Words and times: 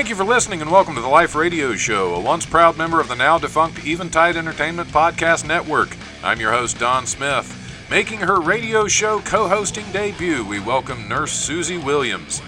Thank 0.00 0.08
you 0.08 0.16
for 0.16 0.24
listening 0.24 0.62
and 0.62 0.70
welcome 0.70 0.94
to 0.94 1.02
the 1.02 1.08
Life 1.08 1.34
Radio 1.34 1.74
Show, 1.76 2.14
a 2.14 2.20
once 2.22 2.46
proud 2.46 2.78
member 2.78 3.02
of 3.02 3.08
the 3.08 3.14
now 3.14 3.36
defunct 3.36 3.84
Eventide 3.84 4.34
Entertainment 4.34 4.88
Podcast 4.88 5.46
Network. 5.46 5.94
I'm 6.24 6.40
your 6.40 6.52
host, 6.52 6.78
Don 6.78 7.06
Smith. 7.06 7.86
Making 7.90 8.20
her 8.20 8.40
radio 8.40 8.88
show 8.88 9.20
co 9.20 9.46
hosting 9.46 9.84
debut, 9.92 10.42
we 10.42 10.58
welcome 10.58 11.06
nurse 11.06 11.32
Susie 11.32 11.76
Williams. 11.76 12.40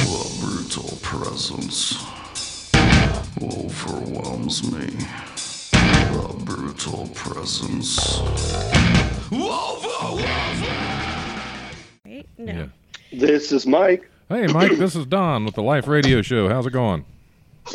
The 0.05 0.38
brutal 0.41 0.98
presence 1.02 2.05
overwhelms 3.42 4.62
me. 4.73 4.86
The 5.73 6.34
brutal 6.45 7.09
presence 7.14 8.20
overwhelms 9.33 10.61
me. 10.61 10.69
Right? 12.05 12.28
No. 12.38 12.52
Yeah. 12.52 12.66
This 13.12 13.52
is 13.52 13.66
Mike. 13.66 14.09
Hey, 14.28 14.46
Mike, 14.48 14.73
this 14.73 14.96
is 14.96 15.06
Don 15.06 15.45
with 15.45 15.55
the 15.55 15.62
Life 15.62 15.87
Radio 15.87 16.23
Show. 16.23 16.48
How's 16.48 16.66
it 16.66 16.73
going? 16.73 17.05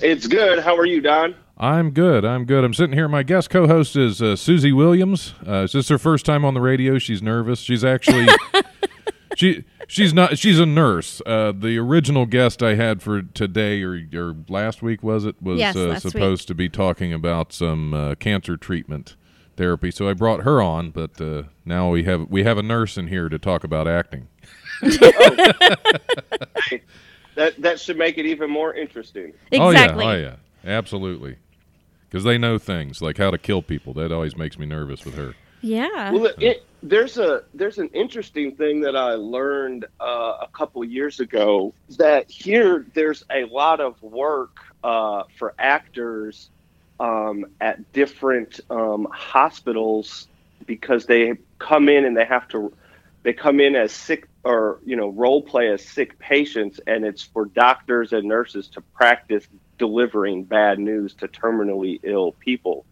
It's 0.03 0.27
good. 0.27 0.59
How 0.59 0.75
are 0.75 0.85
you, 0.85 1.01
Don? 1.01 1.35
I'm 1.57 1.91
good. 1.91 2.25
I'm 2.25 2.45
good. 2.45 2.63
I'm 2.63 2.73
sitting 2.73 2.95
here. 2.95 3.07
My 3.07 3.23
guest 3.23 3.49
co-host 3.49 3.95
is 3.95 4.21
uh, 4.21 4.35
Susie 4.35 4.71
Williams. 4.73 5.33
Uh, 5.47 5.63
is 5.63 5.73
this 5.73 5.89
her 5.89 5.97
first 5.97 6.25
time 6.25 6.43
on 6.43 6.53
the 6.53 6.61
radio? 6.61 6.97
She's 6.97 7.21
nervous. 7.21 7.59
She's 7.59 7.83
actually 7.85 8.27
she 9.35 9.63
she's 9.87 10.13
not. 10.13 10.37
She's 10.37 10.59
a 10.59 10.65
nurse. 10.65 11.21
Uh, 11.25 11.53
the 11.55 11.77
original 11.77 12.25
guest 12.25 12.63
I 12.63 12.75
had 12.75 13.01
for 13.01 13.21
today 13.21 13.83
or, 13.83 14.01
or 14.13 14.35
last 14.49 14.81
week 14.81 15.03
was 15.03 15.23
it 15.25 15.35
was 15.41 15.59
Yes, 15.59 15.75
uh, 15.75 15.87
last 15.87 16.09
supposed 16.09 16.47
to 16.47 16.55
be 16.55 16.67
talking 16.67 17.13
about 17.13 17.53
some 17.53 17.93
uh, 17.93 18.15
cancer 18.15 18.57
treatment 18.57 19.15
therapy. 19.55 19.91
So 19.91 20.09
I 20.09 20.13
brought 20.13 20.41
her 20.41 20.61
on, 20.61 20.89
but 20.89 21.21
uh, 21.21 21.43
now 21.63 21.91
we 21.91 22.03
have 22.05 22.27
we 22.29 22.43
have 22.43 22.57
a 22.57 22.63
nurse 22.63 22.97
in 22.97 23.07
here 23.07 23.29
to 23.29 23.37
talk 23.37 23.63
about 23.63 23.87
acting. 23.87 24.27
Hey, 26.69 26.81
that 27.35 27.59
that 27.61 27.79
should 27.79 27.97
make 27.97 28.17
it 28.17 28.25
even 28.25 28.49
more 28.49 28.73
interesting. 28.73 29.33
Exactly. 29.51 30.05
Oh 30.05 30.11
yeah. 30.11 30.15
Oh 30.15 30.15
yeah. 30.15 30.35
Absolutely. 30.77 31.37
Because 32.09 32.23
they 32.23 32.37
know 32.37 32.57
things 32.57 33.01
like 33.01 33.17
how 33.17 33.31
to 33.31 33.37
kill 33.37 33.61
people. 33.61 33.93
That 33.93 34.11
always 34.11 34.35
makes 34.35 34.59
me 34.59 34.65
nervous 34.65 35.05
with 35.05 35.15
her. 35.15 35.33
Yeah. 35.61 36.11
Well, 36.11 36.33
it, 36.39 36.65
there's 36.83 37.17
a 37.17 37.43
there's 37.53 37.77
an 37.77 37.89
interesting 37.93 38.55
thing 38.55 38.81
that 38.81 38.95
I 38.95 39.13
learned 39.13 39.85
uh, 39.99 40.37
a 40.41 40.47
couple 40.51 40.83
years 40.83 41.19
ago 41.19 41.73
that 41.97 42.29
here 42.29 42.85
there's 42.93 43.23
a 43.31 43.45
lot 43.45 43.79
of 43.79 44.01
work 44.01 44.57
uh, 44.83 45.23
for 45.37 45.53
actors 45.59 46.49
um, 46.99 47.45
at 47.61 47.91
different 47.93 48.59
um, 48.69 49.07
hospitals 49.11 50.27
because 50.65 51.05
they 51.05 51.33
come 51.59 51.89
in 51.89 52.05
and 52.05 52.17
they 52.17 52.25
have 52.25 52.47
to 52.49 52.73
they 53.23 53.33
come 53.33 53.59
in 53.59 53.75
as 53.75 53.91
sick 53.91 54.27
or 54.43 54.79
you 54.85 54.95
know 54.95 55.09
role 55.09 55.41
play 55.41 55.69
as 55.69 55.83
sick 55.85 56.17
patients 56.19 56.79
and 56.87 57.05
it's 57.05 57.21
for 57.21 57.45
doctors 57.45 58.13
and 58.13 58.27
nurses 58.27 58.67
to 58.69 58.81
practice 58.81 59.47
delivering 59.77 60.43
bad 60.43 60.79
news 60.79 61.13
to 61.15 61.27
terminally 61.27 61.99
ill 62.03 62.31
people 62.33 62.85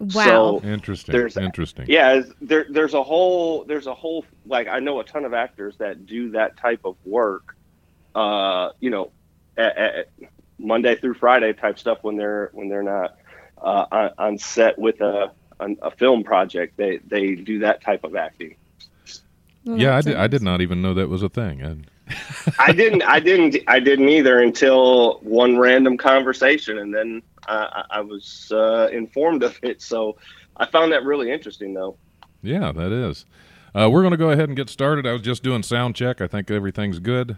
wow. 0.00 0.24
so 0.24 0.60
Interesting. 0.64 1.12
There's- 1.12 1.36
Interesting. 1.36 1.86
yeah 1.88 2.22
there, 2.40 2.66
there's 2.68 2.94
a 2.94 3.02
whole 3.02 3.64
there's 3.64 3.86
a 3.86 3.94
whole 3.94 4.24
like 4.46 4.68
i 4.68 4.78
know 4.80 5.00
a 5.00 5.04
ton 5.04 5.24
of 5.24 5.34
actors 5.34 5.76
that 5.78 6.06
do 6.06 6.30
that 6.30 6.56
type 6.56 6.80
of 6.84 6.96
work 7.04 7.56
uh 8.14 8.70
you 8.80 8.90
know 8.90 9.10
at, 9.56 9.76
at 9.76 10.08
monday 10.58 10.96
through 10.96 11.14
friday 11.14 11.52
type 11.52 11.78
stuff 11.78 11.98
when 12.02 12.16
they're 12.16 12.50
when 12.52 12.68
they're 12.68 12.82
not 12.82 13.16
uh 13.62 13.86
on, 13.92 14.10
on 14.18 14.38
set 14.38 14.78
with 14.78 15.00
a 15.00 15.30
an- 15.60 15.76
a 15.82 15.90
film 15.90 16.24
project 16.24 16.76
they 16.76 16.98
they 17.06 17.34
do 17.34 17.60
that 17.60 17.80
type 17.82 18.04
of 18.04 18.16
acting 18.16 18.56
Well, 19.66 19.78
Yeah, 19.78 19.96
I 19.96 20.00
did, 20.00 20.16
I 20.16 20.26
did 20.26 20.42
not 20.42 20.60
even 20.60 20.80
know 20.80 20.94
that 20.94 21.08
was 21.08 21.22
a 21.22 21.28
thing. 21.28 21.64
I, 21.64 21.76
i 22.60 22.70
didn't 22.70 23.02
i 23.02 23.18
didn't 23.18 23.56
i 23.66 23.80
didn't 23.80 24.08
either 24.08 24.40
until 24.40 25.18
one 25.22 25.58
random 25.58 25.96
conversation 25.96 26.78
and 26.78 26.94
then 26.94 27.20
i 27.48 27.82
i 27.90 27.98
I 27.98 28.00
was 28.00 28.52
uh 28.54 28.86
informed 28.92 29.42
of 29.42 29.58
it 29.64 29.82
so 29.82 30.16
i 30.56 30.66
found 30.66 30.92
that 30.92 31.02
really 31.02 31.32
interesting 31.32 31.74
though 31.74 31.96
yeah, 32.46 32.72
that 32.72 32.92
is. 32.92 33.26
Uh, 33.74 33.90
we're 33.90 34.02
going 34.02 34.12
to 34.12 34.16
go 34.16 34.30
ahead 34.30 34.48
and 34.48 34.56
get 34.56 34.70
started. 34.70 35.06
I 35.06 35.12
was 35.12 35.22
just 35.22 35.42
doing 35.42 35.62
sound 35.62 35.96
check. 35.96 36.20
I 36.20 36.26
think 36.26 36.50
everything's 36.50 36.98
good. 36.98 37.36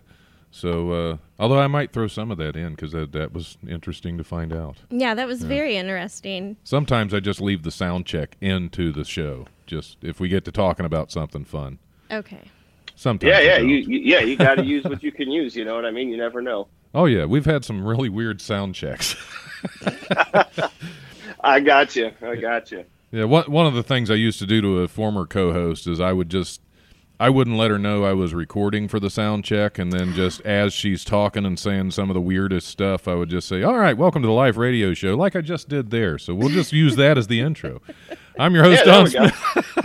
So, 0.50 0.92
uh, 0.92 1.16
although 1.38 1.58
I 1.58 1.66
might 1.66 1.92
throw 1.92 2.06
some 2.06 2.30
of 2.30 2.38
that 2.38 2.56
in 2.56 2.70
because 2.70 2.92
that, 2.92 3.12
that 3.12 3.32
was 3.32 3.58
interesting 3.68 4.16
to 4.18 4.24
find 4.24 4.52
out. 4.52 4.78
Yeah, 4.90 5.14
that 5.14 5.26
was 5.26 5.42
very 5.42 5.76
interesting. 5.76 6.56
Sometimes 6.64 7.12
I 7.12 7.20
just 7.20 7.40
leave 7.40 7.64
the 7.64 7.70
sound 7.70 8.06
check 8.06 8.36
into 8.40 8.92
the 8.92 9.04
show, 9.04 9.46
just 9.66 9.98
if 10.00 10.20
we 10.20 10.28
get 10.28 10.44
to 10.46 10.52
talking 10.52 10.86
about 10.86 11.10
something 11.10 11.44
fun. 11.44 11.78
Okay. 12.10 12.42
Sometimes. 12.94 13.30
yeah 13.30 13.40
yeah 13.40 13.58
you, 13.58 13.76
you 13.76 13.98
yeah 14.00 14.20
you 14.20 14.36
got 14.36 14.56
to 14.56 14.64
use 14.64 14.82
what 14.82 15.04
you 15.04 15.12
can 15.12 15.30
use 15.30 15.54
you 15.54 15.64
know 15.64 15.76
what 15.76 15.84
i 15.84 15.90
mean 15.92 16.08
you 16.08 16.16
never 16.16 16.42
know 16.42 16.66
Oh 16.94 17.04
yeah, 17.04 17.26
we've 17.26 17.44
had 17.44 17.64
some 17.64 17.86
really 17.86 18.08
weird 18.08 18.40
sound 18.40 18.74
checks. 18.74 19.14
I 21.44 21.60
got 21.60 21.94
you. 21.94 22.10
I 22.22 22.36
got 22.36 22.70
you. 22.72 22.84
Yeah, 23.10 23.24
one 23.24 23.50
one 23.50 23.66
of 23.66 23.74
the 23.74 23.82
things 23.82 24.10
I 24.10 24.14
used 24.14 24.38
to 24.38 24.46
do 24.46 24.60
to 24.60 24.80
a 24.80 24.88
former 24.88 25.26
co-host 25.26 25.86
is 25.86 26.00
I 26.00 26.12
would 26.12 26.30
just 26.30 26.60
I 27.20 27.30
wouldn't 27.30 27.56
let 27.56 27.70
her 27.70 27.78
know 27.78 28.04
I 28.04 28.12
was 28.12 28.32
recording 28.32 28.88
for 28.88 29.00
the 29.00 29.10
sound 29.10 29.44
check, 29.44 29.78
and 29.78 29.92
then 29.92 30.12
just 30.14 30.40
as 30.42 30.72
she's 30.72 31.04
talking 31.04 31.44
and 31.44 31.58
saying 31.58 31.90
some 31.90 32.10
of 32.10 32.14
the 32.14 32.20
weirdest 32.20 32.68
stuff, 32.68 33.06
I 33.06 33.14
would 33.14 33.28
just 33.28 33.48
say, 33.48 33.62
"All 33.62 33.76
right, 33.78 33.96
welcome 33.96 34.22
to 34.22 34.28
the 34.28 34.32
live 34.32 34.56
radio 34.56 34.94
show," 34.94 35.14
like 35.14 35.36
I 35.36 35.40
just 35.40 35.68
did 35.68 35.90
there. 35.90 36.18
So 36.18 36.34
we'll 36.34 36.48
just 36.48 36.72
use 36.72 36.96
that 36.96 37.18
as 37.18 37.26
the 37.26 37.40
intro. 37.40 37.82
I'm 38.38 38.54
your 38.54 38.64
host 38.64 38.82
Yeah, 38.86 38.92
Don 38.92 39.04
there 39.10 39.22
we 39.22 39.28
go. 39.28 39.34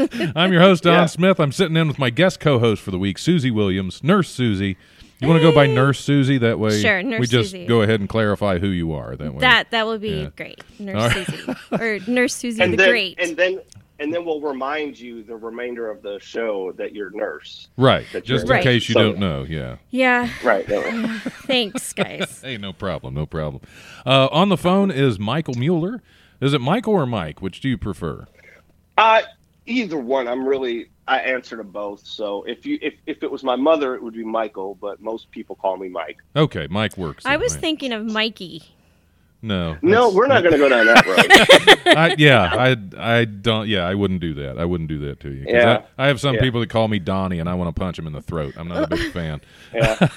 Smith. 0.08 0.32
I'm 0.36 0.52
your 0.54 0.62
host 0.62 0.84
Don 0.84 0.94
Yeah. 0.94 1.06
Smith. 1.08 1.40
I'm 1.40 1.52
sitting 1.52 1.76
in 1.78 1.88
with 1.88 2.00
my 2.00 2.10
guest 2.10 2.40
co-host 2.40 2.82
for 2.82 2.92
the 2.92 3.00
week, 3.00 3.18
Susie 3.18 3.52
Williams, 3.52 4.04
Nurse 4.04 4.30
Susie. 4.30 4.78
You 5.20 5.28
want 5.30 5.42
to 5.42 5.50
go 5.50 5.56
by 5.56 5.68
Nurse 5.68 6.00
Susie? 6.02 6.38
That 6.38 6.60
way, 6.60 6.82
Sure, 6.82 7.02
Nurse 7.02 7.20
we 7.22 7.28
just 7.28 7.52
Susie. 7.52 7.66
go 7.66 7.82
ahead 7.82 8.02
and 8.02 8.10
clarify 8.10 8.60
who 8.60 8.68
you 8.68 8.92
are. 8.94 9.16
That 9.16 9.34
way, 9.34 9.40
That 9.40 9.72
that 9.72 9.86
will 9.86 9.98
be 9.98 10.10
Yeah. 10.10 10.30
great. 10.36 10.62
Nurse 10.80 11.16
right. 11.16 11.26
Susie. 11.26 11.54
Or 11.72 12.00
Nurse 12.08 12.36
Susie 12.36 12.62
And 12.62 12.74
the 12.74 12.78
then, 12.78 12.90
Great. 12.90 13.20
and 13.20 13.38
then, 13.38 13.62
and 14.00 14.14
then 14.14 14.26
we'll 14.26 14.42
remind 14.42 15.00
you 15.00 15.24
the 15.24 15.36
remainder 15.38 15.90
of 15.90 16.02
the 16.02 16.20
show 16.22 16.74
that 16.74 16.94
you're 16.94 17.12
nurse. 17.12 17.70
right? 17.78 18.06
That 18.12 18.26
Just 18.26 18.46
in 18.46 18.52
Right. 18.52 18.64
case 18.64 18.90
you 18.90 18.94
So- 18.94 19.02
don't 19.04 19.20
know, 19.20 19.46
yeah. 19.48 19.78
yeah. 19.92 20.28
Right. 20.44 20.66
Thanks, 21.48 21.94
guys. 21.94 22.42
Hey, 22.44 22.58
no 22.58 22.74
problem, 22.74 23.14
no 23.14 23.26
problem. 23.26 23.62
Uh, 24.06 24.28
on 24.32 24.50
the 24.50 24.58
phone 24.58 24.92
is 24.92 25.18
Michael 25.20 25.56
Mueller. 25.56 26.02
Is 26.42 26.54
it 26.54 26.60
Michael 26.60 26.94
or 26.96 27.06
Mike? 27.06 27.42
Which 27.42 27.62
do 27.62 27.70
you 27.70 27.78
prefer? 27.78 28.26
Uh, 28.98 29.22
either 29.66 29.98
one. 29.98 30.28
I'm 30.28 30.46
really. 30.48 30.90
I 31.06 31.20
answer 31.20 31.58
to 31.58 31.64
both. 31.66 32.06
So 32.06 32.44
if 32.44 32.66
you 32.66 32.80
if, 32.82 32.94
if 33.06 33.24
it 33.24 33.30
was 33.32 33.44
my 33.44 33.58
mother, 33.58 33.94
it 33.96 34.02
would 34.02 34.14
be 34.14 34.24
Michael. 34.24 34.76
But 34.76 35.02
most 35.02 35.30
people 35.32 35.56
call 35.58 35.76
me 35.78 35.90
Mike. 35.90 36.18
Okay, 36.36 36.68
Mike 36.70 36.98
works. 36.98 37.26
I 37.26 37.36
was 37.38 37.54
right? 37.54 37.62
thinking 37.62 37.92
of 37.92 38.06
Mikey. 38.06 38.64
no, 39.42 39.76
No, 39.82 40.10
we're 40.10 40.28
not 40.28 40.44
going 40.44 40.54
to 40.54 40.58
go 40.58 40.70
down 40.70 40.86
that 40.86 41.06
road. 41.06 41.86
I, 41.98 42.16
yeah, 42.18 42.50
I, 42.54 42.78
I 43.20 43.26
don't. 43.26 43.68
Yeah, 43.68 43.86
I 43.86 43.94
wouldn't 43.96 44.22
do 44.22 44.34
that. 44.36 44.58
I 44.58 44.64
wouldn't 44.64 44.88
do 44.88 45.00
that 45.00 45.20
to 45.22 45.30
you. 45.34 45.44
Yeah. 45.46 45.82
I, 45.98 46.06
I 46.06 46.08
have 46.08 46.22
some 46.22 46.36
Yeah. 46.36 46.42
people 46.42 46.62
that 46.62 46.70
call 46.70 46.88
me 46.88 47.00
Donnie, 47.00 47.40
and 47.40 47.50
I 47.50 47.54
want 47.56 47.76
to 47.76 47.78
punch 47.78 48.00
him 48.00 48.08
in 48.08 48.14
the 48.14 48.22
throat. 48.22 48.54
I'm 48.56 48.70
not 48.70 48.84
a 48.86 48.88
big 48.96 49.12
fan. 49.12 49.42
yeah. 49.74 50.08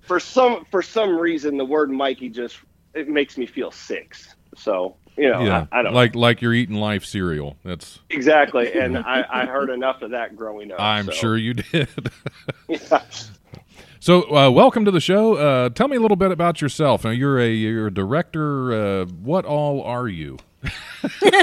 For 0.00 0.18
some 0.18 0.64
for 0.72 0.82
some 0.82 1.16
reason, 1.16 1.56
the 1.56 1.64
word 1.64 1.88
Mikey 1.92 2.30
just 2.30 2.56
it 2.94 3.08
makes 3.08 3.38
me 3.38 3.46
feel 3.46 3.70
sick. 3.70 4.16
So 4.56 4.96
you 5.16 5.30
know, 5.30 5.42
yeah, 5.44 5.66
I, 5.72 5.80
I 5.80 5.82
don't 5.82 5.94
like 5.94 6.14
like 6.14 6.42
you're 6.42 6.54
eating 6.54 6.76
life 6.76 7.04
cereal. 7.04 7.56
That's. 7.64 8.00
exactly. 8.10 8.72
And 8.72 8.98
I, 9.06 9.24
I 9.28 9.46
heard 9.46 9.70
enough 9.70 10.02
of 10.02 10.10
that 10.10 10.36
growing 10.36 10.72
up. 10.72 10.80
I'm 10.80 11.06
so. 11.06 11.12
sure 11.12 11.36
you 11.36 11.54
did. 11.54 11.88
Yeah. 12.68 13.02
So, 13.98 14.22
uh, 14.32 14.50
welcome 14.50 14.84
to 14.84 14.92
the 14.92 15.00
show. 15.00 15.34
Uh, 15.34 15.68
tell 15.70 15.88
me 15.88 15.96
a 15.96 16.00
little 16.00 16.16
bit 16.16 16.30
about 16.30 16.60
yourself. 16.60 17.04
Now, 17.04 17.10
you're 17.10 17.40
a 17.40 17.48
you're 17.48 17.88
a 17.88 17.94
director. 17.94 18.72
Uh, 18.72 19.06
what 19.06 19.44
all 19.44 19.82
are 19.82 20.06
you? 20.06 20.38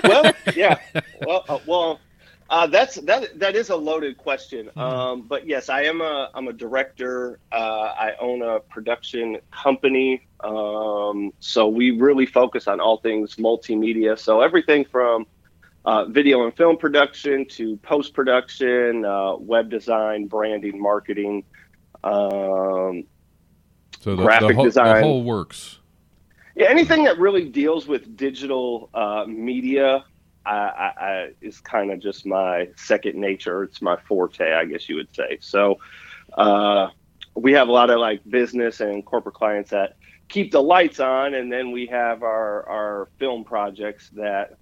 well, 0.04 0.32
yeah. 0.56 0.78
Well, 1.26 1.44
uh, 1.50 1.60
well, 1.66 2.00
uh, 2.54 2.68
that's 2.68 2.96
that. 3.02 3.40
That 3.40 3.56
is 3.56 3.72
a 3.72 3.76
loaded 3.76 4.16
question. 4.16 4.70
Um, 4.76 5.24
but 5.24 5.48
yes, 5.48 5.70
I 5.70 5.86
am 5.86 6.02
a 6.02 6.30
I'm 6.36 6.48
a 6.48 6.54
director. 6.54 7.40
Uh, 7.52 7.56
I 7.56 8.14
own 8.20 8.44
a 8.44 8.60
production 8.60 9.40
company. 9.50 10.28
Um, 10.40 11.34
so 11.40 11.68
we 11.68 11.90
really 11.90 12.28
focus 12.28 12.68
on 12.68 12.80
all 12.80 12.98
things 12.98 13.38
multimedia. 13.38 14.20
So 14.20 14.42
everything 14.42 14.86
from 14.86 15.26
uh, 15.86 16.06
video 16.06 16.44
and 16.44 16.56
film 16.56 16.78
production 16.78 17.48
to 17.58 17.76
post 17.78 18.14
production, 18.14 19.04
uh, 19.04 19.36
web 19.38 19.72
design, 19.72 20.28
branding, 20.28 20.80
marketing. 20.80 21.46
Um, 22.04 23.06
So 24.00 24.16
the, 24.16 24.24
Graphic 24.24 24.50
the, 24.50 24.54
whole, 24.54 24.70
the 24.70 25.02
whole 25.02 25.24
works. 25.24 25.80
Yeah, 26.56 26.68
anything 26.68 27.06
that 27.06 27.18
really 27.18 27.50
deals 27.50 27.88
with 27.88 28.16
digital 28.16 28.92
uh, 28.94 29.26
media 29.28 30.06
I, 30.46 30.52
I, 30.52 30.94
I 30.98 31.30
is 31.42 31.60
kind 31.60 31.92
of 31.92 32.00
just 32.00 32.26
my 32.26 32.70
second 32.76 33.16
nature. 33.16 33.64
It's 33.64 33.82
my 33.82 33.98
forte, 34.08 34.54
I 34.54 34.66
guess 34.66 34.90
you 34.90 34.96
would 34.96 35.14
say. 35.16 35.38
So 35.42 35.80
uh, 36.38 36.88
we 37.36 37.54
have 37.54 37.68
a 37.68 37.72
lot 37.72 37.90
of 37.90 38.00
like 38.00 38.22
business 38.30 38.80
and 38.80 39.06
corporate 39.06 39.36
clients 39.36 39.72
that 39.72 39.98
keep 40.28 40.52
the 40.52 40.62
lights 40.62 41.00
on, 41.00 41.34
and 41.34 41.52
then 41.52 41.72
we 41.72 41.86
have 41.88 42.24
our 42.24 42.68
our 42.68 43.10
film 43.20 43.44
projects 43.44 44.10
that 44.16 44.58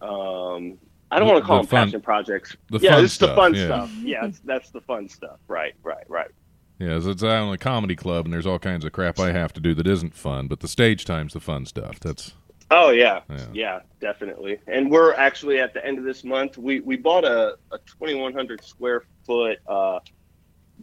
um, 0.00 0.78
I 1.10 1.18
don't 1.18 1.28
want 1.28 1.42
to 1.42 1.46
call 1.46 1.58
the 1.58 1.62
them 1.62 1.66
fun- 1.68 1.86
passion 1.86 2.00
projects. 2.00 2.56
the 2.70 2.78
yeah, 2.78 2.92
fun 2.92 3.04
it's 3.04 3.18
the 3.18 3.26
stuff, 3.26 3.36
fun 3.36 3.54
yeah. 3.54 3.66
stuff. 3.66 3.92
Yeah, 4.02 4.26
it's, 4.26 4.40
that's 4.40 4.70
the 4.70 4.80
fun 4.80 5.08
stuff. 5.08 5.38
Right, 5.48 5.74
right, 5.82 6.04
right. 6.08 6.30
Yeah, 6.78 6.98
so 6.98 7.10
it's 7.10 7.22
on 7.22 7.52
a 7.52 7.58
comedy 7.58 7.94
club, 7.94 8.24
and 8.24 8.34
there's 8.34 8.46
all 8.46 8.58
kinds 8.58 8.84
of 8.84 8.92
crap 8.92 9.20
I 9.20 9.30
have 9.30 9.52
to 9.52 9.60
do 9.60 9.72
that 9.74 9.86
isn't 9.86 10.14
fun. 10.14 10.48
But 10.48 10.60
the 10.60 10.68
stage 10.68 11.04
time's 11.04 11.32
the 11.32 11.40
fun 11.40 11.64
stuff. 11.66 12.00
That's 12.00 12.32
Oh 12.74 12.88
yeah. 12.88 13.20
Yeah. 13.28 13.46
yeah, 13.52 13.80
definitely. 14.00 14.58
And 14.66 14.90
we're 14.90 15.12
actually 15.12 15.60
at 15.60 15.74
the 15.74 15.84
end 15.84 15.98
of 15.98 16.04
this 16.04 16.24
month. 16.24 16.56
We 16.56 16.80
we 16.80 16.96
bought 16.96 17.24
a, 17.24 17.58
a 17.70 17.78
2,100 17.98 18.64
square 18.64 19.04
foot 19.26 19.58
uh, 19.66 20.00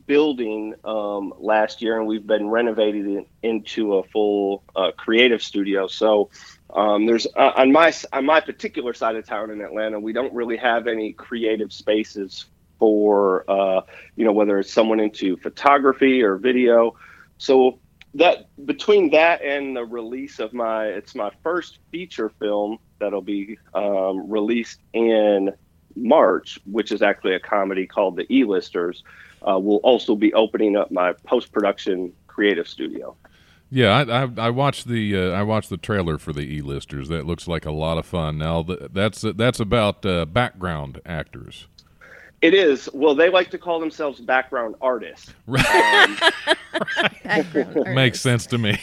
building 0.05 0.75
um, 0.83 1.33
last 1.39 1.81
year, 1.81 1.97
and 1.97 2.05
we've 2.05 2.27
been 2.27 2.47
renovating 2.47 3.17
it 3.17 3.27
into 3.41 3.95
a 3.95 4.03
full 4.03 4.63
uh, 4.75 4.91
creative 4.97 5.41
studio. 5.41 5.87
So 5.87 6.29
um, 6.75 7.07
there's 7.07 7.25
uh, 7.35 7.53
on 7.57 7.71
my 7.71 7.91
on 8.13 8.23
my 8.23 8.39
particular 8.39 8.93
side 8.93 9.15
of 9.15 9.25
town 9.25 9.49
in 9.49 9.59
Atlanta, 9.59 9.99
we 9.99 10.13
don't 10.13 10.33
really 10.33 10.57
have 10.57 10.85
any 10.85 11.13
creative 11.13 11.73
spaces 11.73 12.45
for 12.77 13.49
uh, 13.49 13.81
you 14.15 14.25
know 14.25 14.31
whether 14.31 14.59
it's 14.59 14.71
someone 14.71 14.99
into 14.99 15.37
photography 15.37 16.21
or 16.21 16.37
video. 16.37 16.95
So 17.39 17.79
that 18.15 18.49
between 18.65 19.11
that 19.11 19.41
and 19.41 19.75
the 19.75 19.85
release 19.85 20.39
of 20.39 20.53
my 20.53 20.85
it's 20.85 21.13
my 21.15 21.31
first 21.43 21.79
feature 21.91 22.29
film 22.39 22.79
that'll 22.99 23.21
be 23.21 23.57
um, 23.73 24.29
released 24.29 24.79
in 24.93 25.53
March, 25.95 26.59
which 26.65 26.91
is 26.91 27.01
actually 27.01 27.35
a 27.35 27.39
comedy 27.39 27.85
called 27.85 28.15
The 28.15 28.25
E-Listers. 28.33 29.03
Uh, 29.47 29.57
will 29.57 29.77
also 29.77 30.15
be 30.15 30.33
opening 30.33 30.75
up 30.75 30.91
my 30.91 31.13
post-production 31.25 32.11
creative 32.27 32.67
studio. 32.67 33.15
yeah. 33.69 33.89
I 33.91 34.23
I, 34.23 34.29
I 34.47 34.49
watched 34.49 34.87
the 34.87 35.15
uh, 35.15 35.29
I 35.31 35.43
watched 35.43 35.69
the 35.69 35.77
trailer 35.77 36.17
for 36.17 36.33
the 36.33 36.41
E-listers. 36.41 37.07
That 37.07 37.25
looks 37.25 37.47
like 37.47 37.65
a 37.65 37.71
lot 37.71 37.97
of 37.97 38.05
fun. 38.05 38.37
Now 38.37 38.63
th- 38.63 38.89
that's 38.91 39.21
that's 39.21 39.59
about 39.59 40.05
uh, 40.05 40.25
background 40.25 40.99
actors. 41.05 41.67
It 42.41 42.53
is. 42.53 42.89
Well, 42.93 43.15
they 43.15 43.29
like 43.29 43.51
to 43.51 43.57
call 43.57 43.79
themselves 43.79 44.19
background 44.21 44.75
artists. 44.81 45.33
Background 47.23 47.75
Makes 47.95 48.21
sense 48.21 48.45
to 48.47 48.57
me. 48.57 48.79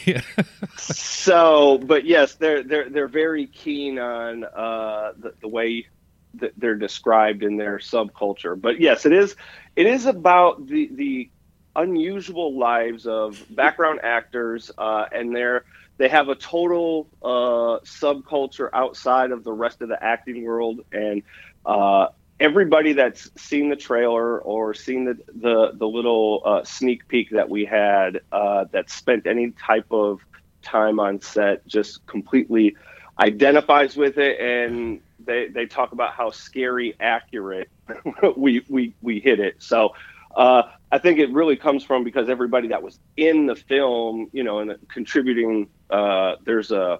so 0.77 1.79
but 1.79 2.05
yes 2.05 2.35
they're 2.35 2.63
they're 2.63 2.89
they're 2.89 3.07
very 3.07 3.47
keen 3.47 3.97
on 3.99 4.43
uh 4.43 5.13
the, 5.17 5.33
the 5.41 5.47
way 5.47 5.87
that 6.35 6.53
they're 6.57 6.75
described 6.75 7.43
in 7.43 7.57
their 7.57 7.79
subculture. 7.79 8.59
But 8.59 8.79
yes 8.79 9.05
it 9.05 9.13
is 9.13 9.35
it 9.75 9.87
is 9.87 10.05
about 10.05 10.67
the 10.67 10.89
the 10.93 11.29
unusual 11.75 12.57
lives 12.57 13.05
of 13.07 13.43
background 13.49 13.99
actors 14.03 14.71
uh 14.77 15.05
and 15.11 15.35
they're 15.35 15.65
they 15.97 16.07
have 16.09 16.29
a 16.29 16.35
total 16.35 17.07
uh 17.23 17.79
subculture 17.83 18.69
outside 18.73 19.31
of 19.31 19.43
the 19.43 19.53
rest 19.53 19.81
of 19.81 19.89
the 19.89 20.01
acting 20.03 20.43
world. 20.43 20.81
And 20.91 21.23
uh 21.65 22.07
everybody 22.39 22.93
that's 22.93 23.29
seen 23.35 23.69
the 23.69 23.75
trailer 23.75 24.39
or 24.39 24.73
seen 24.73 25.05
the 25.05 25.17
the, 25.35 25.71
the 25.73 25.87
little 25.87 26.41
uh, 26.45 26.63
sneak 26.63 27.07
peek 27.07 27.29
that 27.31 27.49
we 27.49 27.65
had 27.65 28.21
uh, 28.31 28.65
that 28.71 28.89
spent 28.89 29.27
any 29.27 29.51
type 29.51 29.87
of 29.91 30.19
time 30.61 30.99
on 30.99 31.21
set 31.21 31.65
just 31.67 32.05
completely 32.07 32.75
identifies 33.19 33.95
with 33.95 34.17
it 34.17 34.39
and 34.39 35.01
they, 35.27 35.47
they 35.47 35.65
talk 35.65 35.91
about 35.91 36.13
how 36.13 36.31
scary 36.31 36.95
accurate 36.99 37.69
we, 38.37 38.63
we, 38.69 38.93
we 39.01 39.19
hit 39.19 39.39
it. 39.39 39.55
So 39.59 39.93
uh, 40.35 40.63
I 40.91 40.97
think 40.97 41.19
it 41.19 41.31
really 41.31 41.55
comes 41.55 41.83
from 41.83 42.03
because 42.03 42.29
everybody 42.29 42.69
that 42.69 42.81
was 42.81 42.99
in 43.17 43.45
the 43.45 43.55
film, 43.55 44.29
you 44.31 44.43
know, 44.43 44.59
and 44.59 44.75
contributing, 44.87 45.69
uh, 45.89 46.35
there's 46.45 46.71
a, 46.71 46.99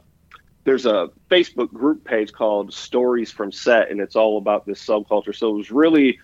there's 0.67 0.85
a 0.85 1.09
Facebook 1.31 1.71
group 1.71 2.03
page 2.03 2.33
called 2.33 2.73
Stories 2.73 3.31
from 3.31 3.53
Set, 3.53 3.89
and 3.89 4.01
it's 4.01 4.17
all 4.17 4.37
about 4.37 4.65
this 4.65 4.85
subculture. 4.85 5.33
So 5.33 5.47
it 5.51 5.55
was 5.55 5.71
really 5.71 6.19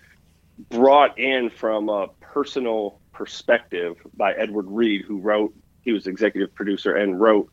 brought 0.70 1.18
in 1.18 1.50
from 1.50 1.88
a 1.88 2.10
personal 2.20 3.00
perspective 3.14 3.96
by 4.18 4.34
Edward 4.34 4.66
Reed, 4.68 5.06
who 5.06 5.20
wrote, 5.20 5.56
he 5.84 5.94
was 5.94 6.08
executive 6.08 6.54
producer 6.54 6.94
and 6.94 7.22
wrote 7.22 7.50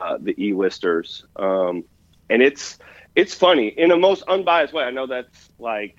uh, 0.00 0.18
the 0.20 0.34
E-listers. 0.38 1.24
Um, 1.36 1.84
and 2.28 2.42
it's 2.42 2.78
it's 3.14 3.32
funny 3.32 3.68
in 3.68 3.90
a 3.90 3.96
most 3.96 4.22
unbiased 4.28 4.74
way. 4.74 4.84
I 4.84 4.90
know 4.90 5.06
that's 5.06 5.48
like, 5.58 5.96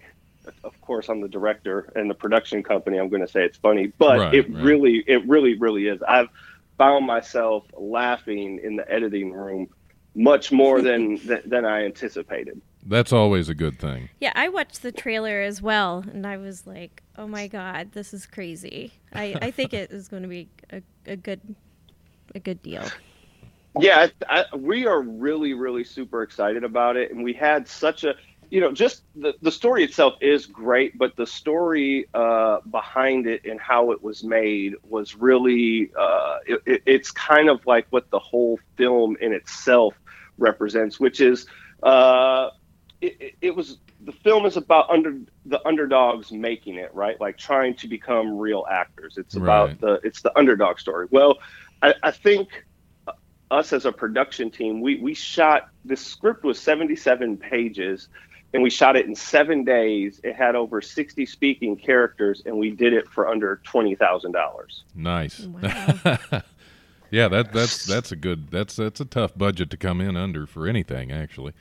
of 0.63 0.79
course, 0.81 1.09
I'm 1.09 1.21
the 1.21 1.27
director 1.27 1.91
and 1.95 2.07
the 2.07 2.13
production 2.13 2.61
company. 2.61 2.99
I'm 2.99 3.09
going 3.09 3.25
to 3.25 3.27
say 3.27 3.45
it's 3.45 3.57
funny, 3.57 3.87
but 3.97 4.19
Right, 4.19 4.35
it 4.35 4.53
right. 4.53 4.63
really, 4.63 5.03
it 5.07 5.27
really, 5.27 5.55
really 5.57 5.87
is. 5.87 6.03
I've 6.07 6.29
found 6.77 7.07
myself 7.07 7.65
laughing 7.75 8.59
in 8.63 8.75
the 8.75 8.89
editing 8.89 9.31
room 9.31 9.69
much 10.19 10.51
more 10.51 10.81
than 10.81 11.15
than, 11.27 11.41
than 11.45 11.65
I 11.65 11.85
anticipated. 11.85 12.61
that's 12.85 13.13
always 13.13 13.49
a 13.49 13.55
good 13.55 13.79
thing. 13.79 14.09
Yeah, 14.19 14.33
I 14.35 14.49
watched 14.49 14.81
the 14.81 14.91
trailer 14.91 15.41
as 15.41 15.61
well, 15.61 16.03
and 16.11 16.27
I 16.27 16.37
was 16.37 16.67
like, 16.67 17.01
"Oh 17.17 17.27
my 17.27 17.47
god, 17.47 17.93
this 17.93 18.13
is 18.13 18.25
crazy." 18.25 18.91
I, 19.13 19.35
I 19.41 19.51
think 19.51 19.73
it 19.73 19.91
is 19.91 20.07
going 20.07 20.23
to 20.23 20.29
be 20.29 20.49
a, 20.71 20.81
a 21.07 21.15
good 21.15 21.41
a 22.35 22.39
good 22.39 22.61
deal. 22.61 22.83
Yeah, 23.79 24.07
I, 24.27 24.45
I, 24.51 24.55
we 24.55 24.87
are 24.87 25.01
really, 25.01 25.53
really 25.53 25.83
super 25.83 26.21
excited 26.23 26.63
about 26.63 26.97
it, 26.97 27.11
and 27.11 27.23
we 27.23 27.33
had 27.33 27.67
such 27.67 28.03
a, 28.03 28.15
you 28.49 28.59
know, 28.59 28.71
just 28.71 29.03
the 29.15 29.33
the 29.41 29.51
story 29.51 29.83
itself 29.83 30.15
is 30.21 30.45
great, 30.47 30.97
but 30.97 31.15
the 31.15 31.25
story 31.27 32.07
uh, 32.13 32.59
behind 32.71 33.27
it 33.27 33.45
and 33.45 33.59
how 33.59 33.91
it 33.91 34.03
was 34.03 34.23
made 34.23 34.73
was 34.83 35.15
really, 35.15 35.91
uh, 35.97 36.37
it, 36.47 36.61
it- 36.65 36.83
it's 36.85 37.11
kind 37.11 37.47
of 37.47 37.65
like 37.67 37.85
what 37.91 38.09
the 38.09 38.19
whole 38.19 38.59
film 38.75 39.15
in 39.21 39.31
itself 39.33 39.93
represents, 40.39 40.99
which 40.99 41.21
is, 41.21 41.45
uh, 41.83 42.49
it, 43.01 43.17
it, 43.19 43.35
it 43.41 43.55
was 43.55 43.77
the 44.01 44.11
film 44.11 44.45
is 44.45 44.55
about 44.57 44.89
under 44.89 45.17
the 45.45 45.65
underdogs 45.67 46.31
making 46.31 46.75
it 46.75 46.93
right, 46.93 47.19
like 47.19 47.37
trying 47.37 47.75
to 47.75 47.87
become 47.87 48.37
real 48.37 48.65
actors. 48.69 49.17
It's 49.17 49.35
about 49.35 49.69
Right. 49.69 49.81
the 49.81 49.93
it's 50.03 50.21
the 50.21 50.37
underdog 50.37 50.79
story. 50.79 51.07
Well, 51.11 51.37
I, 51.81 51.93
I 52.03 52.11
think 52.11 52.65
us 53.51 53.73
as 53.73 53.85
a 53.85 53.91
production 53.91 54.51
team, 54.51 54.79
we, 54.81 54.99
we 55.01 55.13
shot 55.13 55.69
the 55.85 55.95
script 55.97 56.43
was 56.43 56.59
77 56.59 57.37
pages 57.37 58.07
and 58.53 58.61
we 58.63 58.69
shot 58.69 58.95
it 58.95 59.05
in 59.05 59.15
seven 59.15 59.63
days. 59.63 60.21
It 60.23 60.35
had 60.35 60.55
over 60.55 60.81
60 60.81 61.25
speaking 61.25 61.75
characters 61.75 62.43
and 62.45 62.57
we 62.57 62.69
did 62.71 62.93
it 62.93 63.07
for 63.09 63.27
under 63.27 63.61
$20,000. 63.65 64.33
Nice. 64.95 65.39
Wow. 65.41 66.17
yeah, 67.11 67.27
that 67.27 67.53
that's 67.53 67.85
that's 67.85 68.11
a 68.11 68.15
good 68.15 68.49
that's 68.49 68.75
that's 68.75 68.99
a 68.99 69.05
tough 69.05 69.37
budget 69.37 69.69
to 69.71 69.77
come 69.77 70.01
in 70.01 70.15
under 70.15 70.45
for 70.45 70.67
anything 70.67 71.11
actually. 71.11 71.53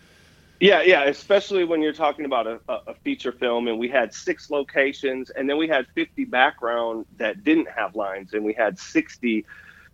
Yeah, 0.61 0.83
yeah, 0.83 1.05
especially 1.05 1.63
when 1.63 1.83
you're 1.83 1.93
talking 1.93 2.25
about 2.25 2.49
a, 2.49 2.61
a 2.69 2.95
feature 3.05 3.31
film 3.31 3.69
and 3.69 3.79
we 3.79 3.89
had 3.89 4.13
six 4.13 4.51
locations 4.51 5.31
and 5.31 5.49
then 5.49 5.57
we 5.57 5.69
had 5.69 5.87
50 5.95 6.25
background 6.25 7.07
that 7.19 7.45
didn't 7.45 7.69
have 7.71 7.95
lines 7.95 8.35
and 8.35 8.45
we 8.45 8.55
had 8.55 8.77
60 8.77 9.47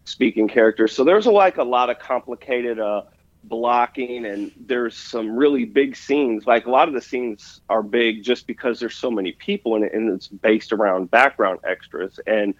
speaking 0.04 0.48
characters. 0.48 0.94
So 0.94 1.04
there's 1.04 1.26
a, 1.26 1.30
like 1.30 1.58
a 1.58 1.64
lot 1.64 1.90
of 1.90 1.98
complicated 1.98 2.80
uh, 2.80 3.02
blocking 3.44 4.24
and 4.24 4.52
there's 4.58 4.96
some 4.96 5.36
really 5.36 5.66
big 5.66 5.96
scenes. 5.96 6.46
Like 6.46 6.64
a 6.64 6.70
lot 6.70 6.88
of 6.88 6.94
the 6.94 7.02
scenes 7.02 7.60
are 7.68 7.82
big 7.82 8.22
just 8.22 8.46
because 8.46 8.80
there's 8.80 8.96
so 8.96 9.10
many 9.10 9.32
people 9.32 9.76
in 9.76 9.84
it 9.84 9.92
and 9.92 10.10
it's 10.10 10.28
based 10.28 10.72
around 10.72 11.10
background 11.10 11.60
extras. 11.64 12.18
And 12.26 12.54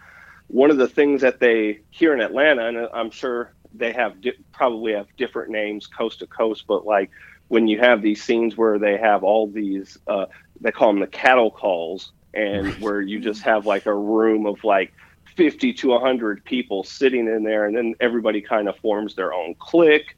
one 0.49 0.71
of 0.71 0.77
the 0.77 0.89
things 0.89 1.23
that 1.23 1.41
they 1.41 1.81
here 1.91 2.15
in 2.15 2.21
Atlanta, 2.21 2.67
and 2.69 2.89
I'm 2.95 3.11
sure 3.11 3.55
they 3.73 3.93
have 3.93 4.21
di- 4.21 4.33
probably 4.53 4.93
have 4.93 5.07
different 5.17 5.51
names 5.51 5.87
coast 5.87 6.21
to 6.21 6.27
coast, 6.27 6.65
but 6.69 6.85
like 6.87 7.11
when 7.49 7.67
you 7.67 7.79
have 7.81 8.03
these 8.03 8.23
scenes 8.23 8.57
where 8.57 8.79
they 8.79 8.97
have 8.97 9.25
all 9.25 9.51
these, 9.51 9.99
uh, 10.07 10.27
they 10.61 10.73
call 10.73 10.89
them 10.89 11.01
the 11.01 11.07
cattle 11.07 11.51
calls, 11.51 12.13
and 12.35 12.75
where 12.81 13.01
you 13.01 13.21
just 13.21 13.43
have 13.43 13.67
like 13.67 13.87
a 13.87 13.95
room 13.95 14.47
of 14.47 14.63
like 14.65 14.93
50 15.37 15.73
to 15.75 15.89
100 15.91 16.45
people 16.45 16.85
sitting 16.85 17.27
in 17.27 17.43
there, 17.43 17.67
and 17.67 17.77
then 17.77 17.95
everybody 18.01 18.41
kind 18.41 18.69
of 18.69 18.77
forms 18.79 19.15
their 19.15 19.33
own 19.33 19.55
clique, 19.59 20.17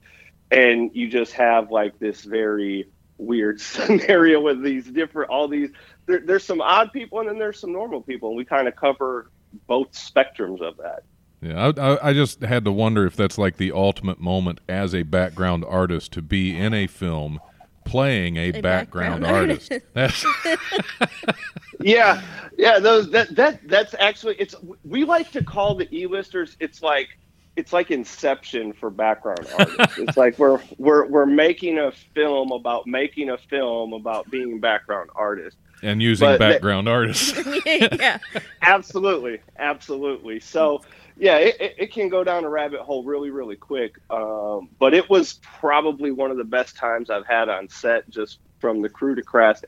and 0.51 0.91
you 0.95 1.09
just 1.09 1.33
have 1.33 1.71
like 1.71 1.99
this 1.99 2.23
very 2.25 2.87
weird 3.19 3.61
scenario 3.63 4.41
with 4.41 4.63
these 4.63 4.87
different, 4.87 5.31
all 5.31 5.49
these. 5.49 5.71
There, 6.07 6.21
there's 6.25 6.45
some 6.45 6.61
odd 6.61 6.93
people, 6.93 7.21
and 7.21 7.29
then 7.29 7.39
there's 7.39 7.61
some 7.61 7.73
normal 7.73 8.03
people, 8.03 8.31
and 8.31 8.37
we 8.37 8.45
kind 8.45 8.69
of 8.69 8.77
cover 8.77 9.31
both 9.67 9.93
spectrums 9.93 10.61
of 10.61 10.77
that. 10.79 11.05
Yeah, 11.43 11.73
I, 11.77 11.93
I, 11.95 12.09
I 12.09 12.13
just 12.13 12.43
had 12.43 12.65
to 12.65 12.73
wonder 12.73 13.07
if 13.07 13.15
that's 13.15 13.39
like 13.39 13.57
the 13.57 13.73
ultimate 13.73 14.21
moment 14.21 14.61
as 14.69 14.95
a 14.95 15.03
background 15.03 15.65
artist 15.67 16.13
to 16.13 16.23
be 16.23 16.57
in 16.57 16.73
a 16.73 16.87
film 16.87 17.41
playing 17.85 18.37
a, 18.37 18.49
A 18.49 18.61
background, 18.61 19.23
background 19.23 19.51
artist. 19.51 19.73
That's 19.93 20.25
yeah 21.81 22.23
yeah 22.59 22.79
those 22.79 23.11
that 23.11 23.35
that 23.37 23.61
that's 23.69 23.95
actually 23.99 24.35
it's 24.39 24.55
we 24.85 25.05
like 25.05 25.31
to 25.31 25.45
call 25.45 25.75
the 25.75 25.87
e-listers 25.97 26.57
it's 26.59 26.83
like 26.83 27.09
it's 27.55 27.73
like 27.73 27.91
Inception 27.91 28.73
for 28.73 28.91
background 28.91 29.47
artists. 29.59 29.99
it's 29.99 30.17
like 30.17 30.39
we're 30.39 30.61
we're 30.79 31.07
we're 31.07 31.27
making 31.27 31.79
a 31.79 31.93
film 32.15 32.53
about 32.53 32.87
making 32.87 33.31
a 33.31 33.39
film 33.39 33.93
about 33.93 34.31
being 34.31 34.61
background 34.61 35.11
artists. 35.15 35.59
And 35.83 36.01
using 36.03 36.27
But 36.27 36.39
that- 36.39 36.53
background 36.55 36.89
artists. 36.89 37.35
yeah. 37.67 38.19
Absolutely, 38.63 39.41
absolutely. 39.59 40.41
So 40.41 40.83
yeah, 41.19 41.37
it, 41.39 41.61
it, 41.61 41.75
it 41.79 41.93
can 41.93 42.09
go 42.09 42.25
down 42.25 42.45
a 42.45 42.49
rabbit 42.49 42.81
hole 42.81 43.03
really, 43.05 43.31
really 43.31 43.57
quick. 43.57 43.97
Um, 44.11 44.69
but 44.79 44.93
it 44.95 45.09
was 45.09 45.35
probably 45.43 46.11
one 46.11 46.31
of 46.31 46.37
the 46.37 46.45
best 46.45 46.77
times 46.77 47.09
I've 47.11 47.27
had 47.27 47.49
on 47.49 47.69
set, 47.69 48.09
just 48.11 48.39
from 48.59 48.83
the 48.83 48.89
crew 48.89 49.15
to 49.15 49.23
cast, 49.23 49.65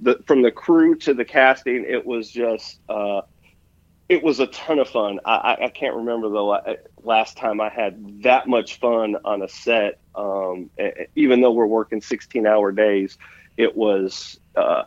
the 0.00 0.22
from 0.26 0.42
the 0.42 0.50
crew 0.50 0.94
to 0.96 1.14
the 1.14 1.24
casting. 1.24 1.84
It 1.86 2.04
was 2.04 2.30
just. 2.30 2.80
Uh, 2.88 3.22
it 4.10 4.24
was 4.24 4.40
a 4.40 4.48
ton 4.48 4.80
of 4.80 4.88
fun. 4.88 5.20
I, 5.24 5.34
I, 5.36 5.64
I 5.66 5.68
can't 5.68 5.94
remember 5.94 6.28
the 6.28 6.40
la- 6.42 6.64
last 7.04 7.36
time 7.36 7.60
I 7.60 7.68
had 7.68 8.24
that 8.24 8.48
much 8.48 8.80
fun 8.80 9.16
on 9.24 9.40
a 9.42 9.48
set. 9.48 10.00
Um, 10.16 10.68
even 11.14 11.40
though 11.40 11.52
we're 11.52 11.66
working 11.66 12.00
16 12.02 12.44
hour 12.44 12.72
days, 12.72 13.16
it 13.56 13.76
was 13.76 14.40
uh, 14.56 14.82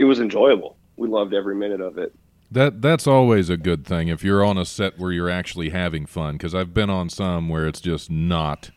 it 0.00 0.04
was 0.04 0.18
enjoyable. 0.18 0.78
We 0.96 1.08
loved 1.08 1.34
every 1.34 1.54
minute 1.54 1.82
of 1.82 1.98
it. 1.98 2.14
That 2.50 2.82
that's 2.82 3.06
always 3.06 3.48
a 3.48 3.56
good 3.56 3.86
thing 3.86 4.08
if 4.08 4.24
you're 4.24 4.42
on 4.42 4.58
a 4.58 4.64
set 4.64 4.98
where 4.98 5.12
you're 5.12 5.30
actually 5.30 5.70
having 5.70 6.06
fun 6.06 6.34
because 6.34 6.54
I've 6.54 6.74
been 6.74 6.90
on 6.90 7.08
some 7.08 7.48
where 7.48 7.68
it's 7.68 7.80
just 7.80 8.10
not 8.10 8.70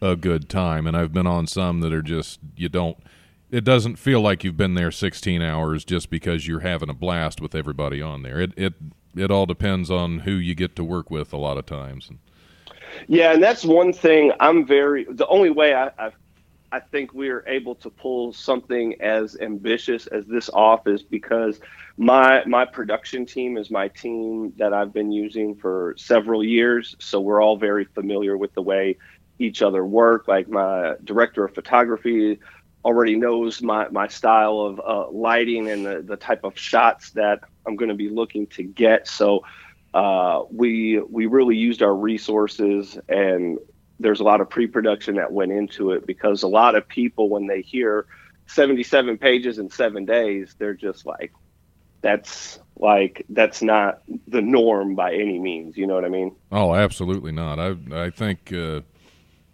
a 0.00 0.16
good 0.16 0.48
time 0.48 0.86
and 0.86 0.96
I've 0.96 1.12
been 1.12 1.26
on 1.26 1.46
some 1.46 1.80
that 1.80 1.92
are 1.92 2.00
just 2.00 2.40
you 2.56 2.70
don't 2.70 2.96
it 3.50 3.64
doesn't 3.64 3.96
feel 3.96 4.22
like 4.22 4.44
you've 4.44 4.56
been 4.56 4.74
there 4.74 4.90
16 4.90 5.42
hours 5.42 5.84
just 5.84 6.08
because 6.08 6.48
you're 6.48 6.60
having 6.60 6.88
a 6.88 6.94
blast 6.94 7.42
with 7.42 7.54
everybody 7.54 8.00
on 8.00 8.22
there. 8.22 8.40
It 8.40 8.52
it 8.56 8.74
it 9.14 9.30
all 9.30 9.44
depends 9.44 9.90
on 9.90 10.20
who 10.20 10.32
you 10.32 10.54
get 10.54 10.74
to 10.76 10.84
work 10.84 11.10
with 11.10 11.34
a 11.34 11.38
lot 11.38 11.58
of 11.58 11.66
times. 11.66 12.08
Yeah, 13.08 13.32
and 13.32 13.42
that's 13.42 13.64
one 13.64 13.92
thing 13.92 14.32
I'm 14.40 14.66
very. 14.66 15.06
The 15.10 15.26
only 15.26 15.50
way 15.50 15.74
I, 15.74 15.90
I, 15.98 16.12
I 16.72 16.80
think 16.80 17.12
we 17.12 17.28
are 17.28 17.44
able 17.46 17.74
to 17.76 17.90
pull 17.90 18.32
something 18.32 19.00
as 19.02 19.36
ambitious 19.40 20.06
as 20.06 20.24
this 20.24 20.48
off 20.48 20.86
is 20.86 21.02
because 21.02 21.60
my 21.98 22.42
my 22.46 22.64
production 22.64 23.26
team 23.26 23.58
is 23.58 23.70
my 23.70 23.88
team 23.88 24.54
that 24.56 24.72
I've 24.72 24.92
been 24.92 25.12
using 25.12 25.54
for 25.54 25.94
several 25.98 26.42
years. 26.42 26.96
So 26.98 27.20
we're 27.20 27.42
all 27.42 27.58
very 27.58 27.84
familiar 27.84 28.38
with 28.38 28.54
the 28.54 28.62
way 28.62 28.96
each 29.38 29.60
other 29.60 29.84
work. 29.84 30.28
Like 30.28 30.48
my 30.48 30.94
director 31.04 31.44
of 31.44 31.54
photography 31.54 32.40
already 32.86 33.16
knows 33.16 33.60
my, 33.62 33.88
my 33.90 34.08
style 34.08 34.58
of 34.60 34.80
uh, 34.80 35.10
lighting 35.10 35.68
and 35.68 35.84
the, 35.84 36.02
the 36.02 36.16
type 36.16 36.42
of 36.42 36.58
shots 36.58 37.10
that 37.10 37.40
I'm 37.66 37.76
going 37.76 37.90
to 37.90 37.94
be 37.94 38.08
looking 38.08 38.46
to 38.48 38.62
get. 38.62 39.06
So 39.06 39.44
uh, 39.92 40.44
we 40.50 41.00
we 41.00 41.26
really 41.26 41.56
used 41.56 41.82
our 41.82 41.94
resources 41.94 42.98
and 43.10 43.58
there's 44.02 44.20
a 44.20 44.24
lot 44.24 44.40
of 44.40 44.50
pre-production 44.50 45.16
that 45.16 45.32
went 45.32 45.52
into 45.52 45.92
it 45.92 46.06
because 46.06 46.42
a 46.42 46.48
lot 46.48 46.74
of 46.74 46.86
people 46.86 47.28
when 47.28 47.46
they 47.46 47.62
hear 47.62 48.06
77 48.46 49.18
pages 49.18 49.58
in 49.58 49.70
seven 49.70 50.04
days 50.04 50.54
they're 50.58 50.74
just 50.74 51.06
like 51.06 51.32
that's 52.02 52.58
like 52.76 53.24
that's 53.28 53.62
not 53.62 54.02
the 54.26 54.42
norm 54.42 54.94
by 54.94 55.14
any 55.14 55.38
means 55.38 55.76
you 55.76 55.86
know 55.86 55.94
what 55.94 56.04
i 56.04 56.08
mean 56.08 56.34
Oh, 56.50 56.74
absolutely 56.74 57.32
not. 57.32 57.58
I 57.58 57.76
I 57.92 58.10
think 58.10 58.52
uh, 58.52 58.80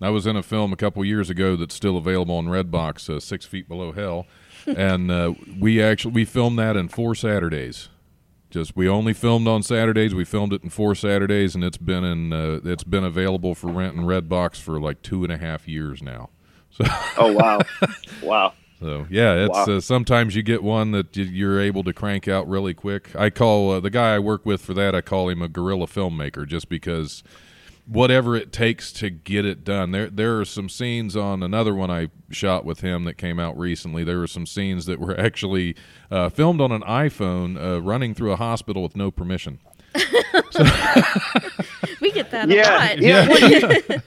I 0.00 0.11
was 0.11 0.26
in 0.26 0.37
a 0.37 0.43
film 0.43 0.73
a 0.73 0.76
couple 0.76 1.05
years 1.05 1.31
ago 1.31 1.55
that's 1.57 1.75
still 1.75 1.97
available 1.97 2.37
on 2.37 2.47
Redbox, 2.47 3.09
uh, 3.09 3.21
Six 3.21 3.45
Feet 3.45 3.69
Below 3.69 3.93
Hell, 3.93 4.26
and 4.67 5.11
uh, 5.11 5.35
we 5.61 5.83
actually 5.83 6.12
we 6.12 6.25
filmed 6.25 6.59
that 6.59 6.76
in 6.76 6.88
four 6.88 7.14
Saturdays. 7.14 7.88
Just 8.50 8.75
we 8.76 8.88
only 8.88 9.12
filmed 9.12 9.47
on 9.47 9.62
Saturdays. 9.62 10.14
We 10.14 10.25
filmed 10.25 10.52
it 10.55 10.62
in 10.62 10.71
four 10.71 10.95
Saturdays, 10.95 11.55
and 11.55 11.62
it's 11.62 11.76
been 11.76 12.02
in 12.05 12.33
uh, 12.33 12.61
it's 12.64 12.85
been 12.85 13.05
available 13.05 13.55
for 13.55 13.67
rent 13.71 13.95
in 13.97 14.05
Redbox 14.05 14.57
for 14.61 14.81
like 14.81 15.02
two 15.02 15.23
and 15.25 15.33
a 15.33 15.37
half 15.38 15.69
years 15.69 16.02
now. 16.02 16.31
So 16.71 16.85
oh 17.17 17.33
wow 17.33 17.61
wow 18.23 18.52
so 18.81 19.07
yeah, 19.11 19.47
it's 19.47 19.50
Wow. 19.67 19.76
uh, 19.78 19.81
sometimes 19.81 20.37
you 20.37 20.43
get 20.43 20.62
one 20.62 20.93
that 20.93 21.17
you're 21.17 21.59
able 21.61 21.83
to 21.85 21.93
crank 21.95 22.28
out 22.28 22.47
really 22.49 22.75
quick. 22.75 23.11
I 23.17 23.31
call 23.31 23.71
uh, 23.73 23.81
the 23.81 23.90
guy 23.90 24.14
I 24.14 24.19
work 24.19 24.45
with 24.47 24.61
for 24.61 24.75
that. 24.75 24.95
I 24.95 25.00
call 25.00 25.28
him 25.31 25.40
a 25.43 25.49
guerrilla 25.49 25.87
filmmaker, 25.87 26.47
just 26.47 26.69
because 26.69 27.23
whatever 27.88 28.37
it 28.37 28.52
takes 28.52 28.92
to 28.92 29.09
get 29.11 29.45
it 29.45 29.64
done. 29.64 29.90
There 29.92 30.09
there 30.11 30.38
are 30.40 30.45
some 30.45 30.68
scenes 30.68 31.16
on 31.16 31.42
another 31.42 31.75
one 31.75 31.90
I 31.90 32.09
shot 32.30 32.64
with 32.64 32.80
him 32.80 33.04
that 33.04 33.14
came 33.14 33.40
out 33.40 33.59
recently. 33.59 34.04
There 34.04 34.18
were 34.18 34.26
some 34.26 34.47
scenes 34.47 34.87
that 34.87 35.00
were 35.00 35.18
actually 35.21 35.75
uh, 36.11 36.28
filmed 36.28 36.61
on 36.61 36.71
an 36.73 36.83
iPhone 36.83 37.61
uh, 37.61 37.80
running 37.83 38.14
through 38.14 38.33
a 38.33 38.37
hospital 38.37 38.83
with 38.83 38.97
no 38.97 39.11
permission. 39.11 39.59
We 42.00 42.12
get 42.12 42.30
that 42.30 42.49
Yeah, 42.49 42.78
a 42.78 42.88
lot. 42.90 42.99
yeah. 42.99 43.26
well, 43.88 44.00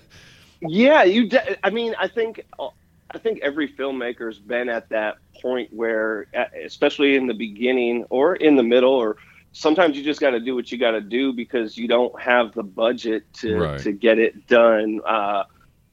Yeah, 0.61 1.03
you. 1.03 1.27
De- 1.27 1.65
I 1.65 1.69
mean, 1.71 1.95
I 1.99 2.07
think 2.07 2.45
I 2.59 3.17
think 3.17 3.39
every 3.41 3.67
filmmaker's 3.67 4.39
been 4.39 4.69
at 4.69 4.87
that 4.89 5.17
point 5.41 5.73
where, 5.73 6.27
uh, 6.37 6.45
especially 6.63 7.15
in 7.15 7.27
the 7.27 7.33
beginning 7.33 8.05
or 8.09 8.35
in 8.35 8.55
the 8.55 8.63
middle, 8.63 8.93
or 8.93 9.17
sometimes 9.53 9.97
you 9.97 10.03
just 10.03 10.21
got 10.21 10.31
to 10.31 10.39
do 10.39 10.55
what 10.55 10.71
you 10.71 10.77
got 10.77 10.91
to 10.91 11.01
do 11.01 11.33
because 11.33 11.77
you 11.77 11.87
don't 11.87 12.19
have 12.21 12.53
the 12.53 12.63
budget 12.63 13.23
to 13.41 13.57
Right. 13.57 13.79
to 13.79 13.91
get 13.91 14.19
it 14.19 14.47
done. 14.47 15.01
Uh, 15.05 15.43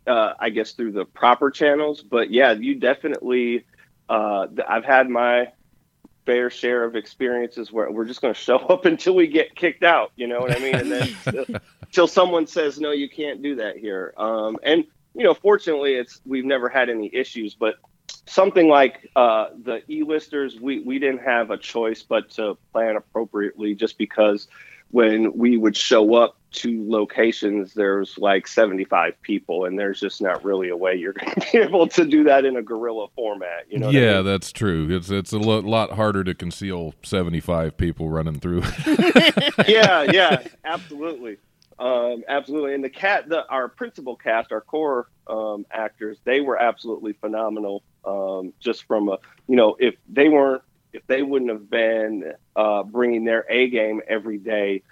uh, 0.07 0.33
I 0.41 0.51
guess 0.51 0.73
through 0.73 0.93
the 0.93 1.05
proper 1.05 1.51
channels, 1.51 2.03
but 2.03 2.31
yeah, 2.31 2.53
you 2.53 2.77
definitely. 2.77 3.67
Uh, 4.09 4.47
I've 4.69 4.85
had 4.85 5.09
my 5.09 5.49
fair 6.27 6.51
share 6.51 6.85
of 6.85 6.97
experiences 6.97 7.73
where 7.73 7.91
we're 7.91 8.05
just 8.07 8.21
going 8.21 8.35
to 8.35 8.41
show 8.41 8.59
up 8.59 8.85
until 8.87 9.15
we 9.15 9.27
get 9.27 9.55
kicked 9.55 9.83
out. 9.83 10.11
You 10.17 10.27
know 10.29 10.41
what 10.43 10.53
I 10.53 10.59
mean? 10.59 10.79
And 10.79 10.91
then 10.91 11.17
till 11.93 12.07
someone 12.07 12.47
says 12.47 12.79
no 12.81 12.91
you 12.91 13.09
can't 13.09 13.43
do 13.43 13.57
that 13.57 13.77
here 13.77 14.13
um, 14.19 14.59
and 14.63 14.85
you 15.15 15.25
know 15.25 15.35
fortunately 15.35 15.95
it's 15.95 16.21
we've 16.27 16.45
never 16.45 16.69
had 16.69 16.91
any 16.91 17.11
issues 17.15 17.55
but 17.55 17.77
something 18.29 18.69
like 18.69 19.11
uh, 19.17 19.49
the 19.63 19.83
e-listers 19.91 20.61
we, 20.61 20.81
we 20.81 20.99
didn't 20.99 21.23
have 21.23 21.51
a 21.51 21.57
choice 21.57 22.03
but 22.03 22.31
to 22.31 22.57
plan 22.73 22.97
appropriately 22.97 23.75
just 23.75 23.99
because 23.99 24.49
when 24.91 25.37
we 25.37 25.57
would 25.57 25.77
show 25.77 26.15
up 26.15 26.37
to 26.51 26.83
locations 26.89 27.75
there's 27.75 28.17
like 28.17 28.47
75 28.47 29.21
people 29.21 29.67
and 29.67 29.79
there's 29.79 30.01
just 30.01 30.23
not 30.23 30.43
really 30.43 30.71
a 30.71 30.77
way 30.77 30.95
you're 30.95 31.13
going 31.21 31.35
to 31.35 31.47
be 31.53 31.59
able 31.59 31.87
to 31.89 32.07
do 32.07 32.25
that 32.25 32.47
in 32.47 32.57
a 32.57 32.63
guerrilla 32.63 33.09
format 33.15 33.67
you 33.69 33.79
know 33.79 33.87
what 33.87 33.97
I 33.97 33.99
yeah, 33.99 34.15
mean? 34.17 34.25
that's 34.25 34.51
true. 34.51 34.89
It's 34.91 35.11
it's 35.11 35.33
a 35.33 35.39
lo- 35.39 35.61
lot 35.61 35.93
harder 35.93 36.25
to 36.25 36.35
conceal 36.35 36.95
seventy 37.03 37.41
five 37.41 37.77
people 37.77 38.09
running 38.09 38.41
through. 38.41 38.63
yeah, 39.69 40.05
yeah, 40.05 40.43
absolutely, 40.65 41.37
um, 41.79 42.25
absolutely. 42.27 42.75
And 42.75 42.83
the 42.83 42.91
cat, 42.91 43.29
the 43.29 43.47
our 43.47 43.69
principal 43.69 44.17
cast, 44.17 44.53
our 44.53 44.61
core 44.61 45.09
um, 45.27 45.65
actors, 45.71 46.19
they 46.25 46.41
were 46.41 46.61
absolutely 46.61 47.13
phenomenal. 47.13 47.83
Um, 48.05 48.53
just 48.59 48.85
from 48.85 49.09
a, 49.09 49.19
you 49.47 49.57
know, 49.57 49.77
if 49.79 49.95
they 50.09 50.29
weren't, 50.29 50.63
if 50.93 51.07
they 51.07 51.23
wouldn't 51.23 51.51
have 51.51 51.69
been 51.69 52.33
uh, 52.57 52.83
bringing 52.83 53.25
their 53.25 53.45
A 53.49 53.69
game 53.69 54.01
every 54.09 54.39
day, 54.39 54.83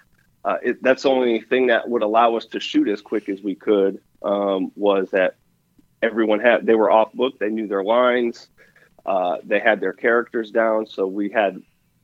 uh, 0.45 0.57
it, 0.63 0.83
that's 0.83 1.03
the 1.03 1.09
only 1.09 1.41
thing 1.41 1.67
that 1.67 1.89
would 1.89 2.03
allow 2.03 2.35
us 2.35 2.45
to 2.47 2.59
shoot 2.59 2.87
as 2.87 3.01
quick 3.01 3.27
as 3.27 3.41
we 3.41 3.55
could. 3.55 4.01
Um, 4.21 4.71
was 4.75 5.11
that 5.11 5.35
everyone 6.01 6.39
had 6.39 6.65
they 6.65 6.75
were 6.75 6.91
off 6.91 7.11
book, 7.13 7.37
they 7.39 7.49
knew 7.49 7.67
their 7.67 7.83
lines, 7.83 8.47
uh, 9.05 9.37
they 9.43 9.59
had 9.59 9.79
their 9.81 9.93
characters 9.93 10.51
down, 10.51 10.85
so 10.87 11.05
we 11.05 11.29
had 11.29 11.61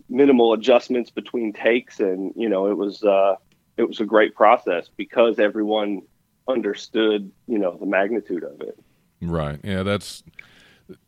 minimal 0.10 0.54
adjustments 0.54 1.10
between 1.10 1.54
takes 1.54 2.00
and 2.00 2.34
you 2.36 2.50
know 2.50 2.68
it 2.68 2.78
was 2.78 3.04
uh 3.04 3.36
it 3.77 3.88
was 3.88 4.00
a 4.00 4.06
great 4.06 4.36
process 4.36 4.89
because 4.96 5.39
everyone 5.39 6.01
understood 6.48 7.32
you 7.48 7.58
know 7.58 7.77
the 7.77 7.86
magnitude 7.86 8.44
of 8.44 8.60
it 8.62 8.77
Right. 9.24 9.60
Yeah, 9.63 9.84
that's 9.84 10.24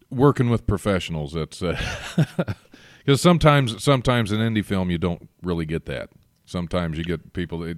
working 0.10 0.50
with 0.50 0.68
professionals. 0.68 1.34
That's 1.34 1.60
because 3.06 3.22
sometimes, 3.22 3.84
sometimes 3.84 4.32
in 4.32 4.40
indie 4.40 4.66
film 4.66 4.90
you 4.90 4.98
don't 4.98 5.30
really 5.44 5.66
get 5.66 5.86
that. 5.86 6.10
Sometimes 6.46 6.98
you 6.98 7.04
get 7.04 7.34
people 7.34 7.60
that 7.60 7.78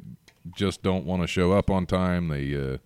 just 0.55 0.83
don't 0.83 1.05
want 1.05 1.21
to 1.23 1.27
show 1.27 1.53
up 1.53 1.69
on 1.69 1.85
time. 1.85 2.27
They, 2.27 2.55
uh, 2.55 2.77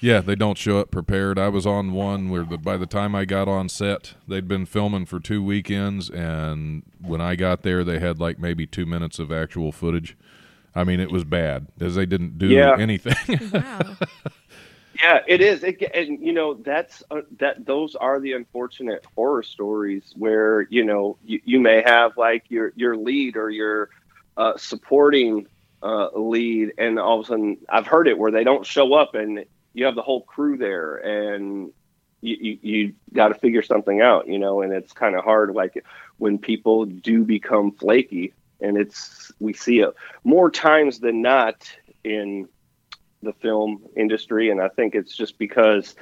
yeah, 0.00 0.20
they 0.20 0.36
don't 0.36 0.56
show 0.56 0.78
up 0.78 0.90
prepared. 0.92 1.38
I 1.38 1.48
was 1.48 1.66
on 1.66 1.92
one 1.92 2.30
where 2.30 2.44
the, 2.44 2.56
by 2.56 2.76
the 2.76 2.86
time 2.86 3.14
I 3.16 3.24
got 3.24 3.48
on 3.48 3.68
set, 3.68 4.14
they'd 4.28 4.46
been 4.46 4.66
filming 4.66 5.06
for 5.06 5.18
two 5.18 5.42
weekends, 5.42 6.08
and 6.08 6.84
when 7.00 7.20
I 7.20 7.34
got 7.34 7.62
there, 7.62 7.82
they 7.82 7.98
had 7.98 8.20
like 8.20 8.38
maybe 8.38 8.64
two 8.64 8.86
minutes 8.86 9.18
of 9.18 9.32
actual 9.32 9.72
footage. 9.72 10.16
I 10.78 10.84
mean, 10.84 11.00
it 11.00 11.10
was 11.10 11.24
bad 11.24 11.66
because 11.76 11.94
they 11.96 12.06
didn't 12.06 12.38
do 12.38 12.46
Yeah. 12.48 12.76
anything. 12.78 13.16
Wow. 13.52 13.96
yeah 15.02 15.20
it 15.28 15.40
is 15.40 15.62
it, 15.62 15.80
and 15.94 16.20
you 16.24 16.32
know 16.32 16.54
that's 16.54 17.02
uh, 17.10 17.20
that 17.38 17.64
those 17.64 17.94
are 17.94 18.18
the 18.20 18.32
unfortunate 18.32 19.04
horror 19.14 19.42
stories 19.42 20.12
where 20.16 20.62
you 20.70 20.84
know 20.84 21.16
you, 21.24 21.40
you 21.44 21.60
may 21.60 21.82
have 21.84 22.16
like 22.16 22.44
your 22.48 22.72
your 22.74 22.96
lead 22.96 23.36
or 23.36 23.50
your 23.50 23.90
uh, 24.36 24.56
supporting 24.56 25.46
uh, 25.82 26.08
lead 26.16 26.72
and 26.78 26.98
all 26.98 27.20
of 27.20 27.26
a 27.26 27.28
sudden 27.28 27.56
i've 27.68 27.86
heard 27.86 28.08
it 28.08 28.18
where 28.18 28.32
they 28.32 28.42
don't 28.44 28.66
show 28.66 28.94
up 28.94 29.14
and 29.14 29.44
you 29.74 29.84
have 29.84 29.94
the 29.94 30.02
whole 30.02 30.22
crew 30.22 30.56
there 30.56 30.96
and 30.96 31.70
you, 32.20 32.36
you, 32.40 32.58
you 32.62 32.92
got 33.12 33.28
to 33.28 33.34
figure 33.34 33.62
something 33.62 34.00
out 34.00 34.26
you 34.26 34.38
know 34.38 34.62
and 34.62 34.72
it's 34.72 34.92
kind 34.92 35.14
of 35.14 35.22
hard 35.22 35.54
like 35.54 35.84
when 36.16 36.38
people 36.38 36.84
do 36.86 37.22
become 37.22 37.70
flaky 37.70 38.32
and 38.60 38.76
it's 38.76 39.32
we 39.38 39.52
see 39.52 39.80
it 39.80 39.94
more 40.24 40.50
times 40.50 41.00
than 41.00 41.22
not 41.22 41.70
in 42.04 42.48
the 43.22 43.32
film 43.32 43.84
industry, 43.96 44.50
and 44.50 44.60
I 44.60 44.68
think 44.68 44.94
it's 44.94 45.16
just 45.16 45.38
because 45.38 45.94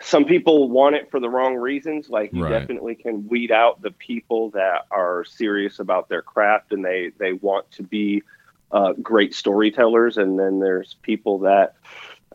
some 0.00 0.24
people 0.24 0.68
want 0.68 0.96
it 0.96 1.10
for 1.10 1.20
the 1.20 1.30
wrong 1.30 1.54
reasons. 1.56 2.08
Like 2.08 2.32
you 2.32 2.42
Right. 2.42 2.60
definitely 2.60 2.96
can 2.96 3.28
weed 3.28 3.52
out 3.52 3.80
the 3.80 3.92
people 3.92 4.50
that 4.50 4.82
are 4.90 5.24
serious 5.24 5.78
about 5.78 6.08
their 6.08 6.22
craft 6.22 6.72
and 6.72 6.84
they 6.84 7.12
they 7.18 7.32
want 7.32 7.70
to 7.72 7.82
be 7.82 8.22
uh, 8.70 8.92
great 8.94 9.34
storytellers, 9.34 10.16
and 10.18 10.38
then 10.38 10.58
there's 10.58 10.96
people 11.02 11.40
that 11.40 11.74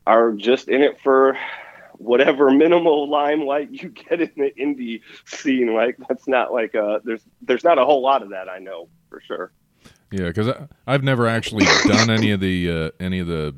are 0.07 0.31
just 0.31 0.69
in 0.69 0.81
it 0.81 0.99
for 1.01 1.37
whatever 1.99 2.49
minimal 2.49 3.09
limelight 3.09 3.69
you 3.71 3.89
get 3.89 4.21
in 4.21 4.31
the 4.35 4.51
indie 4.59 5.01
scene. 5.25 5.73
Like 5.73 5.97
that's 6.07 6.27
not 6.27 6.51
like 6.51 6.73
uh 6.73 6.99
there's 7.03 7.21
there's 7.41 7.63
not 7.63 7.77
a 7.77 7.85
whole 7.85 8.01
lot 8.01 8.23
of 8.23 8.29
that 8.29 8.49
I 8.49 8.57
know 8.59 8.89
for 9.09 9.21
sure. 9.21 9.51
Yeah, 10.11 10.27
because 10.27 10.51
I've 10.87 11.03
never 11.03 11.27
actually 11.27 11.65
done 11.85 12.09
any 12.09 12.31
of 12.31 12.39
the 12.39 12.71
uh, 12.71 12.89
any 12.99 13.19
of 13.19 13.27
the 13.27 13.53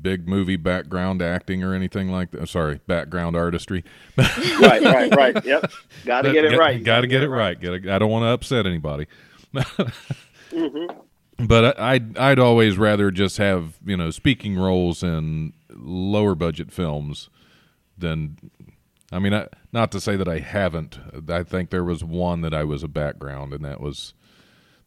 big 0.00 0.26
movie 0.26 0.56
background 0.56 1.20
acting 1.20 1.62
or 1.62 1.74
anything 1.74 2.10
like 2.10 2.30
that. 2.30 2.48
Sorry, 2.48 2.80
background 2.86 3.36
artistry. 3.36 3.84
right, 4.16 4.82
right, 4.82 5.14
right. 5.14 5.44
Yep. 5.44 5.70
Got 6.06 6.22
to 6.22 6.32
get 6.32 6.46
it 6.46 6.58
right. 6.58 6.82
Got 6.82 7.02
to 7.02 7.06
get 7.06 7.22
it 7.22 7.28
right. 7.28 7.60
Gotta, 7.60 7.94
I 7.94 7.98
don't 7.98 8.10
want 8.10 8.22
to 8.22 8.28
upset 8.28 8.66
anybody. 8.66 9.08
hmm 10.50 10.86
But 11.38 11.78
I, 11.78 11.94
I'd 11.94 12.16
I'd 12.16 12.38
always 12.38 12.78
rather 12.78 13.10
just 13.10 13.36
have 13.36 13.74
you 13.84 13.96
know 13.96 14.10
speaking 14.10 14.56
roles 14.56 15.02
in 15.02 15.52
lower 15.68 16.34
budget 16.34 16.72
films 16.72 17.28
than. 18.00 18.36
I 19.12 19.18
mean, 19.18 19.34
I, 19.34 19.48
not 19.72 19.90
to 19.92 20.00
say 20.00 20.14
that 20.16 20.28
I 20.28 20.38
haven't. 20.38 20.98
I 21.28 21.42
think 21.42 21.70
there 21.70 21.82
was 21.84 22.04
one 22.04 22.42
that 22.42 22.54
I 22.54 22.62
was 22.64 22.82
a 22.84 22.88
background, 22.88 23.52
and 23.52 23.64
that 23.64 23.80
was 23.80 24.14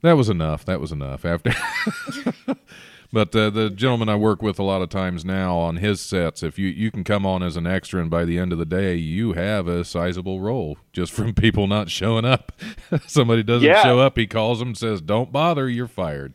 that 0.01 0.13
was 0.13 0.29
enough. 0.29 0.63
That 0.65 0.79
was 0.79 0.91
enough. 0.93 1.25
After, 1.25 1.51
but 3.11 3.35
uh, 3.35 3.49
the 3.49 3.69
gentleman 3.69 4.07
I 4.09 4.15
work 4.15 4.41
with 4.41 4.59
a 4.59 4.63
lot 4.63 4.81
of 4.81 4.87
times 4.89 5.25
now 5.25 5.57
on 5.57 5.75
his 5.77 5.99
sets, 5.99 6.41
if 6.41 6.57
you 6.57 6.67
you 6.69 6.89
can 6.89 7.03
come 7.03 7.25
on 7.25 7.43
as 7.43 7.57
an 7.57 7.67
extra, 7.67 7.99
and 8.01 8.09
by 8.09 8.23
the 8.23 8.39
end 8.39 8.53
of 8.53 8.59
the 8.59 8.65
day, 8.65 8.95
you 8.95 9.33
have 9.33 9.67
a 9.67 9.83
sizable 9.83 10.39
role 10.39 10.77
just 10.93 11.11
from 11.11 11.33
people 11.35 11.67
not 11.67 11.89
showing 11.89 12.23
up. 12.25 12.53
Somebody 13.07 13.43
doesn't 13.43 13.67
Yeah. 13.67 13.83
show 13.83 13.99
up, 13.99 14.17
he 14.17 14.25
calls 14.25 14.59
them, 14.59 14.73
says, 14.73 15.01
"Don't 15.01 15.31
bother, 15.33 15.67
you're 15.69 15.87
fired." 15.87 16.33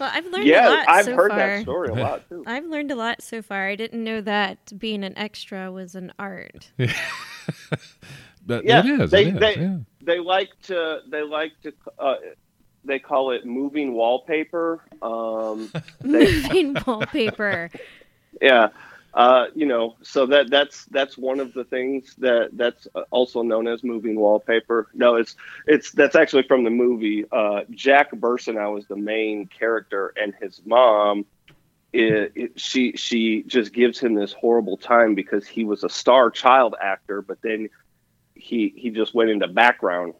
And 0.00 0.06
Well, 0.06 0.10
I've 0.14 0.32
learned 0.32 0.50
a 0.50 0.70
lot 0.70 0.88
I've 0.88 1.04
so 1.04 1.14
heard 1.14 1.30
far. 1.30 1.38
that 1.38 1.62
story 1.62 1.88
a 1.88 1.94
lot 1.94 2.28
too. 2.28 2.42
I've 2.46 2.64
learned 2.66 2.90
a 2.90 2.94
lot 2.94 3.22
so 3.22 3.42
far. 3.42 3.68
I 3.68 3.74
didn't 3.76 4.02
know 4.02 4.20
that 4.22 4.78
being 4.78 5.04
an 5.04 5.16
extra 5.18 5.70
was 5.70 5.94
an 5.94 6.12
art. 6.18 6.70
But 8.46 8.64
Yeah, 8.64 8.80
it 8.80 9.00
is. 9.00 9.10
they- 9.10 9.26
it 9.26 9.34
is. 9.34 9.40
they- 9.40 9.56
yeah. 9.56 9.76
They 10.02 10.18
like 10.18 10.48
to 10.62 11.00
they 11.08 11.22
like 11.22 11.52
to 11.62 11.72
uh, 11.98 12.14
they 12.84 12.98
call 12.98 13.32
it 13.32 13.44
moving 13.44 13.92
wallpaper. 13.92 14.82
Um, 15.02 15.70
they, 16.00 16.24
Moving 16.42 16.76
wallpaper. 16.86 17.70
yeah. 18.40 18.68
Uh, 19.14 19.46
you 19.54 19.66
know, 19.66 19.96
so 20.02 20.26
that 20.26 20.50
that's 20.50 20.84
that's 20.86 21.16
one 21.18 21.40
of 21.40 21.52
the 21.52 21.64
things 21.64 22.14
that 22.18 22.50
that's 22.52 22.86
also 23.10 23.42
known 23.42 23.66
as 23.66 23.82
moving 23.82 24.18
wallpaper. 24.18 24.88
No, 24.94 25.16
it's 25.16 25.34
it's 25.66 25.90
that's 25.92 26.14
actually 26.14 26.44
from 26.44 26.64
the 26.64 26.70
movie. 26.70 27.24
Uh, 27.30 27.60
Jack 27.70 28.12
Bursonow 28.12 28.74
was 28.74 28.86
the 28.86 28.96
main 28.96 29.48
character, 29.48 30.12
and 30.16 30.34
his 30.40 30.60
mom. 30.64 31.26
It, 31.92 32.32
it, 32.34 32.60
she 32.60 32.92
she 32.96 33.42
just 33.46 33.72
gives 33.72 33.98
him 33.98 34.14
this 34.14 34.32
horrible 34.32 34.76
time 34.76 35.14
because 35.14 35.46
he 35.46 35.64
was 35.64 35.82
a 35.84 35.88
star 35.88 36.30
child 36.30 36.74
actor, 36.80 37.22
but 37.22 37.38
then 37.42 37.68
he 38.34 38.72
he 38.76 38.90
just 38.90 39.14
went 39.14 39.30
into 39.30 39.48
background 39.48 40.14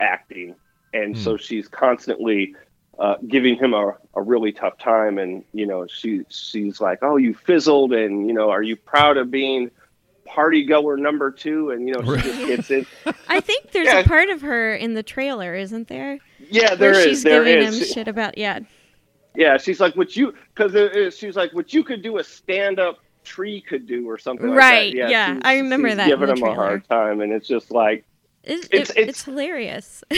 acting, 0.00 0.56
and 0.92 1.16
Hmm. 1.16 1.18
so 1.18 1.36
she's 1.36 1.68
constantly 1.68 2.54
uh, 2.98 3.14
giving 3.26 3.56
him 3.56 3.74
a, 3.74 3.96
a 4.14 4.22
really 4.22 4.52
tough 4.52 4.78
time. 4.78 5.18
And 5.18 5.44
you 5.52 5.66
know, 5.66 5.86
she 5.86 6.22
she's 6.28 6.80
like, 6.80 6.98
"Oh, 7.02 7.16
you 7.16 7.34
fizzled," 7.34 7.92
and 7.92 8.26
you 8.26 8.32
know, 8.34 8.50
"Are 8.50 8.62
you 8.62 8.76
proud 8.76 9.16
of 9.16 9.30
being 9.30 9.70
party 10.24 10.64
goer 10.64 10.96
number 10.96 11.30
two? 11.30 11.70
And 11.70 11.88
you 11.88 11.94
know, 11.94 12.16
she 12.16 12.22
just 12.22 12.46
gets 12.46 12.70
it. 12.70 12.86
I 13.28 13.40
think 13.40 13.70
there's 13.72 13.86
Yeah. 13.86 14.00
a 14.00 14.04
part 14.04 14.28
of 14.28 14.42
her 14.42 14.74
in 14.74 14.94
the 14.94 15.02
trailer, 15.02 15.54
isn't 15.54 15.88
there? 15.88 16.18
Yeah, 16.50 16.74
there 16.74 16.92
Where 16.92 17.00
is. 17.00 17.06
she's 17.06 17.22
There 17.22 17.44
giving 17.44 17.68
is. 17.68 17.78
him 17.80 17.86
shit 17.94 18.08
about 18.08 18.36
yeah. 18.38 18.60
Yeah, 19.34 19.56
she's 19.58 19.78
like, 19.80 19.94
"What 19.94 20.16
you?" 20.16 20.34
Because 20.54 21.14
she's 21.14 21.36
like, 21.36 21.52
"What 21.54 21.72
you 21.72 21.84
could 21.84 22.02
do 22.02 22.18
a 22.18 22.24
stand-up 22.24 22.98
tree 23.24 23.60
could 23.60 23.86
do, 23.86 24.08
or 24.10 24.18
something." 24.18 24.50
Right, 24.50 24.92
Like 24.92 25.02
that. 25.02 25.10
yeah, 25.10 25.26
she's- 25.34 25.42
I 25.44 25.56
remember 25.58 25.88
she's 25.88 25.96
that 25.98 26.04
in 26.04 26.18
Giving 26.18 26.34
the 26.34 26.40
him 26.40 26.48
a 26.48 26.54
hard 26.54 26.88
time, 26.88 27.20
and 27.20 27.32
it's 27.32 27.46
just 27.46 27.70
like, 27.70 28.04
It, 28.48 28.68
It's- 28.72 28.90
it- 28.90 28.96
it's- 28.98 29.08
it's 29.10 29.24
hilarious. 29.24 30.02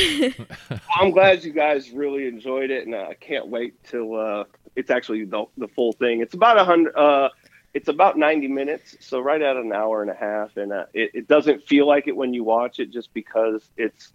I'm 1.01 1.11
glad 1.11 1.45
you 1.45 1.53
guys 1.53 1.91
really 1.91 2.27
enjoyed 2.27 2.71
it, 2.71 2.87
and 2.87 2.95
I 2.95 3.15
can't 3.15 3.49
wait 3.49 3.83
till 3.85 4.15
uh, 4.19 4.45
it's 4.77 4.91
actually 4.91 5.25
the, 5.25 5.45
the 5.57 5.69
full 5.69 5.93
thing. 5.93 6.21
It's 6.21 6.35
about 6.35 6.59
a 6.59 6.65
hundred. 6.65 6.95
Uh, 6.97 7.29
it's 7.73 7.89
about 7.89 8.19
90 8.19 8.49
minutes, 8.49 8.97
so 9.01 9.21
right 9.21 9.41
at 9.41 9.57
an 9.57 9.73
hour 9.73 10.03
and 10.03 10.11
a 10.11 10.15
half, 10.15 10.57
and 10.57 10.73
uh, 10.73 10.87
it, 10.93 11.11
it 11.15 11.29
doesn't 11.29 11.63
feel 11.69 11.87
like 11.87 12.09
it 12.09 12.17
when 12.17 12.35
you 12.35 12.43
watch 12.43 12.81
it, 12.81 12.91
just 12.91 13.13
because 13.15 13.71
it's 13.77 14.13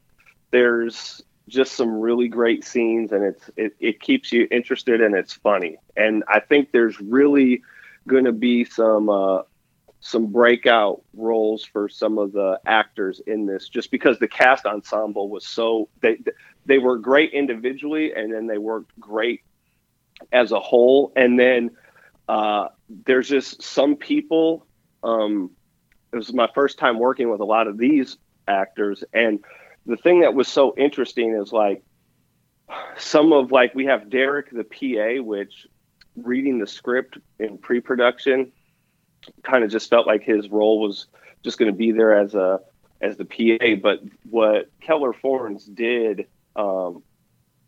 there's 0.52 1.22
just 1.48 1.74
some 1.74 2.00
really 2.00 2.28
great 2.28 2.66
scenes, 2.66 3.12
and 3.12 3.24
it's 3.24 3.50
it, 3.56 3.76
it 3.80 4.02
keeps 4.02 4.32
you 4.34 4.48
interested 4.52 5.00
and 5.02 5.16
it's 5.16 5.34
funny, 5.34 5.78
and 5.96 6.24
I 6.28 6.40
think 6.42 6.72
there's 6.72 7.00
really 7.00 7.62
going 8.08 8.26
to 8.26 8.32
be 8.34 8.66
some 8.66 9.10
uh, 9.10 9.44
some 10.06 10.28
breakout 10.28 11.02
roles 11.16 11.66
for 11.66 11.90
some 11.90 12.20
of 12.20 12.32
the 12.32 12.60
actors 12.68 13.20
in 13.26 13.48
this, 13.48 13.68
just 13.68 13.90
because 13.90 14.20
the 14.20 14.28
cast 14.28 14.68
ensemble 14.68 15.30
was 15.30 15.48
so 15.48 15.90
they 16.00 16.20
they 16.68 16.78
were 16.78 17.00
great 17.00 17.34
individually, 17.34 18.14
and 18.14 18.32
then 18.32 18.46
they 18.46 18.60
worked 18.60 18.98
great 19.00 19.42
as 20.32 20.52
a 20.52 20.60
whole, 20.60 21.12
and 21.16 21.40
then 21.40 21.72
uh, 22.30 22.68
there's 22.88 23.28
just 23.28 23.64
some 23.64 23.96
people. 23.96 24.68
Um, 25.02 25.50
it 26.14 26.18
was 26.18 26.32
my 26.32 26.50
first 26.54 26.78
time 26.78 27.00
working 27.00 27.32
with 27.32 27.42
a 27.42 27.46
lot 27.46 27.68
of 27.68 27.80
these 27.80 28.18
actors, 28.48 29.04
and 29.12 29.44
the 29.88 29.98
thing 29.98 30.22
that 30.22 30.36
was 30.36 30.48
so 30.48 30.76
interesting 30.78 31.34
is 31.34 31.52
like 31.52 31.84
some 32.96 33.34
of 33.34 33.52
like 33.52 33.74
we 33.74 33.86
have 33.86 34.12
Derek 34.12 34.52
the 34.52 34.64
PA, 34.64 35.24
which 35.24 35.66
reading 36.16 36.60
the 36.60 36.68
script 36.68 37.18
in 37.40 37.58
pre-production 37.58 38.52
kind 39.44 39.64
of 39.64 39.72
just 39.72 39.90
felt 39.90 40.08
like 40.08 40.24
his 40.24 40.50
role 40.50 40.80
was 40.80 41.08
just 41.44 41.58
going 41.58 41.72
to 41.72 41.78
be 41.78 41.92
there 41.92 42.18
as 42.18 42.36
a 42.36 42.60
as 43.02 43.18
the 43.18 43.26
PA. 43.26 43.76
But 43.82 44.02
what 44.30 44.70
Keller 44.82 45.14
Forens 45.14 45.66
did 45.66 46.28
um, 46.56 47.04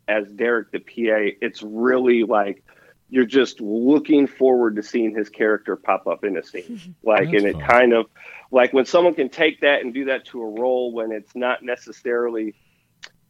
as 0.06 0.30
Derek 0.32 0.70
the 0.72 0.80
PA, 0.80 1.36
it's 1.40 1.62
really 1.62 2.24
like 2.24 2.64
you're 3.10 3.26
just 3.26 3.60
looking 3.60 4.26
forward 4.26 4.76
to 4.76 4.82
seeing 4.82 5.14
his 5.14 5.28
character 5.28 5.76
pop 5.76 6.06
up 6.06 6.24
in 6.24 6.36
a 6.36 6.42
scene. 6.42 6.94
Like, 7.02 7.30
That's 7.30 7.44
and 7.44 7.46
it 7.46 7.52
fun. 7.54 7.62
kind 7.62 7.92
of 7.94 8.06
like 8.50 8.72
when 8.72 8.84
someone 8.84 9.14
can 9.14 9.28
take 9.28 9.60
that 9.60 9.80
and 9.80 9.94
do 9.94 10.06
that 10.06 10.26
to 10.26 10.42
a 10.42 10.46
role 10.46 10.92
when 10.92 11.12
it's 11.12 11.34
not 11.34 11.62
necessarily 11.62 12.54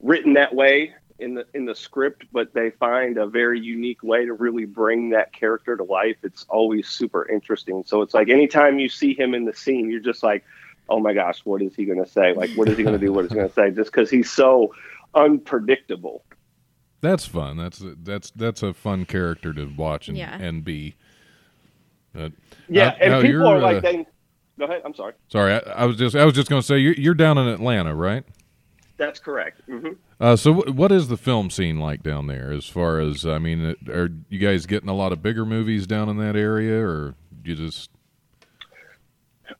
written 0.01 0.35
that 0.35 0.55
way 0.55 0.95
in 1.19 1.35
the 1.35 1.47
in 1.55 1.65
the 1.65 1.75
script, 1.75 2.25
but 2.33 2.55
they 2.55 2.71
find 2.71 3.19
a 3.19 3.27
very 3.27 3.59
unique 3.61 4.03
way 4.03 4.25
to 4.25 4.33
really 4.35 4.65
bring 4.65 5.11
that 5.11 5.33
character 5.33 5.77
to 5.77 5.83
life. 5.85 6.17
It's 6.23 6.45
always 6.49 6.89
super 6.89 7.29
interesting. 7.29 7.83
So 7.87 8.03
it's 8.03 8.15
like 8.15 8.29
anytime 8.29 8.79
you 8.79 8.89
see 8.89 9.15
him 9.15 9.35
in 9.35 9.45
the 9.45 9.53
scene, 9.55 9.91
you're 9.91 10.01
just 10.01 10.23
like, 10.23 10.45
oh 10.89 11.01
my 11.01 11.13
gosh, 11.15 11.41
what 11.45 11.61
is 11.63 11.75
he 11.75 11.85
going 11.85 12.03
to 12.03 12.09
say? 12.11 12.33
Like, 12.35 12.51
what 12.51 12.69
is 12.69 12.77
he 12.79 12.83
going 12.85 12.99
to 12.99 13.05
do? 13.05 13.13
What 13.13 13.25
is 13.25 13.31
he 13.31 13.35
going 13.37 13.49
to 13.49 13.55
say? 13.55 13.71
Just 13.71 13.91
because 13.93 14.11
he's 14.11 14.31
so 14.31 14.75
unpredictable. 15.15 16.25
That's 17.01 17.27
fun. 17.27 17.57
That's 17.57 17.83
that's 18.03 18.31
that's 18.33 18.63
a 18.63 18.73
fun 18.75 19.05
character 19.05 19.53
to 19.55 19.67
watch 19.77 20.09
and, 20.09 20.17
Yeah. 20.17 20.37
and 20.37 20.65
be. 20.65 20.97
But 22.13 22.33
Yeah, 22.69 22.91
Now- 22.91 22.97
and 23.01 23.23
people 23.23 23.31
you're, 23.41 23.47
are 23.47 23.61
like, 23.61 23.77
uh, 23.79 23.81
they, 23.81 24.07
go 24.59 24.65
ahead. 24.65 24.83
I'm 24.85 24.95
sorry. 24.95 25.13
sorry, 25.29 25.53
I, 25.55 25.59
I 25.59 25.85
was 25.85 25.97
just 25.97 26.17
I 26.17 26.25
was 26.25 26.35
just 26.35 26.49
going 26.51 26.61
to 26.63 26.67
say 26.67 26.79
you're 26.79 26.95
you're 26.95 27.15
down 27.15 27.39
in 27.39 27.47
Atlanta, 27.49 27.95
right? 27.95 28.25
That's 28.99 29.21
correct. 29.21 29.63
hmm 29.67 29.93
Uh, 30.21 30.37
so 30.37 30.53
wh- 30.53 30.77
what 30.77 30.93
is 30.93 31.09
the 31.09 31.17
film 31.17 31.51
scene 31.51 31.79
like 31.81 32.03
down 32.03 32.27
there? 32.27 32.53
As 32.53 32.67
far 32.67 33.01
as 33.01 33.25
I 33.25 33.39
mean, 33.39 33.75
are 33.89 34.11
you 34.29 34.39
guys 34.39 34.67
getting 34.67 34.89
a 34.89 34.95
lot 34.95 35.13
of 35.13 35.23
bigger 35.23 35.47
movies 35.47 35.87
down 35.87 36.09
in 36.09 36.19
that 36.19 36.37
area, 36.37 36.85
or 36.85 37.15
you 37.45 37.55
just 37.55 37.91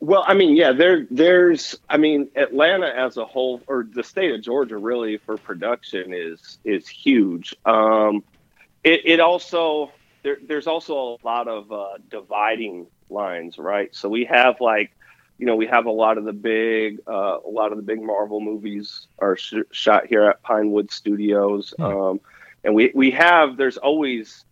Well, 0.01 0.25
I 0.27 0.35
mean, 0.35 0.57
yeah, 0.57 0.73
there, 0.73 1.07
there's, 1.11 1.77
I 1.89 1.97
mean, 1.97 2.29
Atlanta 2.37 2.89
as 2.89 3.17
a 3.17 3.25
whole, 3.25 3.63
or 3.67 3.87
the 3.91 4.03
state 4.05 4.35
of 4.35 4.43
Georgia, 4.43 4.77
really 4.77 5.17
for 5.17 5.37
production 5.39 6.13
is 6.13 6.59
is 6.65 6.87
huge. 6.89 7.55
Um, 7.65 8.23
it, 8.85 9.01
it 9.05 9.21
also 9.21 9.93
there, 10.23 10.39
there's 10.47 10.67
also 10.67 10.95
a 11.23 11.27
lot 11.27 11.49
of 11.49 11.73
uh, 11.73 11.99
dividing 12.11 12.87
lines, 13.09 13.57
right? 13.59 13.95
So 13.95 14.09
we 14.09 14.25
have 14.25 14.61
like, 14.61 14.91
you 15.39 15.47
know, 15.47 15.57
we 15.57 15.67
have 15.67 15.87
a 15.87 15.91
lot 15.91 16.19
of 16.19 16.25
the 16.25 16.33
big, 16.33 16.99
uh, 17.09 17.39
a 17.47 17.51
lot 17.51 17.71
of 17.73 17.77
the 17.79 17.83
big 17.85 18.03
Marvel 18.03 18.41
movies 18.41 19.07
are 19.19 19.37
sh- 19.37 19.55
shot 19.73 20.07
here 20.07 20.25
at 20.25 20.43
Pinewood 20.43 20.91
Studios, 20.91 21.73
Hmm. 21.77 21.85
um, 21.85 22.21
and 22.65 22.75
we 22.75 22.91
we 22.95 23.11
have 23.13 23.57
there's 23.57 23.77
always 23.79 24.45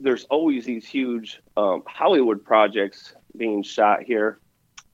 there's 0.00 0.24
always 0.24 0.64
these 0.64 0.86
huge 0.86 1.40
um, 1.56 1.82
Hollywood 1.86 2.44
projects 2.44 3.14
being 3.36 3.62
shot 3.62 4.02
here. 4.02 4.38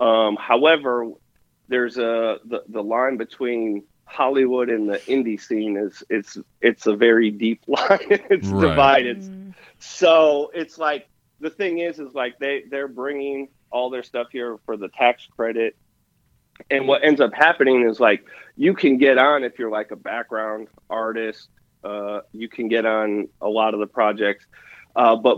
Um, 0.01 0.37
however, 0.37 1.09
there's 1.69 1.97
a 1.99 2.39
the, 2.45 2.63
the 2.69 2.83
line 2.83 3.17
between 3.17 3.85
Hollywood 4.05 4.69
and 4.71 4.89
the 4.89 4.99
indie 5.09 5.41
scene 5.41 5.77
is 5.77 6.03
it's 6.11 6.37
it's 6.61 6.87
a 6.87 6.95
very 6.97 7.31
deep 7.31 7.63
line. 7.69 7.99
it's 8.31 8.49
Right. 8.49 8.69
divided. 8.69 9.19
Mm. 9.21 9.55
so 9.79 10.51
it's 10.55 10.79
like 10.79 11.09
the 11.41 11.51
thing 11.51 11.79
is, 11.79 11.99
is 11.99 12.15
like 12.15 12.39
they 12.39 12.65
they're 12.71 12.89
bringing 12.89 13.49
all 13.73 13.91
their 13.91 14.03
stuff 14.03 14.29
here 14.31 14.59
for 14.67 14.77
the 14.77 14.89
tax 14.89 15.27
credit, 15.37 15.75
and 16.71 16.87
what 16.87 17.03
ends 17.05 17.21
up 17.21 17.33
happening 17.35 17.89
is 17.89 17.99
like 17.99 18.25
you 18.57 18.75
can 18.75 18.99
get 18.99 19.19
on 19.19 19.43
if 19.45 19.59
you're 19.59 19.71
like 19.71 19.91
a 19.91 19.97
background 19.97 20.69
artist. 20.91 21.49
Uh, 21.83 22.21
you 22.33 22.49
can 22.49 22.69
get 22.69 22.87
on 22.87 23.29
a 23.41 23.49
lot 23.49 23.75
of 23.75 23.81
the 23.81 23.87
projects, 23.87 24.47
uh, 24.95 25.17
but 25.17 25.37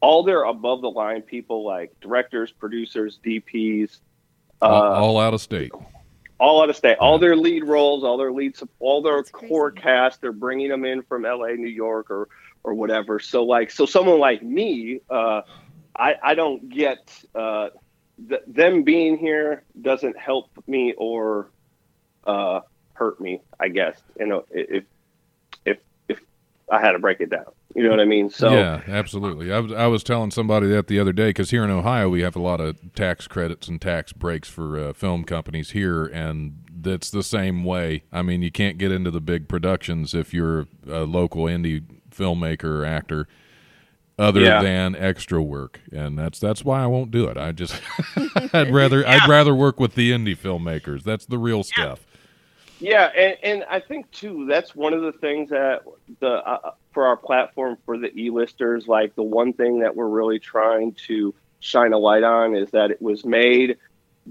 all 0.00 0.24
their 0.24 0.42
above 0.42 0.80
the 0.80 0.90
line 0.90 1.22
people 1.22 1.64
like 1.64 1.92
directors, 2.00 2.50
producers, 2.50 3.20
DPs, 3.24 3.98
uh, 4.60 4.64
all, 4.64 4.82
all 5.16 5.20
out 5.20 5.34
of 5.34 5.40
state. 5.40 5.70
all 6.40 6.60
out 6.62 6.70
of 6.70 6.76
state. 6.76 6.96
All 6.98 7.18
their 7.20 7.36
lead 7.36 7.64
roles, 7.64 8.02
all 8.02 8.16
their 8.16 8.32
lead, 8.32 8.56
sup- 8.56 8.70
all 8.80 9.02
their 9.02 9.16
That's 9.18 9.30
core 9.30 9.70
crazy. 9.70 9.82
cast, 9.82 10.20
they're 10.20 10.32
bringing 10.32 10.68
them 10.68 10.84
in 10.84 11.02
from 11.02 11.24
L.A., 11.24 11.54
New 11.56 11.68
York, 11.68 12.10
or 12.10 12.28
or 12.64 12.74
whatever. 12.74 13.20
So 13.20 13.44
like, 13.44 13.70
so 13.70 13.86
someone 13.86 14.18
like 14.18 14.42
me, 14.42 15.00
uh, 15.08 15.42
I 15.98 16.14
I 16.22 16.34
don't 16.34 16.68
get 16.68 17.12
uh, 17.34 17.68
th- 18.28 18.42
them 18.46 18.82
being 18.82 19.18
here 19.18 19.64
doesn't 19.80 20.16
help 20.18 20.50
me 20.66 20.94
or 20.96 21.50
uh, 22.24 22.60
hurt 22.94 23.20
me. 23.20 23.40
I 23.58 23.68
guess 23.68 24.00
you 24.18 24.26
know 24.26 24.44
if 24.50 24.84
if 25.64 25.78
if 26.08 26.20
I 26.70 26.80
had 26.80 26.92
to 26.92 26.98
break 26.98 27.20
it 27.20 27.30
down, 27.30 27.46
you 27.74 27.82
know 27.82 27.90
what 27.90 28.00
I 28.00 28.04
mean. 28.04 28.30
So 28.30 28.52
yeah, 28.52 28.82
absolutely. 28.86 29.52
I 29.52 29.58
was 29.60 29.72
I 29.72 29.86
was 29.86 30.02
telling 30.02 30.30
somebody 30.30 30.68
that 30.68 30.86
the 30.86 31.00
other 31.00 31.12
day 31.12 31.30
because 31.30 31.50
here 31.50 31.64
in 31.64 31.70
Ohio 31.70 32.08
we 32.08 32.22
have 32.22 32.36
a 32.36 32.42
lot 32.42 32.60
of 32.60 32.76
tax 32.94 33.26
credits 33.26 33.68
and 33.68 33.80
tax 33.80 34.12
breaks 34.12 34.48
for 34.48 34.78
uh, 34.78 34.92
film 34.92 35.24
companies 35.24 35.72
here, 35.72 36.04
and 36.04 36.64
that's 36.80 37.10
the 37.10 37.22
same 37.22 37.64
way. 37.64 38.04
I 38.12 38.22
mean, 38.22 38.42
you 38.42 38.50
can't 38.50 38.78
get 38.78 38.92
into 38.92 39.10
the 39.10 39.20
big 39.20 39.48
productions 39.48 40.14
if 40.14 40.32
you're 40.32 40.66
a 40.88 41.00
local 41.00 41.44
indie 41.44 41.84
filmmaker 42.10 42.64
or 42.64 42.84
actor, 42.84 43.28
other 44.18 44.40
Yeah. 44.40 44.62
than 44.62 44.96
extra 44.96 45.42
work, 45.42 45.80
and 45.92 46.18
that's 46.18 46.38
that's 46.40 46.64
why 46.64 46.82
I 46.82 46.86
won't 46.86 47.10
do 47.10 47.26
it. 47.28 47.36
I 47.36 47.52
just 47.52 47.80
I'd 48.52 48.72
rather 48.72 49.06
I'd 49.06 49.28
rather 49.28 49.54
work 49.54 49.78
with 49.78 49.94
the 49.94 50.10
indie 50.10 50.36
filmmakers. 50.36 51.02
That's 51.04 51.26
the 51.26 51.38
real 51.38 51.62
stuff. 51.62 52.04
Yeah, 52.80 53.06
and, 53.06 53.36
and 53.42 53.64
I 53.68 53.80
think 53.80 54.10
too 54.12 54.46
that's 54.46 54.74
one 54.74 54.92
of 54.92 55.02
the 55.02 55.12
things 55.12 55.50
that 55.50 55.82
the 56.20 56.28
uh, 56.48 56.72
for 56.92 57.06
our 57.06 57.16
platform 57.16 57.76
for 57.84 57.98
the 57.98 58.16
e-listers, 58.16 58.86
like 58.86 59.14
the 59.14 59.22
one 59.22 59.52
thing 59.52 59.80
that 59.80 59.96
we're 59.96 60.08
really 60.08 60.38
trying 60.38 60.92
to 61.06 61.34
shine 61.60 61.92
a 61.92 61.98
light 61.98 62.22
on 62.22 62.54
is 62.54 62.70
that 62.70 62.90
it 62.92 63.02
was 63.02 63.24
made 63.24 63.76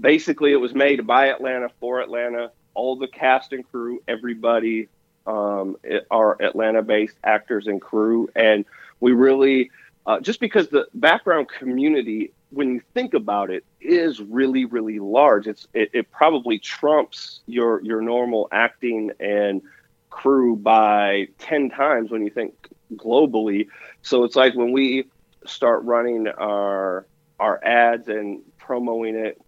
basically 0.00 0.52
it 0.52 0.56
was 0.56 0.74
made 0.74 1.06
by 1.06 1.26
Atlanta 1.28 1.68
for 1.80 2.00
Atlanta. 2.00 2.50
All 2.74 2.96
the 2.96 3.08
cast 3.08 3.52
and 3.52 3.68
crew, 3.68 4.00
everybody 4.06 4.88
um, 5.26 5.76
are 6.10 6.40
Atlanta-based 6.40 7.16
actors 7.24 7.66
and 7.66 7.80
crew, 7.82 8.30
and 8.36 8.64
we 9.00 9.12
really 9.12 9.70
uh, 10.08 10.18
just 10.20 10.40
because 10.40 10.68
the 10.68 10.86
background 10.94 11.48
community, 11.50 12.32
when 12.48 12.72
you 12.72 12.80
think 12.94 13.12
about 13.12 13.50
it, 13.50 13.62
is 13.78 14.20
really 14.22 14.64
really 14.64 14.98
large. 14.98 15.46
It's 15.46 15.68
it, 15.74 15.90
it 15.92 16.10
probably 16.10 16.58
trumps 16.58 17.40
your 17.46 17.82
your 17.84 18.00
normal 18.00 18.48
acting 18.50 19.12
and 19.20 19.60
crew 20.08 20.56
by 20.56 21.28
ten 21.38 21.68
times 21.68 22.10
when 22.10 22.24
you 22.24 22.30
think 22.30 22.54
globally. 22.94 23.68
So 24.00 24.24
it's 24.24 24.34
like 24.34 24.54
when 24.54 24.72
we 24.72 25.04
start 25.44 25.84
running 25.84 26.26
our 26.26 27.06
our 27.38 27.62
ads 27.62 28.08
and 28.08 28.40
promoting 28.56 29.14
it 29.14 29.38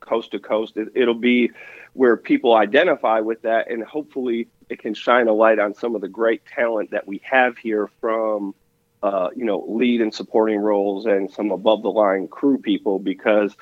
coast 0.00 0.32
to 0.32 0.40
coast, 0.40 0.76
it, 0.76 0.88
it'll 0.96 1.14
be 1.14 1.52
where 1.92 2.16
people 2.16 2.56
identify 2.56 3.20
with 3.20 3.42
that, 3.42 3.70
and 3.70 3.84
hopefully 3.84 4.48
it 4.68 4.80
can 4.80 4.92
shine 4.94 5.28
a 5.28 5.32
light 5.32 5.60
on 5.60 5.72
some 5.72 5.94
of 5.94 6.00
the 6.00 6.08
great 6.08 6.44
talent 6.46 6.90
that 6.90 7.06
we 7.06 7.20
have 7.24 7.56
here 7.56 7.88
from 8.00 8.56
uh, 9.02 9.28
you 9.34 9.44
know, 9.44 9.64
lead 9.68 10.00
and 10.00 10.12
supporting 10.14 10.58
roles 10.58 11.06
and 11.06 11.30
some 11.30 11.50
above 11.50 11.82
the 11.82 11.90
line 11.90 12.28
crew 12.28 12.58
people 12.58 12.98
because, 12.98 13.56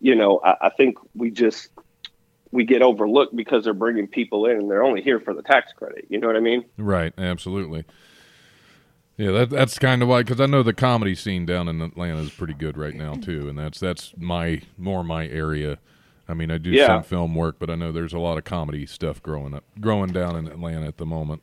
you 0.00 0.14
know, 0.14 0.40
I, 0.44 0.56
I 0.62 0.70
think 0.70 0.98
we 1.14 1.30
just 1.30 1.68
we 2.50 2.64
get 2.64 2.82
overlooked 2.82 3.34
because 3.34 3.64
they're 3.64 3.72
bringing 3.72 4.06
people 4.06 4.44
in 4.46 4.58
and 4.58 4.70
they're 4.70 4.84
only 4.84 5.00
here 5.00 5.18
for 5.20 5.32
the 5.32 5.42
tax 5.42 5.72
credit. 5.72 6.06
You 6.10 6.20
know 6.20 6.26
what 6.26 6.36
I 6.36 6.40
mean? 6.40 6.64
Right, 6.76 7.12
absolutely. 7.16 7.84
Yeah, 9.16 9.30
that, 9.32 9.50
that's 9.50 9.78
kind 9.78 10.02
of 10.02 10.08
why 10.08 10.22
because 10.22 10.40
I 10.40 10.46
know 10.46 10.62
the 10.62 10.72
comedy 10.72 11.14
scene 11.14 11.46
down 11.46 11.68
in 11.68 11.80
Atlanta 11.80 12.20
is 12.20 12.30
pretty 12.30 12.54
good 12.54 12.76
right 12.76 12.94
now 12.94 13.14
too, 13.14 13.48
and 13.48 13.58
that's 13.58 13.78
that's 13.78 14.14
my 14.16 14.60
more 14.78 15.04
my 15.04 15.28
area. 15.28 15.78
I 16.28 16.34
mean, 16.34 16.50
I 16.50 16.58
do 16.58 16.70
Yeah. 16.70 16.86
some 16.86 17.02
film 17.02 17.34
work, 17.34 17.56
but 17.58 17.68
I 17.68 17.74
know 17.74 17.92
there's 17.92 18.14
a 18.14 18.18
lot 18.18 18.38
of 18.38 18.44
comedy 18.44 18.86
stuff 18.86 19.22
growing 19.22 19.54
up, 19.54 19.64
growing 19.80 20.12
down 20.12 20.36
in 20.36 20.46
Atlanta 20.46 20.86
at 20.86 20.96
the 20.96 21.06
moment. 21.06 21.42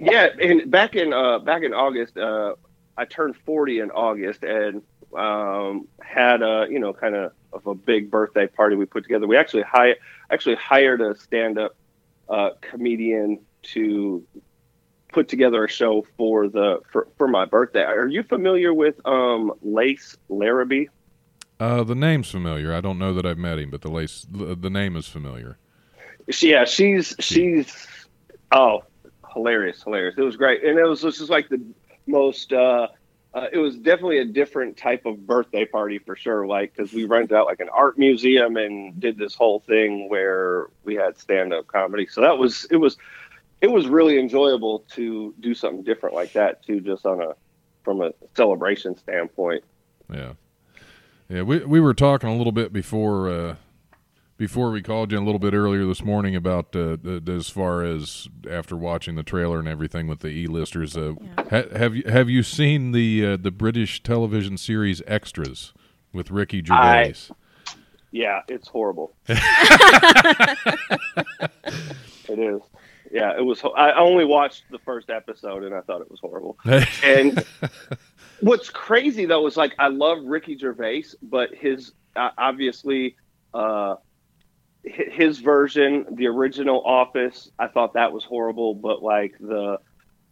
Yeah, 0.00 0.28
and 0.40 0.70
back 0.70 0.96
in 0.96 1.12
uh, 1.12 1.40
back 1.40 1.62
in 1.62 1.74
August, 1.74 2.16
uh, 2.16 2.54
I 2.96 3.04
turned 3.04 3.36
forty 3.44 3.80
in 3.80 3.90
August 3.90 4.42
and 4.42 4.82
um, 5.14 5.88
had 6.00 6.42
a 6.42 6.66
you 6.70 6.78
know 6.78 6.94
kind 6.94 7.14
of 7.14 7.32
of 7.52 7.66
a 7.66 7.74
big 7.74 8.10
birthday 8.10 8.46
party 8.46 8.76
we 8.76 8.86
put 8.86 9.02
together. 9.02 9.26
We 9.26 9.36
actually 9.36 9.64
hired 9.64 9.98
actually 10.30 10.54
hired 10.56 11.02
a 11.02 11.14
stand 11.16 11.58
up 11.58 11.76
uh, 12.30 12.50
comedian 12.62 13.40
to 13.74 14.24
put 15.12 15.28
together 15.28 15.64
a 15.64 15.68
show 15.68 16.06
for 16.16 16.48
the 16.48 16.80
for, 16.90 17.08
for 17.18 17.28
my 17.28 17.44
birthday. 17.44 17.82
Are 17.82 18.08
you 18.08 18.22
familiar 18.22 18.72
with 18.72 18.94
um, 19.04 19.52
Lace 19.60 20.16
Larrabee? 20.30 20.86
Uh, 21.58 21.84
the 21.84 21.94
name's 21.94 22.30
familiar. 22.30 22.72
I 22.72 22.80
don't 22.80 22.98
know 22.98 23.12
that 23.12 23.26
I've 23.26 23.36
met 23.36 23.58
him, 23.58 23.68
but 23.68 23.82
the 23.82 23.90
lace, 23.90 24.24
the 24.30 24.70
name 24.70 24.96
is 24.96 25.06
familiar. 25.06 25.58
Yeah, 26.40 26.64
she's 26.64 27.14
she's 27.18 27.86
oh 28.50 28.84
hilarious, 29.32 29.82
hilarious. 29.82 30.14
It 30.16 30.22
was 30.22 30.36
great, 30.36 30.64
and 30.64 30.78
it 30.78 30.84
was 30.84 31.02
just 31.02 31.30
like 31.30 31.48
the 31.48 31.60
most. 32.06 32.52
Uh, 32.52 32.88
uh, 33.32 33.46
it 33.52 33.58
was 33.58 33.76
definitely 33.76 34.18
a 34.18 34.24
different 34.24 34.76
type 34.76 35.06
of 35.06 35.24
birthday 35.24 35.64
party 35.64 35.98
for 35.98 36.16
sure. 36.16 36.46
Like 36.46 36.74
because 36.74 36.92
we 36.92 37.04
rented 37.04 37.32
out 37.32 37.46
like 37.46 37.60
an 37.60 37.68
art 37.68 37.96
museum 37.96 38.56
and 38.56 38.98
did 38.98 39.18
this 39.18 39.34
whole 39.34 39.60
thing 39.60 40.08
where 40.08 40.66
we 40.82 40.96
had 40.96 41.16
stand 41.16 41.52
up 41.52 41.68
comedy. 41.68 42.08
So 42.10 42.22
that 42.22 42.38
was 42.38 42.66
it 42.70 42.76
was 42.76 42.96
it 43.60 43.68
was 43.70 43.86
really 43.86 44.18
enjoyable 44.18 44.80
to 44.94 45.34
do 45.40 45.54
something 45.54 45.84
different 45.84 46.14
like 46.14 46.32
that 46.32 46.64
too, 46.64 46.80
just 46.80 47.06
on 47.06 47.22
a 47.22 47.34
from 47.84 48.00
a 48.00 48.12
celebration 48.36 48.96
standpoint. 48.96 49.62
Yeah, 50.12 50.32
yeah. 51.28 51.42
We 51.42 51.58
we 51.60 51.80
were 51.80 51.94
talking 51.94 52.28
a 52.28 52.36
little 52.36 52.52
bit 52.52 52.72
before 52.72 53.30
uh, 53.30 53.56
before 54.40 54.70
we 54.70 54.80
called 54.80 55.12
you 55.12 55.18
a 55.18 55.20
little 55.20 55.38
bit 55.38 55.52
earlier 55.52 55.84
this 55.84 56.02
morning 56.02 56.34
about 56.34 56.74
uh, 56.74 56.96
the, 57.02 57.22
as 57.28 57.50
far 57.50 57.84
as 57.84 58.26
after 58.50 58.74
watching 58.74 59.14
the 59.14 59.22
trailer 59.22 59.58
and 59.58 59.68
everything 59.68 60.06
with 60.06 60.20
the 60.20 60.28
e-listers. 60.28 60.96
Uh, 60.96 61.12
ha- 61.50 61.68
have 61.76 61.94
you 61.94 62.04
have 62.06 62.30
you 62.30 62.42
seen 62.42 62.92
the 62.92 63.26
uh, 63.26 63.36
the 63.36 63.50
British 63.50 64.02
television 64.02 64.56
series 64.56 65.02
Extras 65.06 65.74
with 66.14 66.30
Ricky 66.30 66.64
Gervais? 66.64 67.16
Yeah, 68.12 68.40
it's 68.48 68.66
horrible. 68.66 69.14
it 69.28 69.38
is. 72.26 72.62
Yeah, 73.12 73.36
it 73.36 73.44
was. 73.44 73.62
I 73.76 73.92
only 73.92 74.24
watched 74.24 74.64
the 74.70 74.78
first 74.78 75.10
episode 75.10 75.64
and 75.64 75.74
I 75.74 75.82
thought 75.82 76.00
it 76.00 76.10
was 76.10 76.20
horrible. 76.20 76.56
And 77.04 77.44
what's 78.40 78.70
crazy 78.70 79.26
though 79.26 79.46
is 79.46 79.58
like 79.58 79.74
I 79.78 79.88
love 79.88 80.24
Ricky 80.24 80.56
Gervais, 80.56 81.04
but 81.20 81.54
his 81.54 81.92
uh, 82.16 82.30
obviously 82.38 83.16
uh, 83.52 83.96
hi- 83.96 84.09
his 84.84 85.38
version, 85.38 86.06
the 86.12 86.26
original 86.26 86.82
Office, 86.84 87.50
I 87.58 87.68
thought 87.68 87.94
that 87.94 88.12
was 88.12 88.24
horrible. 88.24 88.74
But 88.74 89.02
like 89.02 89.36
the 89.38 89.78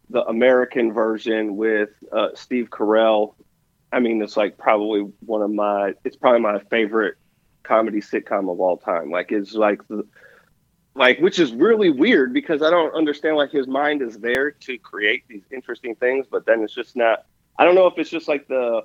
the 0.09 0.23
American 0.25 0.91
version 0.91 1.55
with 1.55 1.89
uh, 2.11 2.29
Steve 2.33 2.69
Carell, 2.71 3.35
I 3.91 3.99
mean, 3.99 4.21
it's 4.21 4.37
like 4.37 4.57
probably 4.57 5.01
one 5.25 5.41
of 5.41 5.51
my. 5.51 5.93
It's 6.03 6.15
probably 6.15 6.41
my 6.41 6.59
favorite 6.69 7.15
comedy 7.63 8.01
sitcom 8.01 8.51
of 8.51 8.59
all 8.59 8.77
time. 8.77 9.11
Like 9.11 9.31
it's 9.31 9.53
like 9.53 9.87
the 9.87 10.05
like 10.95 11.19
which 11.19 11.39
is 11.39 11.53
really 11.53 11.89
weird 11.89 12.33
because 12.33 12.61
I 12.61 12.69
don't 12.69 12.93
understand 12.95 13.37
like 13.37 13.51
his 13.51 13.67
mind 13.67 14.01
is 14.01 14.17
there 14.17 14.51
to 14.51 14.77
create 14.79 15.23
these 15.27 15.43
interesting 15.51 15.95
things, 15.95 16.25
but 16.29 16.45
then 16.45 16.61
it's 16.63 16.73
just 16.73 16.95
not 16.95 17.25
I 17.57 17.65
don't 17.65 17.75
know 17.75 17.87
if 17.87 17.97
it's 17.97 18.09
just 18.09 18.27
like 18.27 18.47
the 18.47 18.83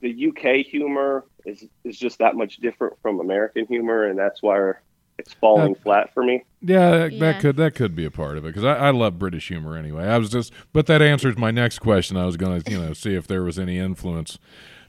the 0.00 0.28
UK 0.28 0.66
humor 0.66 1.24
is 1.46 1.64
is 1.84 1.98
just 1.98 2.18
that 2.18 2.36
much 2.36 2.58
different 2.58 2.94
from 3.00 3.20
American 3.20 3.66
humor 3.66 4.04
and 4.04 4.18
that's 4.18 4.42
why 4.42 4.72
it's 5.18 5.32
falling 5.34 5.72
Uh, 5.72 5.82
flat 5.82 6.14
for 6.14 6.22
me. 6.22 6.44
Yeah, 6.60 6.90
that, 6.90 7.12
Yeah. 7.12 7.18
that 7.32 7.40
could 7.40 7.56
that 7.56 7.74
could 7.74 7.94
be 7.94 8.04
a 8.04 8.10
part 8.10 8.36
of 8.38 8.44
it 8.44 8.48
because 8.48 8.64
I, 8.64 8.74
I 8.74 8.90
love 8.90 9.18
British 9.18 9.48
humor 9.48 9.76
anyway. 9.76 10.04
I 10.06 10.18
was 10.18 10.30
just, 10.30 10.52
but 10.72 10.86
that 10.86 11.02
answers 11.02 11.36
my 11.36 11.50
next 11.50 11.80
question. 11.80 12.16
I 12.16 12.24
was 12.26 12.36
going 12.36 12.60
to, 12.62 12.70
you 12.70 12.78
know, 12.78 12.92
see 12.92 13.14
if 13.14 13.26
there 13.26 13.42
was 13.42 13.58
any 13.58 13.78
influence 13.78 14.38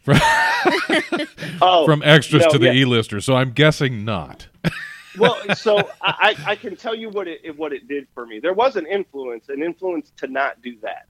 from 0.02 0.18
Oh, 1.62 1.86
from 1.86 2.02
extras 2.04 2.44
no, 2.44 2.50
to 2.52 2.58
the 2.58 2.68
yeah. 2.68 2.82
e-lister. 2.82 3.22
So 3.22 3.36
I'm 3.36 3.52
guessing 3.52 4.06
not. 4.06 4.48
well, 5.18 5.38
so 5.56 5.78
I, 6.02 6.36
I 6.46 6.52
I 6.52 6.56
can 6.56 6.76
tell 6.76 6.96
you 6.96 7.10
what 7.10 7.28
it 7.28 7.58
what 7.58 7.74
it 7.74 7.88
did 7.88 8.08
for 8.14 8.26
me. 8.26 8.40
There 8.40 8.54
was 8.54 8.76
an 8.76 8.86
influence, 8.86 9.50
an 9.50 9.62
influence 9.62 10.12
to 10.18 10.28
not 10.28 10.62
do 10.62 10.76
that. 10.82 11.08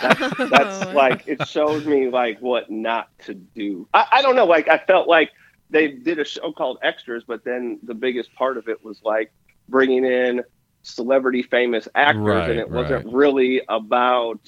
That's, 0.00 0.50
that's 0.50 0.94
like 0.94 1.26
it 1.26 1.46
showed 1.48 1.84
me 1.86 2.08
like 2.08 2.38
what 2.40 2.70
not 2.70 3.08
to 3.26 3.34
do. 3.34 3.88
I, 3.94 4.06
I 4.12 4.22
don't 4.22 4.36
know. 4.36 4.46
Like 4.46 4.68
I 4.68 4.78
felt 4.78 5.08
like 5.08 5.30
they 5.72 5.88
did 5.88 6.18
a 6.18 6.24
show 6.24 6.52
called 6.52 6.78
Extras, 6.82 7.24
but 7.26 7.44
then 7.44 7.78
the 7.82 7.94
biggest 7.94 8.32
part 8.34 8.56
of 8.58 8.68
it 8.68 8.84
was 8.84 9.00
like 9.02 9.32
bringing 9.68 10.04
in 10.04 10.42
celebrity 10.82 11.42
famous 11.42 11.88
actors, 11.94 12.22
Right, 12.22 12.50
and 12.50 12.60
it 12.60 12.70
wasn't 12.70 13.12
really 13.12 13.62
about 13.68 14.40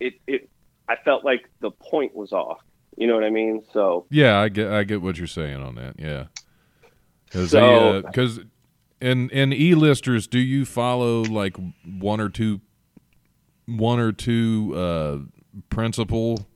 it. 0.00 0.14
It 0.26 0.48
I 0.88 0.96
felt 0.96 1.24
like 1.24 1.48
the 1.60 1.70
point 1.70 2.14
was 2.14 2.32
off. 2.32 2.60
You 2.96 3.06
know 3.06 3.14
what 3.14 3.24
I 3.24 3.30
mean? 3.30 3.62
So 3.72 4.06
yeah, 4.10 4.38
I 4.38 4.48
get 4.48 4.70
I 4.70 4.84
get 4.84 5.02
what 5.02 5.18
you're 5.18 5.26
saying 5.26 5.60
on 5.62 5.74
that. 5.74 5.94
Yeah, 5.98 6.26
because 7.26 7.50
So- 7.50 8.02
because 8.02 8.40
in 9.00 9.30
in 9.30 9.52
e-listers, 9.52 10.26
do 10.28 10.38
you 10.38 10.64
follow 10.64 11.22
like 11.22 11.56
one 11.84 12.20
or 12.20 12.28
two 12.28 12.60
one 13.66 13.98
or 13.98 14.12
two 14.12 14.72
uh, 14.76 15.18
principal 15.70 16.46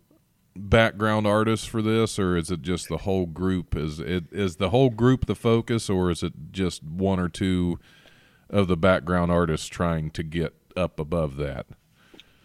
background 0.57 1.27
artists 1.27 1.67
for 1.67 1.83
this, 1.83 2.19
or 2.19 2.37
is 2.37 2.51
it 2.51 2.63
just 2.63 2.89
the 2.89 2.99
whole 2.99 3.27
group? 3.27 3.77
Is 3.77 4.01
it 4.01 4.25
is 4.33 4.57
the 4.57 4.71
whole 4.71 4.91
group 4.91 5.27
the 5.27 5.35
focus, 5.35 5.89
or 5.89 6.11
is 6.11 6.23
it 6.23 6.33
just 6.53 6.83
one 6.83 7.21
or 7.21 7.29
two 7.29 7.79
of 8.49 8.69
the 8.69 8.77
background 8.77 9.33
artists 9.33 9.67
trying 9.67 10.11
to 10.13 10.23
get 10.23 10.55
up 10.77 11.01
above 11.01 11.37
that? 11.37 11.67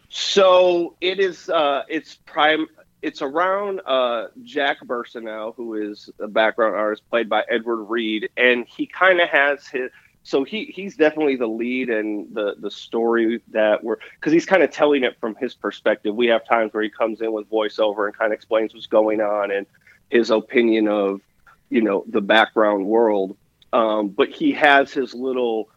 So 0.10 0.96
it 1.02 1.20
is. 1.20 1.50
Uh, 1.50 1.84
it's 1.88 2.16
prime. 2.26 2.68
It's 3.02 3.22
around 3.22 3.82
uh, 3.86 4.28
Jack 4.44 4.78
Bursonow, 4.86 5.56
who 5.56 5.74
is 5.76 6.10
a 6.20 6.28
background 6.28 6.76
artist 6.76 7.04
played 7.10 7.30
by 7.30 7.44
Edward 7.50 7.86
Reed, 7.86 8.30
and 8.38 8.66
he 8.68 8.86
kind 8.86 9.22
of 9.22 9.30
has 9.30 9.68
his. 9.68 9.90
So 10.24 10.44
he 10.44 10.66
he's 10.66 10.96
definitely 10.96 11.36
the 11.36 11.48
lead 11.48 11.90
and 11.90 12.34
the 12.34 12.56
the 12.58 12.70
story 12.70 13.42
that 13.52 13.84
we're 13.84 13.98
because 14.16 14.32
he's 14.32 14.46
kind 14.46 14.62
of 14.62 14.70
telling 14.70 15.04
it 15.04 15.20
from 15.20 15.36
his 15.36 15.56
perspective. 15.56 16.16
We 16.16 16.28
have 16.28 16.46
times 16.46 16.74
where 16.74 16.84
he 16.84 16.90
comes 16.90 17.22
in 17.22 17.32
with 17.32 17.50
voiceover 17.50 18.06
and 18.06 18.16
kind 18.16 18.32
of 18.32 18.38
explains 18.38 18.74
what's 18.74 18.88
going 18.88 19.20
on 19.20 19.52
and 19.52 19.66
his 20.10 20.30
opinion 20.30 20.88
of 20.88 21.22
you 21.70 21.82
know 21.82 22.04
the 22.08 22.22
background 22.22 22.86
world. 22.86 23.36
Um, 23.74 24.10
but 24.10 24.30
he 24.30 24.52
has 24.52 24.92
his 24.92 25.14
little 25.14 25.70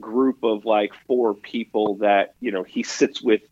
group 0.00 0.42
of 0.42 0.64
like 0.64 0.92
four 1.06 1.34
people 1.34 1.96
that 1.96 2.34
you 2.40 2.50
know 2.50 2.64
he 2.64 2.82
sits 2.82 3.22
with 3.22 3.42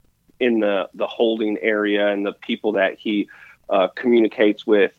in 0.40 0.58
the 0.58 0.88
the 0.94 1.06
holding 1.06 1.58
area 1.58 2.08
and 2.08 2.26
the 2.26 2.32
people 2.32 2.72
that 2.72 2.98
he 2.98 3.28
uh, 3.68 3.88
communicates 3.88 4.66
with 4.66 4.92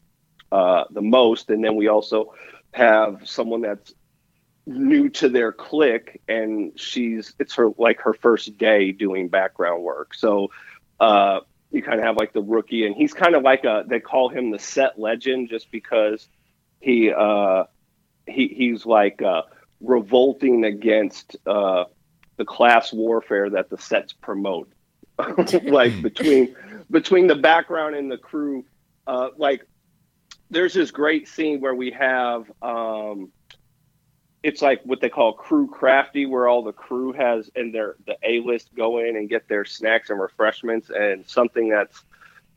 uh, 0.51 0.85
the 0.91 1.01
most. 1.01 1.49
And 1.49 1.63
then 1.63 1.75
we 1.75 1.87
also 1.87 2.33
have 2.73 3.27
someone 3.27 3.61
that's 3.61 3.93
new 4.65 5.09
to 5.09 5.29
their 5.29 5.51
clique, 5.51 6.21
and 6.27 6.79
she's 6.79 7.33
it's 7.39 7.55
her 7.55 7.69
like 7.77 8.01
her 8.01 8.13
first 8.13 8.57
day 8.57 8.91
doing 8.91 9.27
background 9.27 9.83
work. 9.83 10.13
So 10.13 10.51
uh, 10.99 11.41
you 11.71 11.81
kind 11.81 11.99
of 11.99 12.05
have 12.05 12.17
like 12.17 12.33
the 12.33 12.41
rookie, 12.41 12.85
and 12.85 12.95
he's 12.95 13.13
kind 13.13 13.35
of 13.35 13.43
like 13.43 13.63
a 13.63 13.83
they 13.87 13.99
call 13.99 14.29
him 14.29 14.51
the 14.51 14.59
set 14.59 14.99
legend 14.99 15.49
just 15.49 15.71
because 15.71 16.27
he 16.79 17.11
uh, 17.11 17.65
he 18.27 18.47
he's 18.47 18.85
like 18.85 19.21
uh, 19.21 19.43
revolting 19.79 20.65
against 20.65 21.37
uh, 21.45 21.85
the 22.37 22.45
class 22.45 22.93
warfare 22.93 23.49
that 23.51 23.69
the 23.69 23.77
sets 23.77 24.13
promote. 24.13 24.71
like 25.63 26.01
between 26.01 26.55
between 26.89 27.27
the 27.27 27.35
background 27.35 27.95
and 27.95 28.11
the 28.11 28.17
crew, 28.17 28.65
uh, 29.07 29.29
like 29.37 29.65
there's 30.49 30.73
this 30.73 30.91
great 30.91 31.27
scene 31.27 31.61
where 31.61 31.75
we 31.75 31.91
have 31.91 32.51
um, 32.61 33.31
it's 34.43 34.61
like 34.61 34.81
what 34.83 35.01
they 35.01 35.09
call 35.09 35.33
crew 35.33 35.67
crafty, 35.67 36.25
where 36.25 36.47
all 36.47 36.63
the 36.63 36.73
crew 36.73 37.13
has 37.13 37.49
and 37.55 37.73
their 37.73 37.95
the 38.05 38.17
A 38.23 38.39
list 38.39 38.73
go 38.75 38.97
in 38.99 39.15
and 39.15 39.29
get 39.29 39.47
their 39.47 39.65
snacks 39.65 40.09
and 40.09 40.19
refreshments, 40.19 40.89
and 40.89 41.27
something 41.27 41.69
that's 41.69 42.03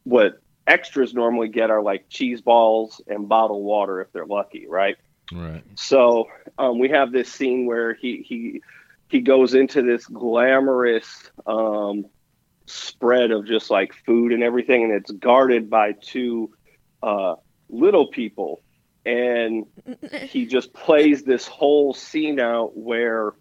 what 0.05 0.41
extras 0.67 1.13
normally 1.13 1.49
get 1.49 1.71
are 1.71 1.83
like 1.83 2.09
cheese 2.09 2.41
balls 2.41 3.01
and 3.07 3.29
bottled 3.29 3.65
water 3.65 4.01
if 4.01 4.13
they're 4.13 4.27
lucky, 4.27 4.67
right? 4.67 4.97
Right. 5.33 5.63
So 5.75 6.29
um, 6.59 6.79
we 6.79 6.89
have 6.91 7.13
this 7.13 7.31
scene 7.31 7.67
where 7.67 7.95
he 7.95 8.23
he 8.23 8.63
he 9.09 9.21
goes 9.21 9.55
into 9.55 9.83
this 9.83 10.07
glamorous 10.07 11.31
um, 11.47 12.07
spread 12.67 13.31
of 13.31 13.47
just 13.47 13.71
like 13.71 13.93
food 14.07 14.33
and 14.33 14.43
everything, 14.43 14.85
and 14.85 14.93
it's 14.93 15.11
guarded 15.11 15.69
by 15.69 15.93
two 15.93 16.51
uh, 17.03 17.37
little 17.69 18.07
people, 18.09 18.63
and 19.07 19.67
he 20.29 20.47
just 20.47 20.73
plays 20.73 21.23
this 21.23 21.47
whole 21.47 21.95
scene 21.95 22.41
out 22.41 22.77
where 22.77 23.35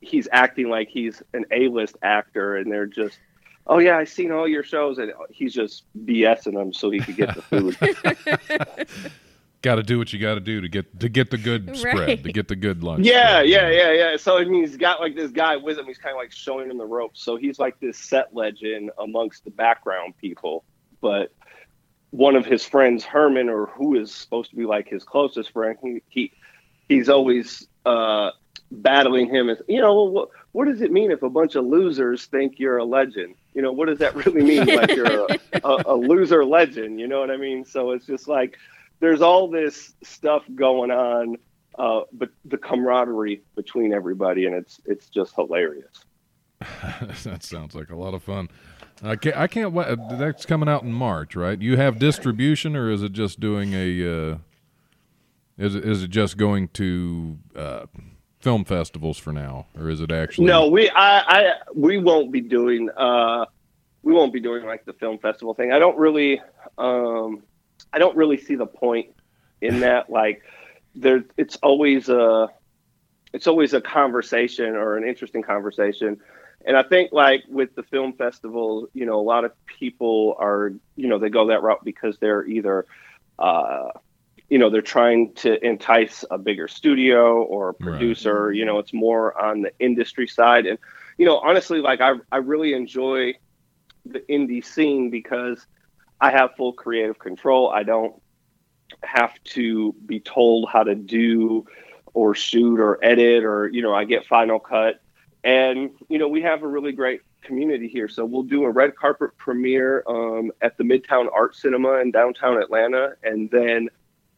he's 0.00 0.28
acting 0.32 0.68
like 0.68 0.88
he's 0.88 1.22
an 1.34 1.44
A-list 1.50 1.96
actor, 2.02 2.56
and 2.56 2.70
they're 2.70 2.86
just. 2.86 3.18
Oh 3.66 3.78
yeah, 3.78 3.98
I've 3.98 4.08
seen 4.08 4.32
all 4.32 4.48
your 4.48 4.64
shows, 4.64 4.98
and 4.98 5.12
he's 5.30 5.52
just 5.52 5.84
BSing 6.04 6.54
them 6.54 6.72
so 6.72 6.90
he 6.90 6.98
could 6.98 7.16
get 7.16 7.34
the 7.34 7.42
food. 7.42 7.76
Got 9.62 9.74
to 9.74 9.82
do 9.82 9.98
what 9.98 10.10
you 10.10 10.18
got 10.18 10.34
to 10.34 10.40
do 10.40 10.62
to 10.62 10.68
get 10.70 10.98
to 11.00 11.10
get 11.10 11.30
the 11.30 11.36
good 11.36 11.76
spread, 11.76 12.24
to 12.24 12.32
get 12.32 12.48
the 12.48 12.56
good 12.56 12.82
lunch. 12.82 13.04
Yeah, 13.04 13.40
spread. 13.40 13.48
yeah, 13.50 13.68
yeah, 13.68 13.92
yeah. 13.92 14.16
So 14.16 14.38
I 14.38 14.44
mean, 14.44 14.62
he's 14.62 14.78
got 14.78 15.00
like 15.00 15.14
this 15.14 15.30
guy 15.32 15.56
with 15.56 15.78
him. 15.78 15.84
He's 15.84 15.98
kind 15.98 16.14
of 16.14 16.18
like 16.18 16.32
showing 16.32 16.70
him 16.70 16.78
the 16.78 16.86
ropes. 16.86 17.22
So 17.22 17.36
he's 17.36 17.58
like 17.58 17.78
this 17.78 17.98
set 17.98 18.34
legend 18.34 18.90
amongst 18.98 19.44
the 19.44 19.50
background 19.50 20.14
people. 20.18 20.64
But 21.02 21.34
one 22.10 22.36
of 22.36 22.44
his 22.44 22.64
friends, 22.64 23.04
Herman, 23.04 23.48
or 23.48 23.66
who 23.66 23.98
is 23.98 24.12
supposed 24.12 24.50
to 24.50 24.56
be 24.56 24.64
like 24.64 24.88
his 24.88 25.04
closest 25.04 25.52
friend, 25.52 25.76
he, 25.82 26.02
he 26.08 26.32
he's 26.88 27.08
always 27.08 27.66
uh, 27.86 28.30
battling 28.70 29.28
him. 29.28 29.48
As 29.48 29.58
you 29.68 29.80
know, 29.80 30.02
what, 30.02 30.28
what 30.52 30.66
does 30.66 30.80
it 30.80 30.90
mean 30.90 31.10
if 31.10 31.22
a 31.22 31.30
bunch 31.30 31.54
of 31.54 31.64
losers 31.64 32.26
think 32.26 32.58
you're 32.58 32.78
a 32.78 32.84
legend? 32.84 33.34
You 33.54 33.62
know, 33.62 33.72
what 33.72 33.88
does 33.88 33.98
that 33.98 34.14
really 34.14 34.42
mean? 34.42 34.66
Like 34.66 34.94
you're 34.94 35.26
a, 35.26 35.38
a, 35.64 35.82
a 35.86 35.94
loser 35.94 36.44
legend. 36.44 37.00
You 37.00 37.06
know 37.06 37.20
what 37.20 37.30
I 37.30 37.36
mean? 37.36 37.64
So 37.64 37.92
it's 37.92 38.06
just 38.06 38.28
like 38.28 38.58
there's 39.00 39.22
all 39.22 39.48
this 39.48 39.94
stuff 40.02 40.42
going 40.54 40.90
on 40.90 41.36
uh, 41.78 42.02
but 42.12 42.30
the 42.44 42.58
camaraderie 42.58 43.42
between 43.56 43.92
everybody, 43.92 44.44
and 44.44 44.54
it's 44.54 44.80
it's 44.84 45.08
just 45.08 45.34
hilarious. 45.34 46.04
that 47.24 47.42
sounds 47.42 47.74
like 47.74 47.90
a 47.90 47.96
lot 47.96 48.12
of 48.12 48.22
fun. 48.22 48.48
I 49.02 49.16
can't. 49.16 49.36
I 49.36 49.46
can't. 49.46 49.72
wait. 49.72 49.98
That's 50.18 50.44
coming 50.44 50.68
out 50.68 50.82
in 50.82 50.92
March, 50.92 51.34
right? 51.34 51.60
You 51.60 51.76
have 51.76 51.98
distribution, 51.98 52.76
or 52.76 52.90
is 52.90 53.02
it 53.02 53.12
just 53.12 53.40
doing 53.40 53.72
a? 53.72 54.32
Uh, 54.32 54.38
is 55.56 55.74
it, 55.74 55.84
is 55.84 56.02
it 56.02 56.10
just 56.10 56.36
going 56.36 56.68
to 56.68 57.38
uh, 57.54 57.86
film 58.40 58.64
festivals 58.64 59.18
for 59.18 59.32
now, 59.32 59.66
or 59.78 59.88
is 59.88 60.00
it 60.00 60.10
actually? 60.10 60.46
No, 60.46 60.68
we 60.68 60.90
I, 60.90 61.18
I 61.20 61.52
we 61.74 61.98
won't 61.98 62.32
be 62.32 62.40
doing 62.40 62.90
uh, 62.96 63.46
we 64.02 64.12
won't 64.12 64.32
be 64.32 64.40
doing 64.40 64.64
like 64.66 64.84
the 64.84 64.92
film 64.94 65.18
festival 65.18 65.54
thing. 65.54 65.72
I 65.72 65.78
don't 65.78 65.98
really 65.98 66.40
um, 66.78 67.42
I 67.92 67.98
don't 67.98 68.16
really 68.16 68.38
see 68.38 68.54
the 68.54 68.66
point 68.66 69.14
in 69.60 69.80
that. 69.80 70.10
Like 70.10 70.42
there, 70.94 71.24
it's 71.36 71.56
always 71.56 72.08
a 72.08 72.48
it's 73.32 73.46
always 73.46 73.74
a 73.74 73.80
conversation 73.80 74.74
or 74.76 74.96
an 74.96 75.06
interesting 75.06 75.42
conversation. 75.42 76.20
And 76.64 76.76
I 76.76 76.82
think 76.82 77.12
like 77.12 77.44
with 77.48 77.74
the 77.74 77.82
film 77.82 78.12
festival, 78.14 78.88
you 78.94 79.06
know, 79.06 79.18
a 79.20 79.22
lot 79.22 79.44
of 79.44 79.52
people 79.78 80.36
are, 80.38 80.72
you 80.96 81.08
know, 81.08 81.18
they 81.18 81.30
go 81.30 81.46
that 81.48 81.62
route 81.62 81.84
because 81.84 82.18
they're 82.18 82.46
either, 82.46 82.86
uh, 83.38 83.88
you 84.48 84.58
know, 84.58 84.70
they're 84.70 84.82
trying 84.82 85.32
to 85.34 85.64
entice 85.64 86.24
a 86.30 86.38
bigger 86.38 86.68
studio 86.68 87.42
or 87.42 87.70
a 87.70 87.74
Right. 87.80 88.14
producer. 88.14 88.52
You 88.52 88.64
know, 88.66 88.78
it's 88.78 88.92
more 88.92 89.38
on 89.40 89.62
the 89.62 89.72
industry 89.78 90.26
side. 90.26 90.66
And, 90.66 90.78
you 91.18 91.26
know, 91.26 91.38
honestly, 91.38 91.80
like 91.80 92.00
I, 92.00 92.14
I 92.30 92.38
really 92.38 92.74
enjoy 92.74 93.34
the 94.04 94.20
indie 94.30 94.64
scene 94.64 95.10
because 95.10 95.66
I 96.20 96.30
have 96.30 96.54
full 96.56 96.72
creative 96.72 97.18
control. 97.18 97.70
I 97.70 97.82
don't 97.84 98.14
have 99.02 99.32
to 99.44 99.94
be 100.04 100.20
told 100.20 100.68
how 100.72 100.82
to 100.84 100.94
do 100.94 101.64
or 102.14 102.34
shoot 102.34 102.80
or 102.80 102.98
edit 103.02 103.44
or, 103.44 103.68
you 103.68 103.82
know, 103.82 103.94
I 103.94 104.04
get 104.04 104.26
final 104.26 104.58
cut. 104.58 104.96
And, 105.42 105.90
you 106.08 106.18
know, 106.18 106.28
we 106.28 106.42
have 106.42 106.62
a 106.62 106.66
really 106.68 106.92
great 106.92 107.22
community 107.42 107.88
here. 107.88 108.08
So 108.08 108.24
we'll 108.24 108.42
do 108.42 108.64
a 108.64 108.70
red 108.70 108.94
carpet 108.96 109.36
premiere 109.38 110.04
um, 110.06 110.52
at 110.60 110.76
the 110.76 110.84
Midtown 110.84 111.26
Art 111.32 111.56
Cinema 111.56 111.94
in 112.00 112.10
downtown 112.10 112.60
Atlanta. 112.60 113.14
And 113.22 113.50
then 113.50 113.88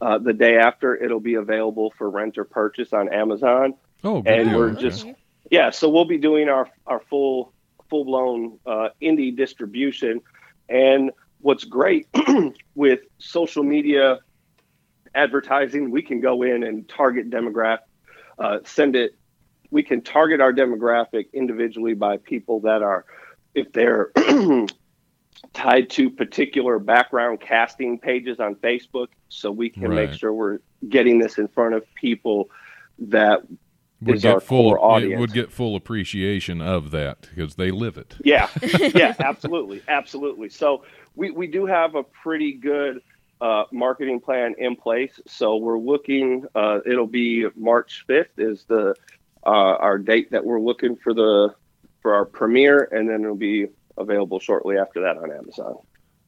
uh, 0.00 0.18
the 0.18 0.32
day 0.32 0.58
after, 0.58 0.94
it'll 0.96 1.20
be 1.20 1.34
available 1.34 1.92
for 1.98 2.08
rent 2.10 2.38
or 2.38 2.44
purchase 2.44 2.92
on 2.92 3.08
Amazon. 3.12 3.74
Oh, 4.04 4.22
and 4.26 4.50
deal. 4.50 4.58
we're 4.58 4.70
Okay. 4.70 4.80
just- 4.80 5.06
Yeah, 5.50 5.70
so 5.70 5.88
we'll 5.88 6.04
be 6.04 6.18
doing 6.18 6.48
our, 6.48 6.68
our 6.86 7.00
full 7.00 7.52
full 7.90 8.04
blown 8.04 8.58
uh, 8.64 8.88
indie 9.02 9.36
distribution. 9.36 10.20
And 10.68 11.10
what's 11.40 11.64
great 11.64 12.06
with 12.74 13.00
social 13.18 13.62
media 13.64 14.20
advertising, 15.14 15.90
we 15.90 16.02
can 16.02 16.20
go 16.20 16.42
in 16.42 16.62
and 16.62 16.88
target 16.88 17.30
demographic, 17.30 17.80
uh, 18.38 18.58
send 18.64 18.96
it. 18.96 19.14
We 19.72 19.82
can 19.82 20.02
target 20.02 20.40
our 20.40 20.52
demographic 20.52 21.32
individually 21.32 21.94
by 21.94 22.18
people 22.18 22.60
that 22.60 22.82
are, 22.82 23.04
if 23.54 23.72
they're 23.72 24.12
tied 25.52 25.90
to 25.90 26.10
particular 26.10 26.78
background 26.78 27.40
casting 27.40 27.98
pages 27.98 28.38
on 28.38 28.54
Facebook, 28.56 29.08
so 29.28 29.50
we 29.50 29.70
can 29.70 29.94
make 29.94 30.12
sure 30.12 30.32
we're 30.32 30.60
getting 30.88 31.18
this 31.18 31.38
in 31.38 31.48
front 31.48 31.74
of 31.74 31.84
people 31.94 32.50
that 32.98 33.40
would 34.02 34.20
get 34.20 34.42
full. 34.42 34.76
audience. 34.80 35.20
would 35.20 35.32
get 35.32 35.50
full 35.50 35.76
appreciation 35.76 36.60
of 36.60 36.90
that 36.90 37.22
because 37.22 37.54
they 37.54 37.70
live 37.70 37.96
it. 37.96 38.14
Yeah, 38.24 38.48
yeah, 38.94 39.14
absolutely, 39.18 39.82
absolutely. 39.88 40.48
So 40.48 40.84
we 41.14 41.30
we 41.30 41.46
do 41.46 41.66
have 41.66 41.94
a 41.94 42.02
pretty 42.02 42.52
good 42.52 43.02
uh, 43.40 43.64
marketing 43.72 44.20
plan 44.20 44.54
in 44.58 44.76
place. 44.76 45.20
So 45.26 45.56
we're 45.56 45.78
looking. 45.78 46.44
Uh, 46.54 46.80
it'll 46.86 47.06
be 47.06 47.46
March 47.56 48.04
fifth 48.06 48.38
is 48.38 48.64
the 48.64 48.94
uh, 49.46 49.50
our 49.50 49.98
date 49.98 50.30
that 50.32 50.44
we're 50.44 50.60
looking 50.60 50.96
for 50.96 51.12
the 51.14 51.54
for 52.00 52.14
our 52.14 52.24
premiere, 52.24 52.88
and 52.90 53.08
then 53.08 53.22
it'll 53.22 53.36
be 53.36 53.66
available 53.96 54.40
shortly 54.40 54.76
after 54.78 55.00
that 55.02 55.16
on 55.16 55.30
Amazon. 55.30 55.76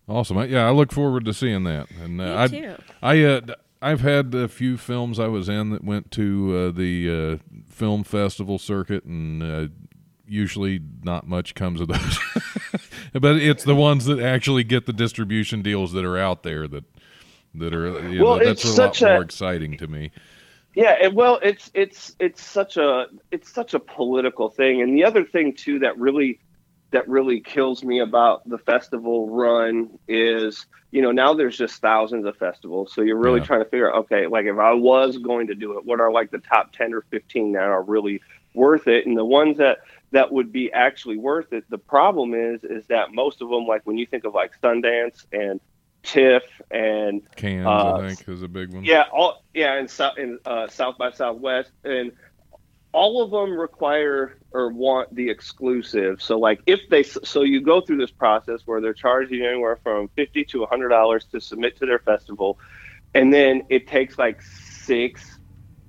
Awesome. 0.08 0.38
Yeah, 0.50 0.66
I 0.66 0.70
look 0.70 0.92
forward 0.92 1.24
to 1.24 1.32
seeing 1.34 1.64
that. 1.64 1.88
And 1.90 2.20
uh, 2.20 2.24
Me 2.24 2.34
I, 2.34 2.46
too. 2.46 2.74
I, 3.02 3.22
uh, 3.24 3.40
d- 3.40 3.54
I've 3.80 4.02
had 4.02 4.34
a 4.34 4.48
few 4.48 4.76
films 4.76 5.18
I 5.18 5.28
was 5.28 5.48
in 5.48 5.70
that 5.70 5.82
went 5.82 6.10
to 6.12 6.56
uh, 6.56 6.70
the 6.76 7.40
uh, 7.42 7.62
film 7.70 8.04
festival 8.04 8.58
circuit, 8.58 9.04
and 9.04 9.42
uh, 9.42 9.68
usually 10.26 10.80
not 11.02 11.26
much 11.26 11.54
comes 11.54 11.80
of 11.80 11.88
those. 11.88 12.18
but 13.14 13.36
it's 13.36 13.64
the 13.64 13.74
ones 13.74 14.04
that 14.04 14.20
actually 14.20 14.62
get 14.64 14.86
the 14.86 14.92
distribution 14.92 15.62
deals 15.62 15.92
that 15.92 16.04
are 16.04 16.18
out 16.18 16.42
there 16.42 16.68
that 16.68 16.84
that 17.54 17.74
are. 17.74 18.08
You 18.10 18.22
Well, 18.24 18.38
know, 18.38 18.44
that's 18.44 18.64
it's 18.64 18.78
a 18.78 18.82
lot 18.82 18.94
such 18.96 19.02
a- 19.02 19.12
more 19.14 19.22
exciting 19.22 19.76
to 19.78 19.86
me. 19.86 20.10
Yeah, 20.74 20.96
and 21.02 21.14
well, 21.14 21.38
it's 21.42 21.70
it's 21.74 22.14
it's 22.18 22.42
such 22.42 22.76
a 22.76 23.06
it's 23.30 23.52
such 23.52 23.74
a 23.74 23.78
political 23.80 24.48
thing, 24.50 24.82
and 24.82 24.96
the 24.96 25.04
other 25.04 25.24
thing 25.24 25.54
too 25.54 25.78
that 25.80 25.98
really 25.98 26.40
that 26.92 27.08
really 27.08 27.40
kills 27.40 27.84
me 27.84 28.00
about 28.00 28.48
the 28.48 28.58
festival 28.58 29.28
run 29.30 29.90
is 30.08 30.66
you 30.90 31.02
know 31.02 31.12
now 31.12 31.34
there's 31.34 31.56
just 31.56 31.80
thousands 31.80 32.26
of 32.26 32.36
festivals, 32.36 32.92
so 32.92 33.02
you're 33.02 33.18
really 33.18 33.40
Yeah. 33.40 33.46
trying 33.46 33.60
to 33.62 33.68
figure 33.70 33.88
out 33.92 33.98
okay, 34.04 34.26
like 34.26 34.46
if 34.46 34.58
I 34.58 34.72
was 34.72 35.18
going 35.18 35.46
to 35.48 35.54
do 35.54 35.78
it, 35.78 35.84
what 35.84 36.00
are 36.00 36.10
like 36.10 36.30
the 36.32 36.38
top 36.38 36.72
ten 36.72 36.92
or 36.92 37.02
fifteen 37.10 37.52
that 37.52 37.62
are 37.62 37.82
really 37.82 38.20
worth 38.54 38.88
it, 38.88 39.06
and 39.06 39.16
the 39.16 39.24
ones 39.24 39.58
that 39.58 39.78
that 40.12 40.32
would 40.32 40.52
be 40.52 40.72
actually 40.72 41.18
worth 41.18 41.52
it. 41.52 41.64
The 41.70 41.78
problem 41.78 42.34
is 42.34 42.64
is 42.64 42.86
that 42.88 43.12
most 43.12 43.42
of 43.42 43.48
them, 43.48 43.66
like 43.66 43.82
when 43.84 43.98
you 43.98 44.06
think 44.06 44.24
of 44.24 44.34
like 44.34 44.52
Sundance 44.60 45.24
and 45.32 45.60
TIFF 46.04 46.42
and 46.70 47.22
Cannes, 47.36 47.66
Uh, 47.66 47.94
I 47.96 48.08
think, 48.08 48.28
is 48.28 48.42
a 48.42 48.48
big 48.48 48.72
one. 48.72 48.84
yeah, 48.84 49.04
all 49.12 49.42
yeah, 49.52 49.74
and 49.74 49.90
South 49.90 50.18
in 50.18 50.38
uh, 50.44 50.68
South 50.68 50.96
by 50.98 51.10
Southwest, 51.10 51.70
and 51.84 52.12
all 52.92 53.22
of 53.22 53.30
them 53.32 53.58
require 53.58 54.38
or 54.52 54.68
want 54.68 55.12
the 55.14 55.28
exclusive. 55.28 56.22
So 56.22 56.38
like 56.38 56.60
if 56.66 56.80
they 56.90 57.02
so 57.02 57.42
you 57.42 57.60
go 57.60 57.80
through 57.80 57.96
this 57.98 58.10
process 58.12 58.60
where 58.66 58.80
they're 58.80 58.94
charging 58.94 59.44
anywhere 59.44 59.76
from 59.82 60.08
fifty 60.08 60.44
to 60.46 60.66
hundred 60.66 60.90
dollars 60.90 61.24
to 61.32 61.40
submit 61.40 61.78
to 61.78 61.86
their 61.86 61.98
festival, 61.98 62.58
and 63.14 63.32
then 63.32 63.62
it 63.68 63.88
takes 63.88 64.18
like 64.18 64.40
six, 64.42 65.38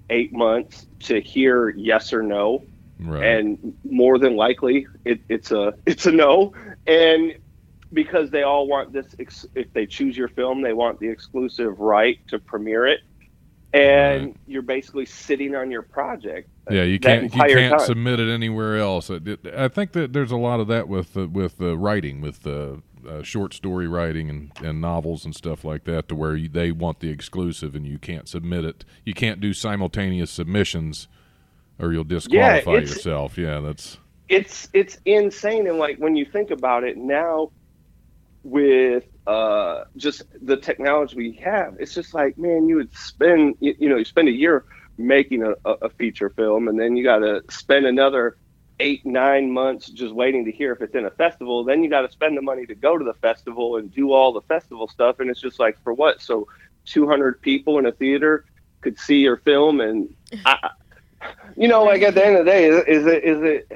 eight 0.10 0.34
months 0.34 0.88
to 1.02 1.22
hear 1.22 1.70
yes 1.70 2.14
or 2.14 2.24
no 2.24 2.64
right. 3.00 3.24
and 3.24 3.78
more 3.84 4.18
than 4.18 4.36
likely 4.36 4.88
it, 5.04 5.20
it's 5.30 5.52
a 5.52 5.74
it's 5.86 6.06
a 6.06 6.12
no 6.12 6.54
and 6.88 7.36
because 7.94 8.30
they 8.32 8.44
all 8.44 8.68
want 8.68 8.92
this 8.94 9.16
ex- 9.20 9.46
if 9.56 9.72
they 9.74 9.86
choose 9.86 10.18
your 10.18 10.28
film 10.28 10.62
they 10.62 10.74
want 10.74 11.00
the 11.00 11.08
exclusive 11.08 11.80
right 11.80 12.20
to 12.28 12.40
premiere 12.40 12.86
it 12.88 13.00
and 13.74 14.28
Right. 14.28 14.36
you're 14.48 14.62
basically 14.62 15.06
sitting 15.06 15.56
on 15.56 15.70
your 15.70 15.82
project 15.82 16.50
Yeah, 16.70 16.84
you 16.84 17.00
can't 17.00 17.24
you 17.24 17.30
can't 17.30 17.78
time. 17.78 17.80
submit 17.86 18.20
it 18.20 18.32
anywhere 18.32 18.78
else. 18.78 19.12
I 19.12 19.68
think 19.68 19.92
that 19.92 20.14
there's 20.14 20.32
a 20.32 20.38
lot 20.38 20.60
of 20.60 20.68
that 20.68 20.88
with 20.88 21.16
uh, 21.18 21.28
with 21.28 21.62
uh, 21.62 21.78
writing, 21.78 22.22
with 22.22 22.48
uh, 22.48 22.78
uh, 23.08 23.22
short 23.22 23.54
story 23.54 23.88
writing 23.88 24.30
and, 24.32 24.52
and 24.64 24.82
novels 24.82 25.26
and 25.26 25.36
stuff 25.36 25.64
like 25.64 25.84
that, 25.84 26.08
to 26.10 26.16
where 26.16 26.36
you, 26.36 26.50
they 26.50 26.72
want 26.72 27.02
the 27.02 27.10
exclusive 27.10 27.76
and 27.76 27.86
you 27.86 28.00
can't 28.00 28.28
submit 28.28 28.66
it. 28.66 28.84
You 29.04 29.14
can't 29.14 29.40
do 29.40 29.54
simultaneous 29.54 30.32
submissions, 30.32 31.08
or 31.78 31.92
you'll 31.94 32.04
disqualify 32.04 32.72
it's- 32.78 32.90
yourself. 32.96 33.38
Yeah, 33.38 33.60
that's 33.60 33.98
it's 34.30 34.70
it's 34.74 34.98
insane 35.06 35.68
and 35.68 35.78
like 35.78 35.98
when 35.98 36.16
you 36.16 36.26
think 36.26 36.50
about 36.50 36.84
it 36.84 36.98
now 36.98 37.52
with 38.46 39.04
uh 39.26 39.82
just 39.98 40.22
the 40.44 40.56
technology 40.56 41.18
we 41.18 41.32
have 41.34 41.76
it's 41.80 41.96
just 41.96 42.14
like 42.14 42.38
man 42.38 42.70
you 42.70 42.76
would 42.76 42.96
spend 42.96 43.56
you, 43.60 43.74
you 43.80 43.90
know 43.90 43.98
you 43.98 44.06
spend 44.06 44.28
a 44.28 44.32
year 44.32 44.66
making 45.00 45.44
a, 45.44 45.54
a 45.82 45.90
feature 45.90 46.30
film 46.30 46.68
and 46.68 46.80
then 46.80 46.96
you 46.96 47.04
got 47.04 47.18
to 47.18 47.42
spend 47.50 47.88
another 47.88 48.38
eight 48.80 49.04
nine 49.04 49.52
months 49.52 49.90
just 49.90 50.14
waiting 50.14 50.46
to 50.46 50.52
hear 50.52 50.74
if 50.74 50.82
it's 50.82 50.94
in 50.94 51.06
a 51.06 51.10
festival 51.12 51.64
then 51.64 51.84
you 51.84 51.90
got 51.90 52.02
to 52.02 52.12
spend 52.12 52.38
the 52.38 52.42
money 52.42 52.68
to 52.68 52.76
go 52.76 52.98
to 52.98 53.04
the 53.04 53.16
festival 53.16 53.78
and 53.78 53.92
do 53.92 54.12
all 54.12 54.32
the 54.32 54.42
festival 54.42 54.88
stuff 54.88 55.20
and 55.20 55.30
it's 55.30 55.42
just 55.42 55.60
like 55.60 55.78
for 55.84 55.94
what? 55.94 56.22
So 56.22 56.48
200 56.86 57.42
people 57.42 57.80
in 57.80 57.88
a 57.88 57.92
theater 57.92 58.46
could 58.82 59.00
see 59.00 59.18
your 59.20 59.38
film 59.38 59.82
and 59.82 60.14
I, 60.46 60.70
you 61.58 61.68
know 61.68 61.84
like 61.84 62.04
at 62.04 62.14
the 62.14 62.26
end 62.26 62.38
of 62.38 62.46
the 62.46 62.52
day 62.52 62.66
is, 62.66 62.84
is 62.88 63.06
it 63.08 63.24
is 63.24 63.42
it 63.42 63.72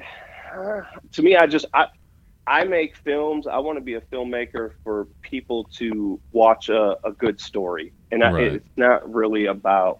uh, 0.56 0.82
to 1.14 1.22
me 1.22 1.36
i 1.36 1.48
just 1.48 1.66
i 1.74 1.88
i 2.50 2.66
make 2.66 2.98
films 2.98 3.48
i 3.48 3.58
want 3.60 3.78
to 3.78 3.84
be 3.84 3.94
a 3.96 4.02
filmmaker 4.02 4.72
for 4.84 5.08
people 5.22 5.66
to 5.78 6.20
watch 6.34 6.70
a, 6.70 6.98
a 7.06 7.14
good 7.14 7.40
story. 7.40 7.94
And 8.12 8.24
I, 8.24 8.32
it's 8.40 8.78
not 8.78 9.12
really 9.14 9.46
about 9.46 10.00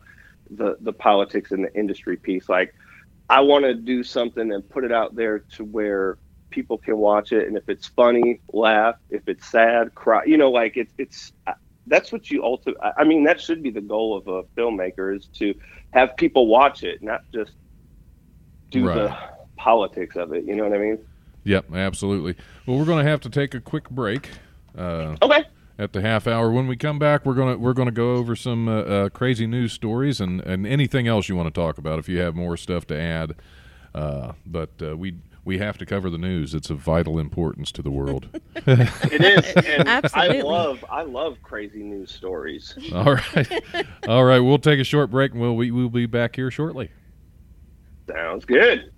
the 0.50 0.76
the 0.82 0.94
politics 0.94 1.52
and 1.52 1.64
the 1.64 1.74
industry 1.80 2.18
piece. 2.18 2.50
Like 2.50 2.74
i 3.30 3.40
want 3.40 3.66
to 3.66 3.76
do 3.76 4.04
something 4.04 4.52
and 4.52 4.68
put 4.70 4.84
it 4.84 4.92
out 4.92 5.16
there 5.16 5.40
to 5.56 5.64
where 5.64 6.18
people 6.52 6.78
can 6.80 6.98
watch 6.98 7.32
it. 7.32 7.48
And 7.48 7.56
if 7.58 7.70
it's 7.70 7.88
funny 7.88 8.42
laugh. 8.52 8.96
If 9.10 9.28
it's 9.28 9.48
sad 9.48 9.94
cry. 9.96 10.24
You 10.26 10.38
know 10.38 10.52
like 10.52 10.76
it's 10.76 10.94
it's 10.98 11.32
uh, 11.48 11.54
that's 11.88 12.12
what 12.12 12.30
you 12.32 12.44
ultimately 12.44 12.82
i 12.98 13.04
mean 13.04 13.24
that 13.26 13.40
should 13.40 13.64
be 13.64 13.72
the 13.72 13.82
goal 13.82 14.18
of 14.18 14.28
a 14.28 14.44
filmmaker 14.60 15.16
is 15.16 15.28
to 15.40 15.54
have 15.94 16.16
people 16.18 16.48
watch 16.48 16.84
it 16.84 17.00
not 17.02 17.22
just 17.34 17.54
do 18.72 18.90
the 18.90 19.16
politics 19.58 20.16
of 20.16 20.34
it. 20.34 20.46
You 20.46 20.56
know 20.56 20.64
what 20.64 20.74
i 20.74 20.80
mean 20.80 21.00
yep, 21.44 21.74
absolutely. 21.74 22.36
Well, 22.66 22.78
we're 22.78 22.86
going 22.86 23.04
to 23.04 23.10
have 23.10 23.22
to 23.22 23.30
take 23.30 23.54
a 23.54 23.62
quick 23.62 23.90
break. 23.90 24.30
Uh, 24.78 25.16
okay 25.22 25.46
at 25.80 25.94
the 25.94 26.02
half 26.02 26.28
hour. 26.28 26.52
When 26.52 26.68
we 26.68 26.76
come 26.76 27.00
back, 27.00 27.26
we're 27.26 27.34
gonna 27.34 27.58
we're 27.58 27.74
gonna 27.74 27.90
go 27.90 28.16
over 28.16 28.36
some 28.36 28.68
uh, 28.68 28.82
uh, 28.82 29.10
crazy 29.10 29.48
news 29.48 29.72
stories 29.72 30.20
and 30.20 30.42
and 30.42 30.68
anything 30.68 31.08
else 31.08 31.30
you 31.30 31.36
want 31.36 31.52
to 31.52 31.60
talk 31.60 31.78
about 31.78 31.98
if 31.98 32.10
you 32.10 32.20
have 32.20 32.36
more 32.36 32.58
stuff 32.58 32.86
to 32.88 33.00
add. 33.00 33.36
Uh, 33.96 34.34
but 34.46 34.70
uh, 34.82 34.96
we 34.96 35.16
we 35.46 35.58
have 35.58 35.78
to 35.80 35.86
cover 35.86 36.10
the 36.10 36.18
news. 36.18 36.54
It's 36.54 36.70
of 36.70 36.80
vital 36.80 37.18
importance 37.18 37.72
to 37.72 37.82
the 37.82 37.90
world. 37.90 38.28
it 38.56 39.22
is 39.22 39.66
and 39.66 39.88
Absolutely. 39.88 40.40
i 40.40 40.44
love 40.44 40.86
i 40.90 41.02
love 41.02 41.38
crazy 41.42 41.82
news 41.82 42.12
stories 42.12 42.78
All 42.94 43.16
right, 43.16 43.64
all 44.08 44.26
right. 44.26 44.40
We'll 44.40 44.60
take 44.60 44.80
a 44.80 44.84
short 44.84 45.10
break 45.10 45.32
and 45.32 45.42
we'll 45.42 45.56
we, 45.56 45.72
we'll 45.72 45.90
be 45.90 46.06
back 46.06 46.36
here 46.36 46.52
shortly. 46.52 46.92
sounds 48.08 48.46
good 48.46 48.92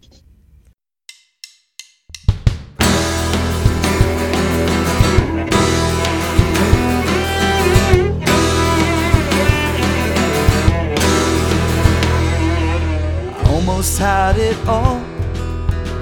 almost 13.81 13.97
had 13.97 14.37
it 14.37 14.67
all, 14.67 14.97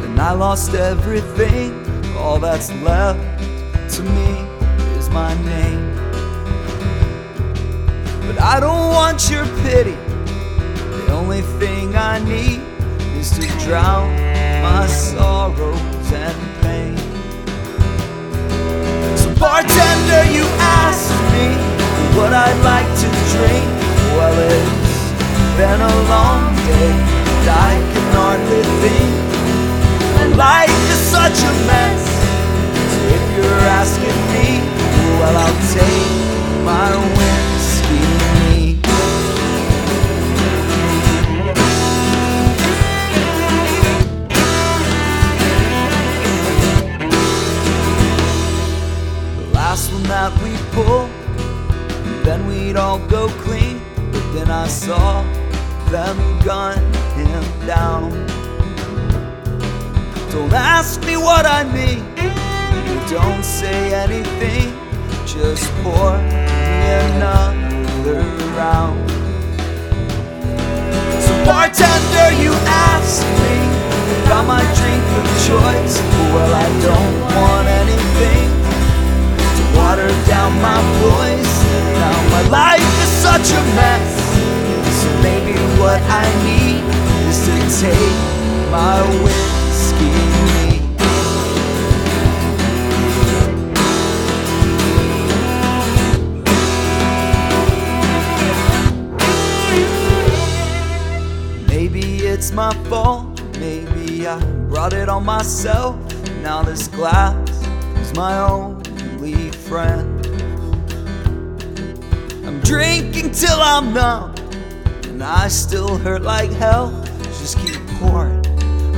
and 0.03 0.19
I 0.19 0.33
lost 0.33 0.73
everything. 0.73 1.71
All 2.17 2.37
that's 2.37 2.73
left 2.81 3.21
to 3.95 4.03
me 4.03 4.31
is 4.97 5.09
my 5.11 5.33
name. 5.45 5.95
But 8.27 8.41
I 8.41 8.59
don't 8.59 8.89
want 8.89 9.29
your 9.31 9.45
pity. 9.63 9.95
The 9.95 11.13
only 11.13 11.41
thing 11.57 11.95
I 11.95 12.19
need 12.19 12.59
is 13.17 13.31
to 13.39 13.47
drown 13.63 14.11
my 14.61 14.85
sorrows 14.87 16.11
and 16.11 16.37
pain. 16.61 16.97
So, 19.15 19.33
bartender, 19.39 20.23
you 20.35 20.43
asked 20.83 21.15
me 21.31 21.47
what 22.17 22.33
I'd 22.33 22.59
like 22.71 22.89
to 23.03 23.07
drink. 23.31 23.69
Well, 24.17 24.35
it's 24.51 25.55
been 25.55 25.79
a 25.79 25.95
long 26.09 26.55
day, 26.67 27.18
I 27.49 27.71
can 27.91 28.07
hardly 28.13 28.63
think. 28.81 30.37
Life 30.37 30.69
is 30.93 31.01
such 31.17 31.39
a 31.43 31.53
mess. 31.67 32.03
So 32.93 32.99
if 33.17 33.23
you're 33.35 33.65
asking 33.81 34.19
me, 34.33 34.47
well, 35.19 35.35
I'll 35.35 35.61
take 35.73 36.11
my 36.63 36.89
whiskey. 37.17 38.79
The 49.37 49.47
last 49.53 49.91
one 49.91 50.03
that 50.03 50.31
we 50.43 50.51
pulled, 50.71 51.09
then 52.23 52.45
we'd 52.47 52.77
all 52.77 52.99
go 53.07 53.27
clean. 53.43 53.81
But 54.11 54.25
then 54.33 54.49
I 54.49 54.67
saw 54.67 55.23
them 55.89 56.17
gun 56.45 56.98
him 57.17 57.43
down. 57.65 58.11
Don't 60.31 60.53
ask 60.53 61.01
me 61.05 61.17
what 61.17 61.45
I 61.45 61.63
mean. 61.63 62.05
Don't 63.09 63.43
say 63.43 63.93
anything. 63.93 64.73
Just 65.25 65.71
pour 65.81 66.17
me 66.17 66.45
another 67.09 68.21
round. 68.57 69.09
So 71.25 71.33
bartender, 71.45 72.29
you 72.41 72.53
asked 72.89 73.25
me 73.41 73.55
about 74.25 74.45
my 74.45 74.63
drink 74.77 75.03
of 75.19 75.25
choice. 75.49 75.95
Well, 76.33 76.53
I 76.53 76.67
don't 76.85 77.15
want 77.35 77.67
anything 77.81 78.47
to 79.57 79.63
water 79.77 80.09
down 80.27 80.51
my 80.61 80.79
voice. 81.01 81.55
Now 81.97 82.17
my 82.35 82.43
life 82.49 82.91
is 83.03 83.11
such 83.25 83.51
a 83.51 83.61
mess. 83.75 84.18
So 85.09 85.15
maybe 85.23 85.53
what 85.79 85.99
I 86.03 86.25
need 86.45 86.83
is 87.29 87.39
to 87.47 87.55
take 87.81 88.17
my 88.69 89.01
whiskey. 89.23 90.17
Maybe 101.67 102.03
it's 102.27 102.51
my 102.51 102.71
fault, 102.87 103.41
maybe 103.57 104.27
I 104.27 104.39
brought 104.69 104.93
it 104.93 105.09
on 105.09 105.25
myself. 105.25 105.95
Now 106.43 106.61
this 106.61 106.87
glass 106.87 107.49
is 107.97 108.13
my 108.13 108.37
only 108.37 109.49
friend. 109.49 110.23
I'm 112.45 112.59
drinking 112.61 113.31
till 113.31 113.59
I'm 113.59 113.91
numb 113.91 114.28
and 115.19 115.27
I 115.27 115.49
still 115.49 115.97
hurt 115.97 116.21
like 116.21 116.49
hell. 116.49 116.91
Just 117.41 117.57
keep 117.59 117.75
pouring 117.99 118.39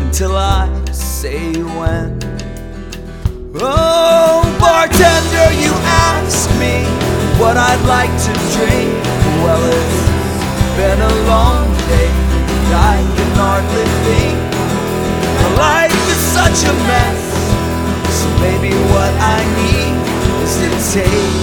until 0.05 0.35
I 0.35 0.69
say 0.91 1.51
when. 1.79 2.19
Oh, 3.55 4.45
bartender, 4.61 5.49
you 5.57 5.73
ask 6.13 6.47
me 6.61 6.85
what 7.41 7.57
I'd 7.57 7.83
like 7.89 8.13
to 8.27 8.33
drink. 8.53 8.93
Well, 9.41 9.63
it's 9.65 10.01
been 10.77 11.01
a 11.01 11.15
long 11.25 11.65
day, 11.89 12.11
and 12.53 12.69
I 12.69 13.01
can 13.17 13.31
hardly 13.41 13.87
think. 14.05 14.37
My 15.41 15.49
life 15.57 16.01
is 16.13 16.21
such 16.37 16.69
a 16.69 16.73
mess, 16.85 17.21
so 18.13 18.29
maybe 18.45 18.69
what 18.93 19.13
I 19.17 19.41
need 19.57 19.93
is 20.45 20.53
to 20.61 20.69
take 21.01 21.33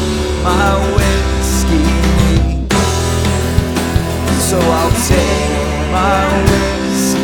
my 0.44 0.94
whiskey. 0.94 1.17
So 4.48 4.58
I'll 4.58 4.90
take 5.06 5.92
my 5.92 6.24
whiskey. 6.48 7.20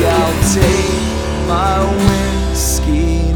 Yeah, 0.00 0.14
I'll 0.14 0.38
take 0.54 1.48
my 1.48 1.78
whiskey. 2.52 3.34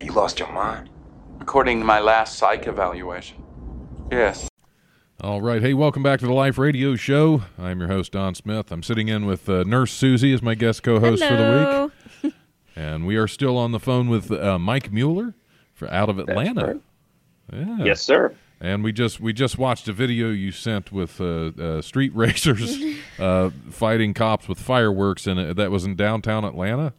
You 0.00 0.12
lost 0.12 0.38
your 0.38 0.52
mind? 0.52 0.88
According 1.40 1.80
to 1.80 1.84
my 1.84 1.98
last 1.98 2.38
psych 2.38 2.68
evaluation. 2.68 3.42
Yes. 4.12 4.48
All 5.20 5.40
right. 5.40 5.60
Hey, 5.60 5.74
welcome 5.74 6.04
back 6.04 6.20
to 6.20 6.26
the 6.26 6.32
Life 6.32 6.56
Radio 6.56 6.94
Show. 6.94 7.42
I'm 7.58 7.80
your 7.80 7.88
host, 7.88 8.12
Don 8.12 8.36
Smith. 8.36 8.70
I'm 8.70 8.84
sitting 8.84 9.08
in 9.08 9.26
with 9.26 9.48
uh, 9.48 9.64
Nurse 9.64 9.90
Susie 9.90 10.32
as 10.32 10.40
my 10.40 10.54
guest 10.54 10.84
co 10.84 11.00
host 11.00 11.24
for 11.24 11.34
the 11.34 11.88
week. 11.88 11.95
And 12.76 13.06
we 13.06 13.16
are 13.16 13.26
still 13.26 13.56
on 13.56 13.72
the 13.72 13.80
phone 13.80 14.08
with 14.08 14.30
uh, 14.30 14.58
Mike 14.58 14.92
Mueller 14.92 15.34
for, 15.72 15.90
out 15.90 16.10
of 16.10 16.18
Atlanta. 16.18 16.66
right. 16.66 16.80
Yeah. 17.52 17.84
Yes, 17.84 18.02
sir. 18.02 18.34
And 18.60 18.82
we 18.82 18.92
just 18.92 19.20
we 19.20 19.32
just 19.32 19.58
watched 19.58 19.86
a 19.88 19.92
video 19.92 20.30
you 20.30 20.50
sent 20.50 20.90
with 20.90 21.20
uh, 21.20 21.52
uh, 21.58 21.82
street 21.82 22.12
racers 22.14 22.78
uh, 23.18 23.50
fighting 23.70 24.14
cops 24.14 24.48
with 24.48 24.58
fireworks, 24.58 25.26
and 25.26 25.56
that 25.56 25.70
was 25.70 25.84
in 25.84 25.94
downtown 25.94 26.44
Atlanta. 26.44 26.94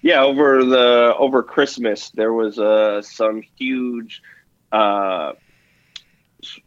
Yeah, 0.00 0.22
over 0.22 0.64
the 0.64 1.14
over 1.16 1.42
Christmas 1.42 2.10
there 2.10 2.32
was 2.32 2.58
uh, 2.58 3.02
some 3.02 3.42
huge 3.56 4.22
uh, 4.72 5.34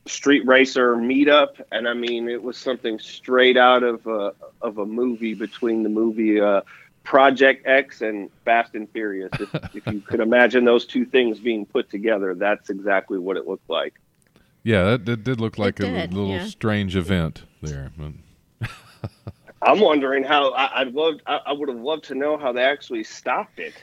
street 0.06 0.46
racer 0.46 0.96
meetup, 0.96 1.60
and 1.72 1.88
I 1.88 1.96
mean 1.96 2.30
it 2.30 2.42
was 2.42 2.58
something 2.58 3.00
straight 3.00 3.58
out 3.58 3.84
of 3.84 4.06
a 4.06 4.34
of 4.62 4.78
a 4.78 4.86
movie 4.86 5.34
between 5.34 5.82
the 5.82 5.90
movie 5.90 6.40
uh, 6.40 6.62
Project 7.06 7.66
X 7.68 8.02
and 8.02 8.30
Fast 8.44 8.76
and 8.76 8.90
Furious. 8.92 9.30
If, 9.40 9.56
if 9.76 9.86
you 9.86 10.02
could 10.02 10.20
imagine 10.20 10.66
those 10.66 10.86
two 10.86 11.06
things 11.06 11.40
being 11.40 11.66
put 11.66 11.90
together, 11.90 12.36
that's 12.36 12.70
exactly 12.70 13.18
what 13.18 13.38
it 13.38 13.48
looked 13.48 13.70
like. 13.70 13.94
Yeah, 14.64 14.84
that, 14.84 15.06
that 15.06 15.24
did 15.24 15.40
look 15.40 15.58
like 15.58 15.80
a 15.80 15.84
did, 15.84 16.14
little 16.14 16.32
yeah. 16.32 16.48
strange 16.48 16.96
event 16.96 17.44
there. 17.62 17.92
I'm 19.62 19.80
wondering 19.80 20.24
how 20.24 20.52
I, 20.54 20.82
I'd 20.82 20.94
love 20.94 21.16
I, 21.28 21.40
I 21.46 21.54
would 21.54 21.70
have 21.70 21.80
loved 21.80 22.06
to 22.06 22.16
know 22.16 22.38
how 22.38 22.52
they 22.52 22.64
actually 22.64 23.04
stopped 23.04 23.60
it. 23.60 23.74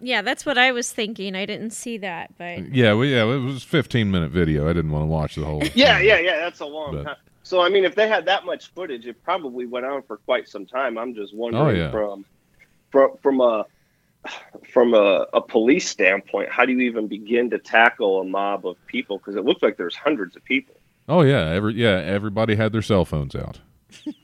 Yeah, 0.00 0.22
that's 0.22 0.46
what 0.46 0.58
I 0.58 0.72
was 0.72 0.92
thinking. 0.92 1.34
I 1.36 1.44
didn't 1.46 1.70
see 1.70 1.98
that, 1.98 2.36
but 2.38 2.58
uh, 2.58 2.62
yeah, 2.70 2.92
well, 2.92 3.04
yeah, 3.04 3.22
it 3.24 3.38
was 3.38 3.64
a 3.64 3.66
15 3.66 4.10
minute 4.10 4.30
video. 4.30 4.68
I 4.68 4.72
didn't 4.72 4.92
want 4.92 5.02
to 5.02 5.06
watch 5.06 5.34
the 5.34 5.44
whole. 5.44 5.62
Yeah, 5.74 5.98
thing. 5.98 6.08
yeah, 6.08 6.18
yeah. 6.18 6.36
That's 6.38 6.60
a 6.60 6.66
long 6.66 6.96
But- 6.96 7.04
time. 7.04 7.16
So 7.44 7.60
I 7.60 7.68
mean, 7.68 7.84
if 7.84 7.96
they 7.96 8.06
had 8.06 8.24
that 8.26 8.44
much 8.46 8.72
footage, 8.72 9.04
it 9.06 9.20
probably 9.24 9.66
went 9.66 9.84
on 9.84 10.02
for 10.02 10.18
quite 10.18 10.48
some 10.48 10.64
time. 10.64 10.96
I'm 10.96 11.12
just 11.12 11.32
oh, 11.34 11.38
wondering 11.38 11.66
Oh, 11.66 11.70
yeah. 11.70 11.90
from 11.90 12.24
from 12.92 13.16
from 13.22 13.40
a 13.40 13.64
from 14.72 14.94
a, 14.94 15.26
a 15.32 15.40
police 15.40 15.88
standpoint, 15.90 16.48
how 16.50 16.64
do 16.64 16.72
you 16.72 16.80
even 16.82 17.08
begin 17.08 17.50
to 17.50 17.58
tackle 17.58 18.20
a 18.20 18.24
mob 18.24 18.64
of 18.66 18.76
people? 18.86 19.18
Because 19.18 19.34
it 19.34 19.44
looks 19.44 19.62
like 19.62 19.76
there's 19.76 19.96
hundreds 19.96 20.36
of 20.36 20.44
people. 20.44 20.76
Oh 21.08 21.22
yeah, 21.22 21.48
every 21.50 21.74
yeah, 21.74 22.00
everybody 22.04 22.54
had 22.54 22.72
their 22.72 22.82
cell 22.82 23.04
phones 23.04 23.34
out. 23.34 23.58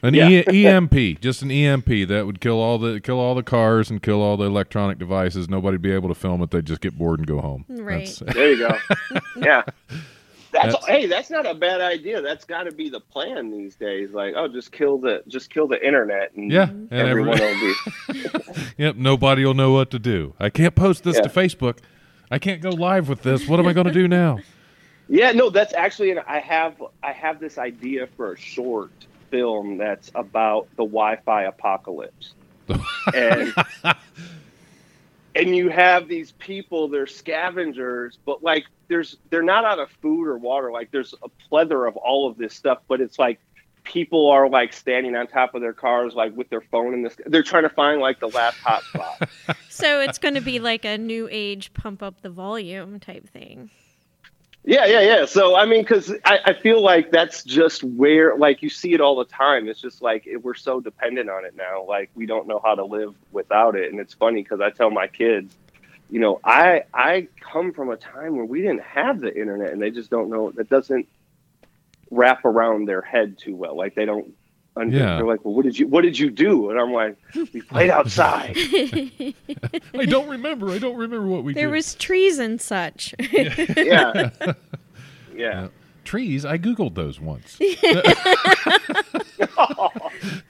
An 0.02 0.14
Yeah. 0.14 0.28
e- 0.50 0.66
EMP, 0.66 1.20
just 1.20 1.42
an 1.42 1.50
EMP 1.50 2.08
that 2.08 2.24
would 2.24 2.40
kill 2.40 2.60
all 2.60 2.78
the 2.78 3.00
kill 3.00 3.18
all 3.18 3.34
the 3.34 3.42
cars 3.42 3.90
and 3.90 4.00
kill 4.02 4.22
all 4.22 4.36
the 4.36 4.44
electronic 4.46 4.98
devices. 4.98 5.48
Nobody'd 5.48 5.82
be 5.82 5.90
able 5.92 6.08
to 6.08 6.14
film 6.14 6.40
it. 6.42 6.50
They'd 6.52 6.64
just 6.64 6.80
get 6.80 6.96
bored 6.96 7.18
and 7.18 7.26
go 7.26 7.40
home. 7.40 7.64
Right. 7.68 8.06
That's- 8.06 8.34
There 8.34 8.52
you 8.52 8.58
go. 8.68 8.78
yeah. 9.36 9.62
That's, 10.50 10.66
That's- 10.74 10.86
hey, 10.86 11.06
that's 11.06 11.30
not 11.30 11.46
a 11.46 11.54
bad 11.54 11.80
idea. 11.80 12.22
That's 12.22 12.44
got 12.44 12.62
to 12.64 12.72
be 12.72 12.88
the 12.88 13.00
plan 13.00 13.50
these 13.50 13.76
days. 13.76 14.12
Like, 14.12 14.34
oh, 14.36 14.48
just 14.48 14.72
kill 14.72 14.98
the 14.98 15.22
just 15.28 15.50
kill 15.52 15.68
the 15.68 15.84
internet, 15.84 16.32
and 16.34 16.50
yeah, 16.50 16.68
and 16.70 16.92
everyone 16.92 17.40
every, 17.40 17.74
will 18.08 18.14
be. 18.14 18.52
yep, 18.78 18.96
nobody 18.96 19.44
will 19.44 19.54
know 19.54 19.72
what 19.72 19.90
to 19.90 19.98
do. 19.98 20.34
I 20.40 20.48
can't 20.50 20.74
post 20.74 21.04
this 21.04 21.16
Yeah. 21.16 21.22
to 21.22 21.28
Facebook. 21.28 21.78
I 22.30 22.38
can't 22.38 22.60
go 22.62 22.70
live 22.70 23.08
with 23.08 23.22
this. 23.22 23.46
What 23.48 23.60
am 23.60 23.66
I 23.66 23.72
going 23.72 23.86
to 23.86 23.92
do 23.92 24.08
now? 24.08 24.38
Yeah, 25.10 25.32
no, 25.32 25.48
that's 25.48 25.72
actually 25.72 26.10
an, 26.10 26.20
I 26.26 26.38
have 26.40 26.82
I 27.02 27.12
have 27.12 27.40
this 27.40 27.56
idea 27.56 28.06
for 28.14 28.34
a 28.34 28.38
short 28.38 28.90
film 29.30 29.78
that's 29.78 30.10
about 30.14 30.68
the 30.76 30.84
Wi-Fi 30.84 31.44
apocalypse, 31.44 32.34
and 33.14 33.54
and 35.34 35.54
you 35.54 35.68
have 35.68 36.08
these 36.08 36.32
people 36.32 36.88
they're 36.88 37.06
scavengers, 37.06 38.18
but 38.24 38.42
like 38.42 38.64
there's 38.88 39.16
they're 39.30 39.42
not 39.42 39.64
out 39.64 39.78
of 39.78 39.90
food 40.02 40.26
or 40.26 40.38
water. 40.38 40.70
Like 40.70 40.90
there's 40.90 41.14
a 41.22 41.28
plethora 41.48 41.88
of 41.88 41.96
all 41.96 42.28
of 42.28 42.36
this 42.36 42.54
stuff, 42.54 42.78
but 42.88 43.00
it's 43.00 43.18
like 43.18 43.40
people 43.84 44.30
are 44.30 44.48
like 44.48 44.72
standing 44.72 45.16
on 45.16 45.26
top 45.26 45.54
of 45.54 45.60
their 45.60 45.72
cars 45.72 46.14
like 46.14 46.36
with 46.36 46.48
their 46.50 46.60
phone 46.60 46.94
in 46.94 47.02
this. 47.02 47.16
They're 47.26 47.42
trying 47.42 47.62
to 47.62 47.70
find 47.70 48.00
like 48.00 48.20
the 48.20 48.28
last 48.28 48.58
hot 48.58 48.82
spot. 48.84 49.28
so 49.68 50.00
it's 50.00 50.18
going 50.18 50.34
to 50.34 50.40
be 50.40 50.58
like 50.58 50.84
a 50.84 50.98
new 50.98 51.28
age 51.30 51.72
pump 51.72 52.02
up 52.02 52.20
the 52.22 52.30
volume 52.30 53.00
type 53.00 53.28
thing. 53.28 53.70
Yeah, 54.64 54.84
yeah, 54.86 55.00
yeah. 55.00 55.24
So 55.24 55.56
I 55.56 55.64
mean, 55.64 55.82
because 55.82 56.12
I, 56.24 56.38
I 56.46 56.52
feel 56.52 56.82
like 56.82 57.10
that's 57.10 57.42
just 57.42 57.82
where, 57.84 58.36
like, 58.36 58.62
you 58.62 58.68
see 58.68 58.92
it 58.92 59.00
all 59.00 59.16
the 59.16 59.24
time. 59.24 59.68
It's 59.68 59.80
just 59.80 60.02
like 60.02 60.26
it, 60.26 60.42
we're 60.44 60.54
so 60.54 60.80
dependent 60.80 61.30
on 61.30 61.44
it 61.46 61.56
now. 61.56 61.84
Like 61.86 62.10
we 62.14 62.26
don't 62.26 62.46
know 62.46 62.60
how 62.62 62.74
to 62.74 62.84
live 62.84 63.14
without 63.32 63.76
it. 63.76 63.90
And 63.90 64.00
it's 64.00 64.14
funny 64.14 64.42
because 64.42 64.60
I 64.60 64.70
tell 64.70 64.90
my 64.90 65.06
kids, 65.06 65.56
you 66.10 66.20
know, 66.20 66.40
I 66.44 66.84
I 66.92 67.28
come 67.40 67.72
from 67.72 67.90
a 67.90 67.96
time 67.96 68.36
where 68.36 68.44
we 68.44 68.60
didn't 68.60 68.82
have 68.82 69.20
the 69.20 69.34
internet, 69.34 69.72
and 69.72 69.80
they 69.80 69.90
just 69.90 70.10
don't 70.10 70.28
know. 70.28 70.50
That 70.50 70.68
doesn't 70.68 71.08
wrap 72.10 72.44
around 72.44 72.86
their 72.86 73.02
head 73.02 73.38
too 73.38 73.54
well. 73.56 73.76
Like 73.76 73.94
they 73.94 74.04
don't. 74.04 74.34
Under, 74.78 74.96
Yeah. 74.96 75.16
They're 75.16 75.26
like, 75.26 75.44
well, 75.44 75.54
what 75.54 75.64
did 75.64 75.78
you 75.78 75.86
what 75.88 76.02
did 76.02 76.18
you 76.18 76.30
do? 76.30 76.70
And 76.70 76.78
I'm 76.80 76.92
like, 76.92 77.16
we 77.34 77.60
played 77.62 77.90
outside. 77.90 78.56
I 78.56 80.04
don't 80.06 80.28
remember. 80.28 80.70
I 80.70 80.78
don't 80.78 80.96
remember 80.96 81.26
what 81.26 81.44
we 81.44 81.52
There 81.54 81.66
did. 81.68 81.72
was 81.74 81.94
trees 81.94 82.38
and 82.38 82.60
such. 82.60 83.14
yeah. 83.32 84.30
Yeah. 85.34 85.68
trees. 86.04 86.44
I 86.46 86.56
googled 86.58 86.94
those 86.94 87.20
once. 87.20 87.58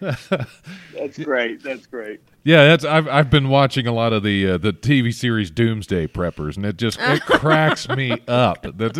That's 0.01 1.19
great. 1.19 1.63
That's 1.63 1.87
great. 1.87 2.21
Yeah, 2.45 2.65
that's 2.69 2.85
I've 2.85 3.07
I've 3.09 3.31
been 3.31 3.49
watching 3.49 3.87
a 3.87 3.93
lot 3.93 4.13
of 4.13 4.23
the 4.23 4.53
uh, 4.53 4.59
the 4.59 4.73
TV 4.73 5.13
series 5.13 5.51
Doomsday 5.51 6.07
Preppers, 6.07 6.57
and 6.57 6.65
it 6.65 6.79
just 6.79 6.99
it 7.01 7.21
cracks 7.27 7.89
me 7.89 8.13
up. 8.27 8.63
That 8.63 8.97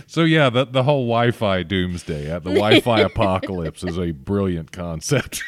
so 0.06 0.24
yeah, 0.24 0.50
the 0.50 0.66
the 0.66 0.82
whole 0.82 1.06
Wi-Fi 1.06 1.62
Doomsday, 1.62 2.30
uh, 2.30 2.38
the 2.40 2.50
Wi-Fi 2.50 3.00
apocalypse 3.12 3.82
is 3.82 3.98
a 3.98 4.10
brilliant 4.10 4.72
concept. 4.72 5.42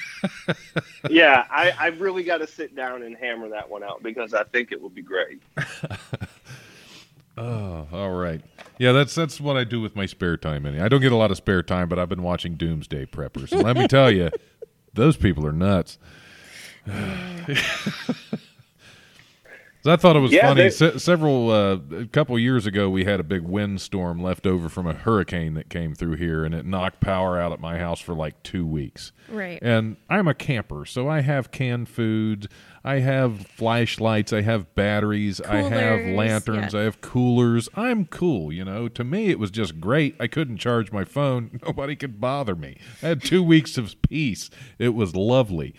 yeah, 1.10 1.44
I, 1.50 1.72
I 1.78 1.86
really 1.88 2.22
got 2.22 2.38
to 2.38 2.46
sit 2.46 2.74
down 2.74 3.02
and 3.02 3.14
hammer 3.16 3.50
that 3.50 3.68
one 3.68 3.82
out 3.82 4.02
because 4.02 4.32
I 4.32 4.44
think 4.44 4.72
it 4.72 4.80
will 4.80 4.88
be 4.88 5.02
great. 5.02 5.42
Oh, 7.38 7.86
all 7.92 8.10
right. 8.12 8.40
Yeah, 8.78 8.92
that's 8.92 9.14
that's 9.14 9.40
what 9.40 9.56
I 9.56 9.64
do 9.64 9.80
with 9.80 9.96
my 9.96 10.06
spare 10.06 10.36
time. 10.36 10.66
I 10.66 10.88
don't 10.88 11.00
get 11.00 11.12
a 11.12 11.16
lot 11.16 11.30
of 11.30 11.36
spare 11.36 11.62
time, 11.62 11.88
but 11.88 11.98
I've 11.98 12.08
been 12.08 12.22
watching 12.22 12.54
Doomsday 12.54 13.06
Preppers, 13.06 13.52
and 13.52 13.62
let 13.62 13.76
me 13.76 13.86
tell 13.88 14.10
you, 14.10 14.30
those 14.94 15.16
people 15.16 15.46
are 15.46 15.52
nuts. 15.52 15.98
So 19.84 19.92
I 19.92 19.96
thought 19.96 20.16
it 20.16 20.20
was 20.20 20.32
Yeah, 20.32 20.48
funny. 20.48 20.70
Se- 20.70 20.96
several 20.96 21.50
uh, 21.50 21.76
a 22.00 22.06
couple 22.06 22.38
years 22.38 22.64
ago, 22.64 22.88
we 22.88 23.04
had 23.04 23.20
a 23.20 23.22
big 23.22 23.42
windstorm 23.42 24.22
left 24.22 24.46
over 24.46 24.70
from 24.70 24.86
a 24.86 24.94
hurricane 24.94 25.52
that 25.54 25.68
came 25.68 25.94
through 25.94 26.16
here, 26.16 26.42
and 26.42 26.54
it 26.54 26.64
knocked 26.64 27.00
power 27.00 27.38
out 27.38 27.52
at 27.52 27.60
my 27.60 27.78
house 27.78 28.00
for 28.00 28.14
like 28.14 28.42
two 28.42 28.64
weeks. 28.66 29.12
right. 29.28 29.58
And 29.60 29.98
I'm 30.08 30.26
a 30.26 30.32
camper, 30.32 30.86
so 30.86 31.06
I 31.10 31.20
have 31.20 31.50
canned 31.50 31.90
food, 31.90 32.48
I 32.82 33.00
have 33.00 33.46
flashlights, 33.46 34.32
I 34.32 34.40
have 34.40 34.74
batteries, 34.74 35.42
I 35.42 35.56
have 35.56 36.16
lanterns, 36.16 36.72
yeah. 36.72 36.80
I 36.80 36.82
have 36.84 37.02
coolers. 37.02 37.68
I'm 37.74 38.06
cool, 38.06 38.50
you 38.50 38.64
know. 38.64 38.88
To 38.88 39.04
me, 39.04 39.28
it 39.28 39.38
was 39.38 39.50
just 39.50 39.80
great. 39.82 40.16
I 40.18 40.28
couldn't 40.28 40.56
charge 40.56 40.92
my 40.92 41.04
phone. 41.04 41.60
Nobody 41.66 41.94
could 41.94 42.22
bother 42.22 42.56
me. 42.56 42.78
I 43.02 43.08
had 43.08 43.22
two 43.22 43.42
weeks 43.42 43.76
of 43.76 43.94
peace. 44.00 44.48
It 44.78 44.94
was 44.94 45.14
lovely. 45.14 45.74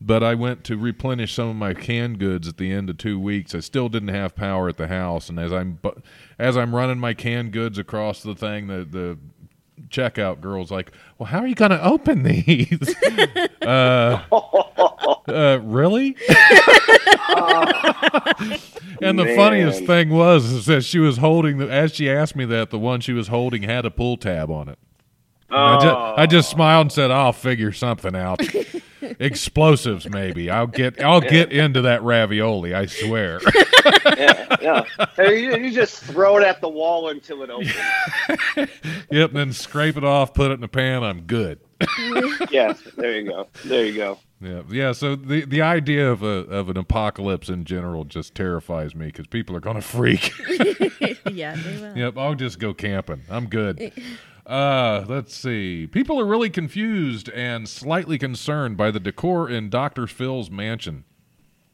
But 0.00 0.22
I 0.22 0.34
went 0.34 0.64
to 0.64 0.76
replenish 0.78 1.34
some 1.34 1.48
of 1.48 1.56
my 1.56 1.74
canned 1.74 2.18
goods 2.18 2.48
at 2.48 2.56
the 2.56 2.72
end 2.72 2.88
of 2.88 2.96
two 2.96 3.20
weeks. 3.20 3.54
I 3.54 3.60
still 3.60 3.88
didn't 3.88 4.08
have 4.08 4.34
power 4.34 4.68
at 4.68 4.78
the 4.78 4.88
house, 4.88 5.28
and 5.28 5.38
as 5.38 5.52
I'm 5.52 5.78
as 6.38 6.56
I'm 6.56 6.74
running 6.74 6.98
my 6.98 7.12
canned 7.12 7.52
goods 7.52 7.78
across 7.78 8.22
the 8.22 8.34
thing, 8.34 8.66
the 8.68 8.84
the 8.84 9.18
checkout 9.88 10.40
girl's 10.40 10.70
like, 10.70 10.92
"Well, 11.18 11.26
how 11.26 11.40
are 11.40 11.46
you 11.46 11.54
going 11.54 11.72
to 11.72 11.84
open 11.84 12.22
these?" 12.22 12.94
uh, 13.62 14.22
uh, 15.28 15.60
really? 15.62 16.16
and 19.02 19.18
the 19.18 19.24
Man. 19.24 19.36
funniest 19.36 19.84
thing 19.84 20.08
was 20.10 20.46
is 20.50 20.66
that 20.66 20.84
she 20.84 20.98
was 20.98 21.18
holding 21.18 21.58
the 21.58 21.70
as 21.70 21.94
she 21.94 22.10
asked 22.10 22.36
me 22.36 22.46
that 22.46 22.70
the 22.70 22.78
one 22.78 23.00
she 23.00 23.12
was 23.12 23.28
holding 23.28 23.62
had 23.62 23.84
a 23.84 23.90
pull 23.90 24.16
tab 24.16 24.50
on 24.50 24.68
it. 24.68 24.78
And 25.50 25.58
I, 25.58 25.80
just, 25.80 26.18
I 26.18 26.26
just 26.26 26.50
smiled 26.50 26.82
and 26.82 26.92
said, 26.92 27.10
"I'll 27.10 27.32
figure 27.32 27.72
something 27.72 28.14
out." 28.14 28.40
Explosives, 29.18 30.08
maybe. 30.08 30.50
I'll 30.50 30.66
get 30.66 31.02
I'll 31.02 31.20
get 31.20 31.52
into 31.52 31.82
that 31.82 32.02
ravioli. 32.02 32.74
I 32.74 32.86
swear. 32.86 33.40
yeah, 34.16 34.56
yeah. 34.60 34.84
Hey, 35.16 35.42
you, 35.42 35.56
you 35.56 35.70
just 35.72 36.04
throw 36.04 36.36
it 36.36 36.44
at 36.44 36.60
the 36.60 36.68
wall 36.68 37.08
until 37.08 37.42
it 37.42 37.50
opens. 37.50 38.70
yep. 39.10 39.32
Then 39.32 39.52
scrape 39.52 39.96
it 39.96 40.04
off, 40.04 40.34
put 40.34 40.50
it 40.50 40.54
in 40.54 40.60
the 40.60 40.68
pan. 40.68 41.02
I'm 41.02 41.22
good. 41.22 41.60
yes, 42.50 42.82
there 42.96 43.18
you 43.18 43.28
go. 43.28 43.48
There 43.64 43.86
you 43.86 43.96
go. 43.96 44.18
Yeah, 44.40 44.62
yeah. 44.70 44.92
So 44.92 45.16
the 45.16 45.44
the 45.46 45.62
idea 45.62 46.10
of 46.10 46.22
a 46.22 46.46
of 46.48 46.68
an 46.68 46.76
apocalypse 46.76 47.48
in 47.48 47.64
general 47.64 48.04
just 48.04 48.34
terrifies 48.34 48.94
me 48.94 49.06
because 49.06 49.26
people 49.26 49.56
are 49.56 49.60
gonna 49.60 49.80
freak. 49.80 50.32
yeah, 51.30 51.56
they 51.56 51.80
will. 51.80 51.96
Yep, 51.96 52.18
I'll 52.18 52.34
just 52.34 52.58
go 52.58 52.74
camping. 52.74 53.22
I'm 53.30 53.46
good. 53.48 53.92
Uh, 54.50 55.04
let's 55.06 55.32
see. 55.32 55.86
People 55.86 56.18
are 56.18 56.26
really 56.26 56.50
confused 56.50 57.28
and 57.28 57.68
slightly 57.68 58.18
concerned 58.18 58.76
by 58.76 58.90
the 58.90 58.98
decor 58.98 59.48
in 59.48 59.70
Dr. 59.70 60.08
Phil's 60.08 60.50
mansion. 60.50 61.04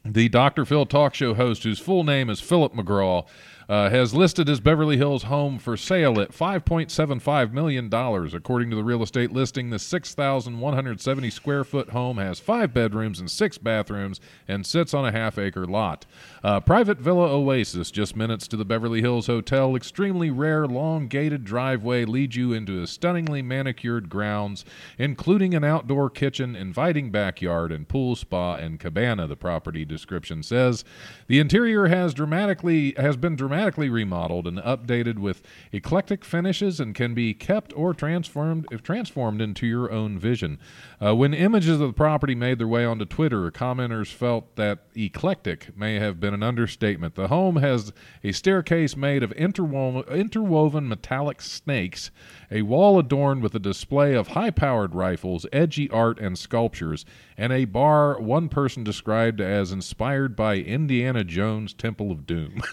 The 0.05 0.29
Dr. 0.29 0.63
Phil 0.63 0.85
talk 0.85 1.15
show 1.15 1.33
host, 1.33 1.63
whose 1.63 1.79
full 1.79 2.03
name 2.03 2.29
is 2.29 2.39
Philip 2.39 2.75
McGraw, 2.75 3.25
uh, 3.69 3.89
has 3.89 4.13
listed 4.13 4.47
his 4.47 4.59
Beverly 4.59 4.97
Hills 4.97 5.23
home 5.23 5.59
for 5.59 5.75
sale 5.75 6.19
at 6.21 6.31
$5.75 6.31 7.51
million. 7.51 7.93
According 7.93 8.69
to 8.69 8.75
the 8.75 8.83
real 8.83 9.03
estate 9.03 9.31
listing, 9.31 9.69
the 9.69 9.79
6,170 9.79 11.29
square 11.29 11.63
foot 11.63 11.89
home 11.89 12.17
has 12.17 12.39
five 12.39 12.73
bedrooms 12.73 13.19
and 13.19 13.29
six 13.29 13.57
bathrooms 13.57 14.21
and 14.47 14.65
sits 14.65 14.93
on 14.93 15.05
a 15.05 15.11
half 15.11 15.37
acre 15.37 15.65
lot. 15.65 16.05
Uh, 16.43 16.59
private 16.59 16.99
Villa 16.99 17.27
Oasis, 17.29 17.91
just 17.91 18.15
minutes 18.15 18.47
to 18.47 18.55
the 18.57 18.65
Beverly 18.65 19.01
Hills 19.01 19.27
Hotel, 19.27 19.75
extremely 19.75 20.29
rare, 20.29 20.65
long 20.65 21.07
gated 21.07 21.43
driveway 21.43 22.05
leads 22.05 22.35
you 22.35 22.53
into 22.53 22.81
a 22.81 22.87
stunningly 22.87 23.41
manicured 23.41 24.09
grounds, 24.09 24.63
including 24.97 25.53
an 25.53 25.63
outdoor 25.63 26.09
kitchen, 26.09 26.55
inviting 26.55 27.11
backyard, 27.11 27.71
and 27.71 27.87
pool, 27.87 28.15
spa, 28.15 28.55
and 28.55 28.79
cabana. 28.79 29.27
The 29.27 29.35
property 29.35 29.83
description 29.83 30.41
says 30.43 30.85
the 31.27 31.39
interior 31.39 31.87
has 31.87 32.13
dramatically 32.13 32.93
has 32.97 33.17
been 33.17 33.35
dramatically 33.35 33.56
remodeled 33.65 34.47
and 34.47 34.59
updated 34.59 35.19
with 35.19 35.41
eclectic 35.71 36.23
finishes 36.23 36.79
and 36.79 36.93
can 36.93 37.13
be 37.13 37.33
kept 37.33 37.73
or 37.75 37.93
transformed 37.93 38.65
if 38.71 38.83
transformed 38.83 39.41
into 39.41 39.65
your 39.65 39.91
own 39.91 40.19
vision. 40.19 40.59
Uh, 41.03 41.15
when 41.15 41.33
images 41.33 41.79
of 41.81 41.87
the 41.87 41.93
property 41.93 42.35
made 42.35 42.59
their 42.59 42.67
way 42.67 42.85
onto 42.85 43.05
Twitter, 43.05 43.49
commenters 43.51 44.07
felt 44.07 44.55
that 44.55 44.79
eclectic 44.95 45.75
may 45.77 45.95
have 45.95 46.19
been 46.19 46.33
an 46.33 46.43
understatement. 46.43 47.15
The 47.15 47.27
home 47.27 47.57
has 47.57 47.91
a 48.23 48.31
staircase 48.31 48.95
made 48.95 49.23
of 49.23 49.31
interwoven, 49.33 50.03
interwoven 50.13 50.87
metallic 50.87 51.41
snakes, 51.41 52.11
a 52.51 52.61
wall 52.61 52.99
adorned 52.99 53.41
with 53.41 53.55
a 53.55 53.59
display 53.59 54.13
of 54.13 54.29
high 54.29 54.51
powered 54.51 54.95
rifles, 54.95 55.45
edgy 55.51 55.89
art, 55.89 56.19
and 56.19 56.37
sculptures, 56.37 57.05
and 57.37 57.51
a 57.53 57.65
bar 57.65 58.19
one 58.19 58.49
person 58.49 58.83
described 58.83 59.41
as 59.41 59.71
inspired 59.71 60.35
by 60.35 60.55
Indiana 60.55 61.23
Jones' 61.23 61.73
Temple 61.73 62.11
of 62.11 62.25
Doom. 62.25 62.61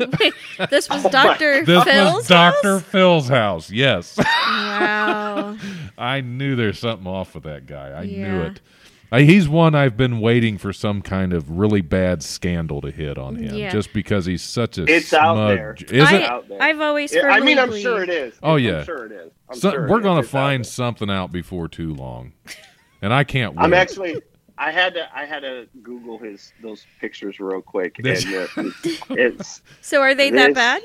This 0.75 0.89
was 0.91 1.05
Dr. 1.05 1.53
Oh 1.63 1.65
this 1.65 1.85
Phil's 1.85 2.15
was 2.15 2.27
Dr. 2.27 2.69
house? 2.79 2.83
Phil's 2.83 3.29
house, 3.29 3.71
yes. 3.71 4.19
Wow. 4.75 5.57
I 5.97 6.21
knew 6.21 6.57
there's 6.57 6.81
something 6.81 7.07
off 7.07 7.35
with 7.37 7.45
that 7.45 7.67
guy. 7.67 7.93
I 7.93 8.07
knew 8.07 8.43
it. 8.43 8.61
He's 9.25 9.49
one 9.49 9.77
I've 9.77 9.97
been 9.97 10.19
waiting 10.19 10.59
for 10.59 10.73
some 10.73 11.01
kind 11.01 11.33
of 11.33 11.49
really 11.49 11.81
bad 11.81 12.25
scandal 12.25 12.81
to 12.81 12.91
hit 12.91 13.17
on 13.17 13.37
him, 13.37 13.55
Yeah. 13.55 13.71
just 13.71 13.93
because 13.93 14.27
he's 14.27 14.43
such 14.43 14.77
a. 14.79 14.83
It's 14.93 15.13
out 15.15 15.37
smug- 15.37 15.57
there. 15.57 15.77
Is 15.93 16.09
I, 16.09 16.15
it? 16.17 16.23
out 16.25 16.49
there. 16.49 16.61
I've 16.61 16.81
always 16.81 17.15
Yeah, 17.15 17.29
I 17.29 17.39
mean, 17.39 17.57
I'm 17.61 17.69
believed- 17.69 17.85
sure 17.85 18.03
it 18.03 18.11
is. 18.11 18.35
Oh, 18.43 18.55
I'm 18.57 18.65
yeah. 18.65 18.83
sure 18.83 19.07
it 19.07 19.13
is. 19.13 19.31
I'm 19.49 19.57
So- 19.57 19.71
sure 19.71 19.87
we're 19.89 19.99
is. 20.01 20.03
gonna 20.03 20.21
It's 20.21 20.29
out 20.29 20.33
find 20.33 20.65
there. 20.65 20.71
something 20.71 21.09
out 21.11 21.31
before 21.31 21.69
too 21.69 21.95
long, 21.95 22.33
and 23.01 23.15
I 23.15 23.23
can't 23.23 23.55
wait. 23.55 23.63
I'm 23.63 23.75
actually. 23.75 24.21
I 24.57 24.71
had 24.71 24.95
to. 24.95 25.09
I 25.15 25.25
had 25.25 25.41
to 25.41 25.67
Google 25.83 26.19
his 26.19 26.53
those 26.63 26.87
pictures 27.01 27.41
real 27.41 27.61
quick, 27.61 27.99
and 27.99 28.09
uh, 28.09 28.47
it's, 28.57 29.03
it's 29.11 29.63
So 29.81 30.01
are 30.01 30.15
they 30.15 30.31
that 30.31 30.55
bad? 30.55 30.83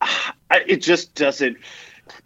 I, 0.00 0.62
it 0.66 0.82
just 0.82 1.14
doesn't 1.14 1.56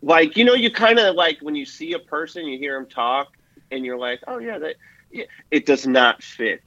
like 0.03 0.37
you 0.37 0.45
know 0.45 0.55
you 0.55 0.71
kind 0.71 0.99
of 0.99 1.15
like 1.15 1.39
when 1.41 1.55
you 1.55 1.65
see 1.65 1.93
a 1.93 1.99
person 1.99 2.47
you 2.47 2.59
hear 2.59 2.77
him 2.77 2.87
talk 2.87 3.37
and 3.71 3.85
you're 3.85 3.99
like 3.99 4.21
oh 4.27 4.39
yeah 4.39 4.59
that 4.59 4.77
yeah. 5.11 5.25
it 5.51 5.67
does 5.67 5.87
not 5.87 6.23
fit 6.23 6.63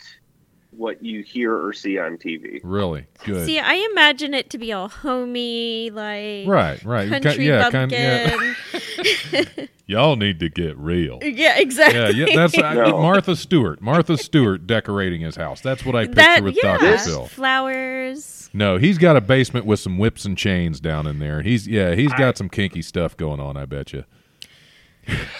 what 0.71 1.03
you 1.03 1.23
hear 1.23 1.53
or 1.55 1.73
see 1.73 1.97
on 1.97 2.17
TV. 2.17 2.59
really 2.63 3.05
good. 3.25 3.45
See, 3.45 3.59
I 3.59 3.73
imagine 3.91 4.33
it 4.33 4.49
to 4.51 4.57
be 4.57 4.71
all 4.71 4.87
homey, 4.89 5.89
like 5.91 6.47
right, 6.47 6.81
right. 6.83 7.09
Ki- 7.09 7.19
country 7.19 7.47
yeah, 7.47 7.69
kind 7.71 7.91
yeah. 7.91 8.35
Y'all 9.87 10.15
need 10.15 10.39
to 10.39 10.49
get 10.49 10.77
real. 10.77 11.17
yeah, 11.23 11.57
exactly. 11.57 11.99
Yeah, 11.99 12.27
yeah. 12.27 12.35
That's 12.35 12.55
I, 12.57 12.75
Martha 12.91 13.35
Stewart. 13.35 13.81
Martha 13.81 14.17
Stewart 14.17 14.67
decorating 14.67 15.21
his 15.21 15.35
house. 15.35 15.61
That's 15.61 15.83
what 15.83 15.95
I 15.95 16.03
picture 16.05 16.15
that. 16.15 16.43
with 16.43 16.55
Yeah, 16.61 16.77
Dr. 16.77 16.97
Phil. 16.99 17.25
flowers. 17.25 18.49
No, 18.53 18.77
he's 18.77 18.99
got 18.99 19.15
a 19.15 19.21
basement 19.21 19.65
with 19.65 19.79
some 19.79 19.97
whips 19.97 20.25
and 20.25 20.37
chains 20.37 20.79
down 20.79 21.07
in 21.07 21.17
there. 21.19 21.41
He's 21.41 21.67
yeah, 21.67 21.95
he's 21.95 22.13
got 22.13 22.37
some 22.37 22.49
kinky 22.49 22.83
stuff 22.83 23.17
going 23.17 23.39
on. 23.39 23.57
I 23.57 23.65
bet 23.65 23.91
you. 23.93 24.05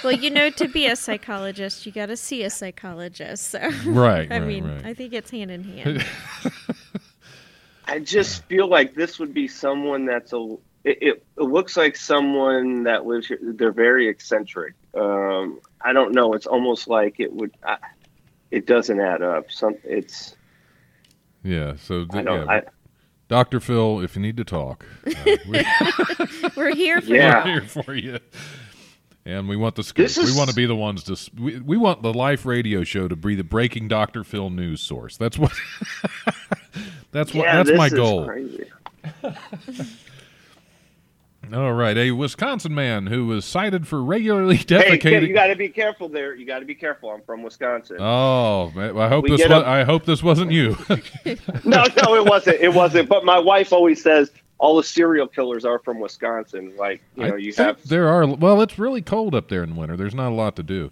Well, 0.04 0.14
you 0.14 0.30
know, 0.30 0.50
to 0.52 0.68
be 0.68 0.86
a 0.88 0.96
psychologist, 0.96 1.86
you 1.86 1.92
got 1.92 2.06
to 2.08 2.18
see 2.18 2.44
a 2.44 2.50
psychologist. 2.50 3.48
So, 3.50 3.60
Right, 3.86 4.32
I 4.32 4.40
right, 4.40 4.42
mean, 4.48 4.66
right. 4.66 4.86
I 4.86 4.94
think 4.94 5.14
it's 5.14 5.30
hand 5.32 5.52
in 5.52 5.64
hand. 5.64 6.06
I 7.86 8.00
just 8.00 8.44
feel 8.46 8.68
like 8.68 8.94
this 8.96 9.20
would 9.20 9.34
be 9.34 9.48
someone 9.48 10.06
that's 10.06 10.32
a. 10.34 10.56
It, 10.86 10.98
it, 11.02 11.24
it 11.38 11.42
looks 11.44 11.76
like 11.76 11.96
someone 11.98 12.84
that 12.84 13.06
lives 13.06 13.28
here. 13.28 13.40
They're 13.42 13.72
very 13.72 14.08
eccentric. 14.08 14.76
Um, 14.96 15.60
I 15.82 15.92
don't 15.94 16.14
know. 16.14 16.34
It's 16.34 16.46
almost 16.48 16.88
like 16.88 17.20
it 17.20 17.34
would. 17.34 17.52
I, 17.64 17.78
it 18.52 18.66
doesn't 18.66 19.00
add 19.00 19.22
up. 19.22 19.52
Some. 19.52 19.76
It's. 19.84 20.36
Yeah. 21.44 21.76
So 21.78 22.06
I 22.12 22.14
th- 22.14 22.26
don't. 22.26 22.46
yeah, 22.46 22.52
I, 22.54 22.62
Dr. 23.28 23.60
Phil, 23.60 24.00
if 24.02 24.16
you 24.16 24.22
need 24.22 24.38
to 24.38 24.44
talk, 24.44 24.86
uh, 25.06 25.12
we- 25.48 25.66
We're 26.56 26.74
here 26.76 27.02
for 27.02 27.08
Yeah. 27.08 27.44
we're 27.46 27.52
here 27.52 27.62
for 27.84 27.94
you. 27.94 28.20
And 29.26 29.48
we 29.50 29.58
want 29.58 29.76
the 29.76 29.84
scoop. 29.84 30.06
Is- 30.06 30.18
we 30.18 30.38
want 30.38 30.50
to 30.50 30.56
be 30.56 30.66
the 30.66 30.76
ones 30.76 31.04
to. 31.04 31.42
We, 31.42 31.60
we 31.60 31.78
want 31.78 32.02
the 32.02 32.14
life 32.14 32.46
radio 32.46 32.84
show 32.84 33.08
to 33.08 33.16
be 33.16 33.36
the 33.36 33.44
breaking 33.44 33.88
Dr. 33.88 34.24
Phil 34.24 34.50
news 34.50 34.82
source. 34.82 35.18
That's 35.18 35.38
what. 35.38 35.52
that's 37.12 37.34
what. 37.34 37.44
yeah, 37.44 37.64
that's 37.64 37.78
my 37.78 37.90
goal. 37.90 38.32
All 41.54 41.74
right, 41.74 41.98
a 41.98 42.12
Wisconsin 42.12 42.76
man 42.76 43.08
who 43.08 43.26
was 43.26 43.44
cited 43.46 43.88
for 43.88 44.04
regularly 44.04 44.56
Hey, 44.58 44.64
defecating. 44.66 45.02
kid, 45.02 45.24
you 45.24 45.34
got 45.34 45.48
to 45.48 45.56
be 45.56 45.70
careful 45.70 46.08
there. 46.10 46.36
You 46.36 46.46
got 46.46 46.60
to 46.60 46.66
be 46.66 46.76
careful. 46.76 47.10
I'm 47.10 47.22
from 47.22 47.42
Wisconsin. 47.44 47.98
Oh, 48.00 48.72
I 48.78 49.08
hope 49.08 49.24
We 49.24 49.32
this. 49.32 49.48
Was, 49.48 49.64
a- 49.64 49.68
I 49.68 49.84
hope 49.84 50.06
this 50.06 50.22
wasn't 50.22 50.52
you. 50.52 50.78
no, 51.66 51.84
no, 52.04 52.16
it 52.16 52.26
wasn't. 52.26 52.60
It 52.62 52.74
wasn't. 52.74 53.10
But 53.10 53.26
my 53.26 53.40
wife 53.40 53.74
always 53.74 54.02
says 54.04 54.32
all 54.60 54.78
the 54.78 54.84
serial 54.84 55.28
killers 55.28 55.66
are 55.66 55.80
from 55.80 56.00
Wisconsin. 56.00 56.76
Like 56.78 57.02
you 57.16 57.28
know, 57.28 57.36
I 57.36 57.38
you 57.38 57.54
have 57.54 57.82
there 57.88 58.08
are. 58.08 58.28
Well, 58.28 58.62
it's 58.62 58.78
really 58.78 59.02
cold 59.02 59.34
up 59.34 59.48
there 59.50 59.64
in 59.64 59.76
winter. 59.76 59.98
There's 59.98 60.16
not 60.16 60.30
a 60.30 60.36
lot 60.36 60.56
to 60.58 60.64
do. 60.64 60.92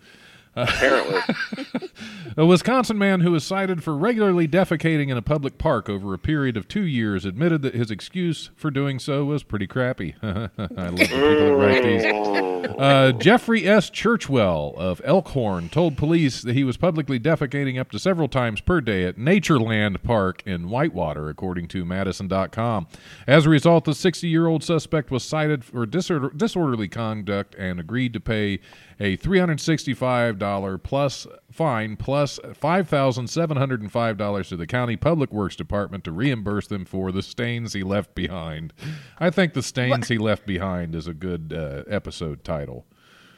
Apparently. 0.58 1.22
A 2.38 2.46
Wisconsin 2.46 2.98
man 2.98 3.22
who 3.22 3.32
was 3.32 3.44
cited 3.44 3.84
for 3.84 3.98
regularly 3.98 4.48
defecating 4.48 5.10
in 5.10 5.18
a 5.18 5.22
public 5.24 5.58
park 5.58 5.90
over 5.90 6.14
a 6.14 6.20
period 6.20 6.56
of 6.56 6.68
two 6.68 6.86
years 6.86 7.26
admitted 7.26 7.64
that 7.64 7.74
his 7.74 7.90
excuse 7.90 8.52
for 8.56 8.70
doing 8.70 9.00
so 9.00 9.26
was 9.26 9.42
pretty 9.42 9.66
crappy. 9.66 10.16
I 10.22 10.28
love 10.28 10.56
the 10.56 11.08
people 11.08 11.48
that 11.48 11.56
write 11.58 11.84
these. 11.84 12.04
Mm. 12.04 12.57
Uh, 12.78 13.12
Jeffrey 13.14 13.68
S. 13.68 13.90
Churchwell 13.90 14.76
of 14.76 15.02
Elkhorn 15.04 15.70
told 15.70 15.98
police 15.98 16.42
that 16.42 16.56
he 16.56 16.64
was 16.64 16.78
publicly 16.78 17.20
defecating 17.20 17.80
up 17.80 17.92
to 17.92 18.00
several 18.00 18.28
times 18.28 18.62
per 18.62 18.82
day 18.82 19.06
at 19.06 19.18
Natureland 19.18 20.02
Park 20.04 20.44
in 20.46 20.70
Whitewater, 20.70 21.30
according 21.30 21.68
to 21.70 21.86
Madison.com. 21.86 22.88
As 23.26 23.46
a 23.46 23.50
result, 23.50 23.86
the 23.86 23.96
60 23.96 24.28
year 24.28 24.48
old 24.48 24.64
suspect 24.64 25.12
was 25.12 25.24
cited 25.24 25.64
for 25.64 25.86
disorder- 25.86 26.32
disorderly 26.36 26.88
conduct 26.88 27.56
and 27.56 27.80
agreed 27.80 28.14
to 28.14 28.20
pay 28.20 28.60
a 29.00 29.16
$365 29.18 30.84
plus 30.84 31.28
fine 31.52 31.96
plus 31.96 32.40
$5,705 32.40 34.48
to 34.50 34.58
the 34.58 34.68
county 34.68 34.96
public 34.96 35.32
works 35.32 35.56
department 35.56 36.04
to 36.04 36.12
reimburse 36.12 36.68
them 36.68 36.86
for 36.86 37.12
the 37.12 37.22
stains 37.22 37.74
he 37.74 37.84
left 37.84 38.16
behind. 38.16 38.74
I 39.20 39.30
think 39.30 39.54
the 39.54 39.64
stains 39.64 40.08
he 40.08 40.18
left 40.18 40.46
behind 40.46 40.96
is 40.96 41.08
a 41.08 41.14
good 41.14 41.54
uh, 41.56 41.84
episode 41.90 42.44
title. 42.44 42.57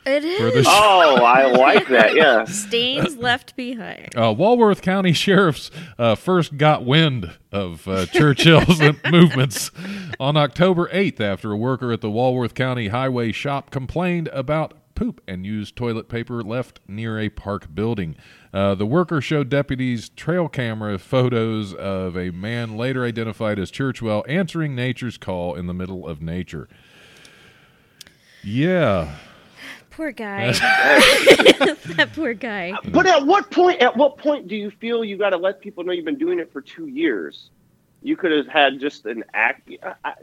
It 0.05 0.37
For 0.37 0.49
the 0.49 0.59
is. 0.59 0.65
Oh, 0.67 1.23
I 1.23 1.51
like 1.51 1.87
that. 1.89 2.15
Yeah. 2.15 2.43
Stains 2.45 3.17
left 3.17 3.55
behind. 3.55 4.09
Uh, 4.17 4.33
Walworth 4.35 4.81
County 4.81 5.13
Sheriff's 5.13 5.69
uh, 5.97 6.15
first 6.15 6.57
got 6.57 6.85
wind 6.85 7.37
of 7.51 7.87
uh, 7.87 8.05
Churchwell's 8.07 8.81
movements 9.11 9.71
on 10.19 10.37
October 10.37 10.87
8th 10.87 11.19
after 11.19 11.51
a 11.51 11.57
worker 11.57 11.91
at 11.91 12.01
the 12.01 12.09
Walworth 12.09 12.55
County 12.55 12.87
Highway 12.87 13.31
shop 13.31 13.69
complained 13.71 14.29
about 14.29 14.73
poop 14.95 15.21
and 15.27 15.45
used 15.45 15.75
toilet 15.75 16.09
paper 16.09 16.41
left 16.43 16.79
near 16.87 17.19
a 17.19 17.29
park 17.29 17.73
building. 17.73 18.15
Uh, 18.53 18.75
the 18.75 18.85
worker 18.85 19.21
showed 19.21 19.47
deputies 19.47 20.09
trail 20.09 20.49
camera 20.49 20.97
photos 20.97 21.73
of 21.73 22.17
a 22.17 22.31
man 22.31 22.75
later 22.75 23.05
identified 23.05 23.59
as 23.59 23.71
Churchwell 23.71 24.23
answering 24.27 24.75
nature's 24.75 25.17
call 25.17 25.55
in 25.55 25.67
the 25.67 25.73
middle 25.73 26.07
of 26.07 26.21
nature. 26.21 26.67
Yeah. 28.43 29.15
Poor 29.91 30.11
guy. 30.11 30.51
that 30.53 32.09
poor 32.15 32.33
guy. 32.33 32.73
But 32.91 33.05
at 33.05 33.25
what 33.25 33.51
point? 33.51 33.81
At 33.81 33.97
what 33.97 34.17
point 34.17 34.47
do 34.47 34.55
you 34.55 34.71
feel 34.71 35.03
you 35.03 35.17
got 35.17 35.31
to 35.31 35.37
let 35.37 35.59
people 35.59 35.83
know 35.83 35.91
you've 35.91 36.05
been 36.05 36.17
doing 36.17 36.39
it 36.39 36.51
for 36.53 36.61
two 36.61 36.87
years? 36.87 37.49
You 38.01 38.15
could 38.15 38.31
have 38.31 38.47
had 38.47 38.79
just 38.79 39.05
an 39.05 39.25
act. 39.33 39.69
I, 39.83 39.93
I, 40.05 40.13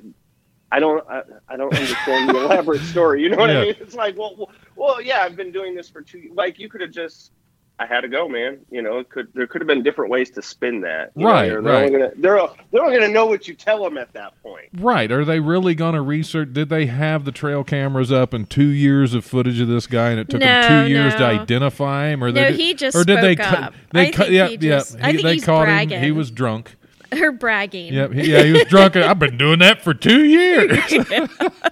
I 0.72 0.80
don't. 0.80 1.06
I, 1.08 1.22
I 1.48 1.56
don't 1.56 1.74
understand 1.74 2.30
the 2.30 2.38
elaborate 2.44 2.80
story. 2.82 3.22
You 3.22 3.28
know 3.30 3.36
what 3.36 3.50
Yeah. 3.50 3.58
I 3.60 3.64
mean? 3.64 3.74
It's 3.80 3.94
like, 3.94 4.16
well, 4.16 4.34
well, 4.38 4.50
well, 4.76 5.02
yeah, 5.02 5.20
I've 5.20 5.36
been 5.36 5.52
doing 5.52 5.74
this 5.74 5.90
for 5.90 6.00
two. 6.00 6.30
Like 6.34 6.58
you 6.58 6.68
could 6.68 6.80
have 6.80 6.90
just. 6.92 7.32
I 7.78 7.84
had 7.84 8.00
to 8.00 8.08
go, 8.08 8.26
man. 8.26 8.58
You 8.70 8.80
know, 8.80 9.00
it 9.00 9.10
could 9.10 9.28
there 9.34 9.46
could 9.46 9.60
have 9.60 9.66
been 9.68 9.82
different 9.82 10.10
ways 10.10 10.30
to 10.30 10.40
spin 10.42 10.80
that. 10.80 11.12
you 11.14 11.24
know? 11.24 11.30
Right, 11.30 11.48
They're, 11.48 11.60
right. 11.60 11.74
Only 11.84 11.90
gonna, 11.90 12.10
they're 12.16 12.40
they're 12.72 12.82
only 12.82 12.98
gonna 12.98 13.12
know 13.12 13.26
what 13.26 13.46
you 13.46 13.52
tell 13.54 13.84
them 13.84 13.98
at 13.98 14.12
that 14.14 14.32
point. 14.42 14.68
Right. 14.78 15.12
Are 15.12 15.26
they 15.26 15.40
really 15.40 15.74
going 15.74 15.94
to 15.94 16.00
research? 16.00 16.54
Did 16.54 16.70
they 16.70 16.86
have 16.86 17.26
the 17.26 17.32
trail 17.32 17.64
cameras 17.64 18.10
up 18.10 18.32
and 18.32 18.48
two 18.48 18.68
years 18.68 19.12
of 19.12 19.26
footage 19.26 19.60
of 19.60 19.68
this 19.68 19.86
guy, 19.86 20.08
and 20.08 20.18
it 20.20 20.28
took 20.30 20.40
them 20.40 20.86
two 20.86 20.90
years 20.90 21.14
to 21.16 21.24
identify 21.24 22.08
him? 22.08 22.24
Or 22.24 22.28
No, 22.28 22.32
they 22.40 22.50
did, 22.52 22.60
he 22.60 22.72
just 22.72 22.96
or 22.96 23.04
did 23.04 23.22
they? 23.22 23.34
spoke 23.34 23.46
cut- 23.46 23.62
up. 23.62 23.74
They 23.92 24.08
I 24.08 24.10
cut. 24.10 24.26
think 24.28 24.32
Yeah, 24.32 24.46
he 24.48 24.52
yeah. 24.54 24.76
just- 24.78 24.96
I 25.02 25.10
think 25.12 25.22
they 25.22 25.34
he's 25.34 25.44
caught 25.44 25.68
him. 25.68 26.02
He 26.02 26.12
was 26.12 26.30
drunk. 26.30 26.76
Her 27.12 27.30
bragging. 27.30 27.92
Yep. 27.92 28.12
he- 28.12 28.32
yeah, 28.32 28.42
he 28.42 28.52
was 28.52 28.64
drunk. 28.64 28.96
I've 28.96 29.18
been 29.18 29.36
doing 29.36 29.58
that 29.58 29.82
for 29.82 29.92
two 29.92 30.24
years. 30.24 30.78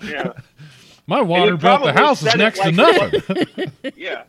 Yeah. 0.05 0.33
My 1.07 1.21
water 1.23 1.57
bill 1.57 1.71
at 1.71 1.83
the 1.83 1.93
house 1.93 2.21
is 2.23 2.31
said 2.31 2.37
it 2.37 2.39
next 2.45 2.61
to 2.63 2.73
nothing. 2.73 3.73
Yeah. 3.97 4.25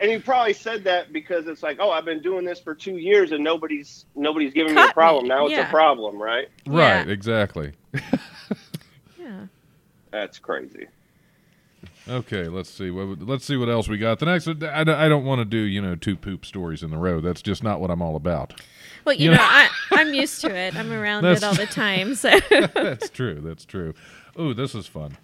And 0.00 0.10
he 0.10 0.18
probably 0.18 0.54
said 0.54 0.82
that 0.84 1.12
because 1.12 1.46
it's 1.46 1.62
like, 1.62 1.76
oh, 1.80 1.90
I've 1.90 2.06
been 2.06 2.22
doing 2.22 2.44
this 2.44 2.58
for 2.58 2.74
two 2.74 2.96
years 2.96 3.32
and 3.32 3.44
nobody's 3.44 4.06
nobody's 4.14 4.52
giving 4.54 4.74
me 4.74 4.82
a 4.82 4.92
problem. 4.92 5.24
me, 5.24 5.28
Now 5.28 5.46
it's 5.46 5.58
a 5.58 5.64
problem, 5.70 6.20
right? 6.20 6.48
right. 6.66 7.06
Yeah. 7.06 7.12
Exactly. 7.12 7.72
Yeah. 9.18 9.46
That's 10.10 10.38
crazy. 10.38 10.86
Okay. 12.08 12.48
Let's 12.48 12.70
see. 12.70 12.90
What, 12.90 13.20
let's 13.20 13.44
see 13.44 13.56
what 13.56 13.68
else 13.68 13.86
we 13.88 13.98
got. 13.98 14.18
The 14.18 14.26
next. 14.26 14.48
I, 14.48 14.54
don't- 14.54 14.88
I 14.88 15.08
don't 15.08 15.24
want 15.24 15.40
to 15.40 15.44
do 15.44 15.58
you 15.58 15.80
know 15.80 15.94
two 15.94 16.16
poop 16.16 16.44
stories 16.44 16.82
in 16.82 16.90
the 16.90 16.96
row. 16.96 17.20
That's 17.20 17.42
just 17.42 17.62
not 17.62 17.80
what 17.80 17.90
I'm 17.90 18.02
all 18.02 18.16
about. 18.16 18.60
Well, 19.04 19.14
you 19.14 19.26
You 19.26 19.30
know, 19.32 19.36
know- 19.36 19.42
I, 19.44 19.68
I'm 19.92 20.14
used 20.14 20.40
to 20.42 20.54
it. 20.54 20.74
I'm 20.74 20.90
around 20.92 21.22
That's- 21.24 21.42
it 21.42 21.46
all 21.46 21.54
the 21.54 21.66
time. 21.66 22.14
So 22.14 22.30
that's 22.74 23.08
true. 23.10 23.40
That's 23.40 23.64
true. 23.64 23.94
Ooh, 24.38 24.54
this 24.54 24.74
is 24.74 24.86
fun. 24.86 25.16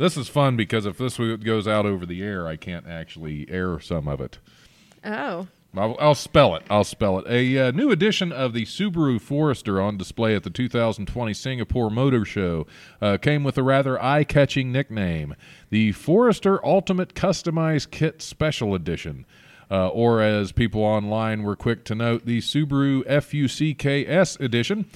This 0.00 0.16
is 0.16 0.28
fun 0.28 0.56
because 0.56 0.86
if 0.86 0.96
this 0.96 1.18
goes 1.18 1.68
out 1.68 1.84
over 1.84 2.06
the 2.06 2.22
air, 2.22 2.48
I 2.48 2.56
can't 2.56 2.86
actually 2.86 3.46
air 3.50 3.78
some 3.80 4.08
of 4.08 4.18
it. 4.18 4.38
oh, 5.04 5.46
I'll, 5.76 5.94
I'll 6.00 6.14
spell 6.14 6.56
it. 6.56 6.62
I'll 6.70 6.84
spell 6.84 7.18
it. 7.18 7.26
A 7.28 7.68
uh, 7.68 7.70
new 7.72 7.90
edition 7.90 8.32
of 8.32 8.54
the 8.54 8.64
Subaru 8.64 9.20
Forester 9.20 9.78
on 9.78 9.98
display 9.98 10.34
at 10.34 10.42
the 10.42 10.48
2020 10.48 11.34
Singapore 11.34 11.90
Motor 11.90 12.24
Show 12.24 12.66
uh, 13.02 13.18
came 13.18 13.44
with 13.44 13.58
a 13.58 13.62
rather 13.62 14.02
eye-catching 14.02 14.72
nickname: 14.72 15.34
the 15.68 15.92
Forester 15.92 16.64
Ultimate 16.64 17.12
Customized 17.12 17.90
Kit 17.90 18.22
Special 18.22 18.74
Edition. 18.74 19.26
Uh, 19.70 19.88
or, 19.88 20.22
as 20.22 20.50
people 20.50 20.82
online 20.82 21.42
were 21.42 21.56
quick 21.56 21.84
to 21.84 21.94
note, 21.94 22.24
the 22.24 22.38
Subaru 22.38 23.04
FUCKS 23.06 24.40
edition. 24.40 24.86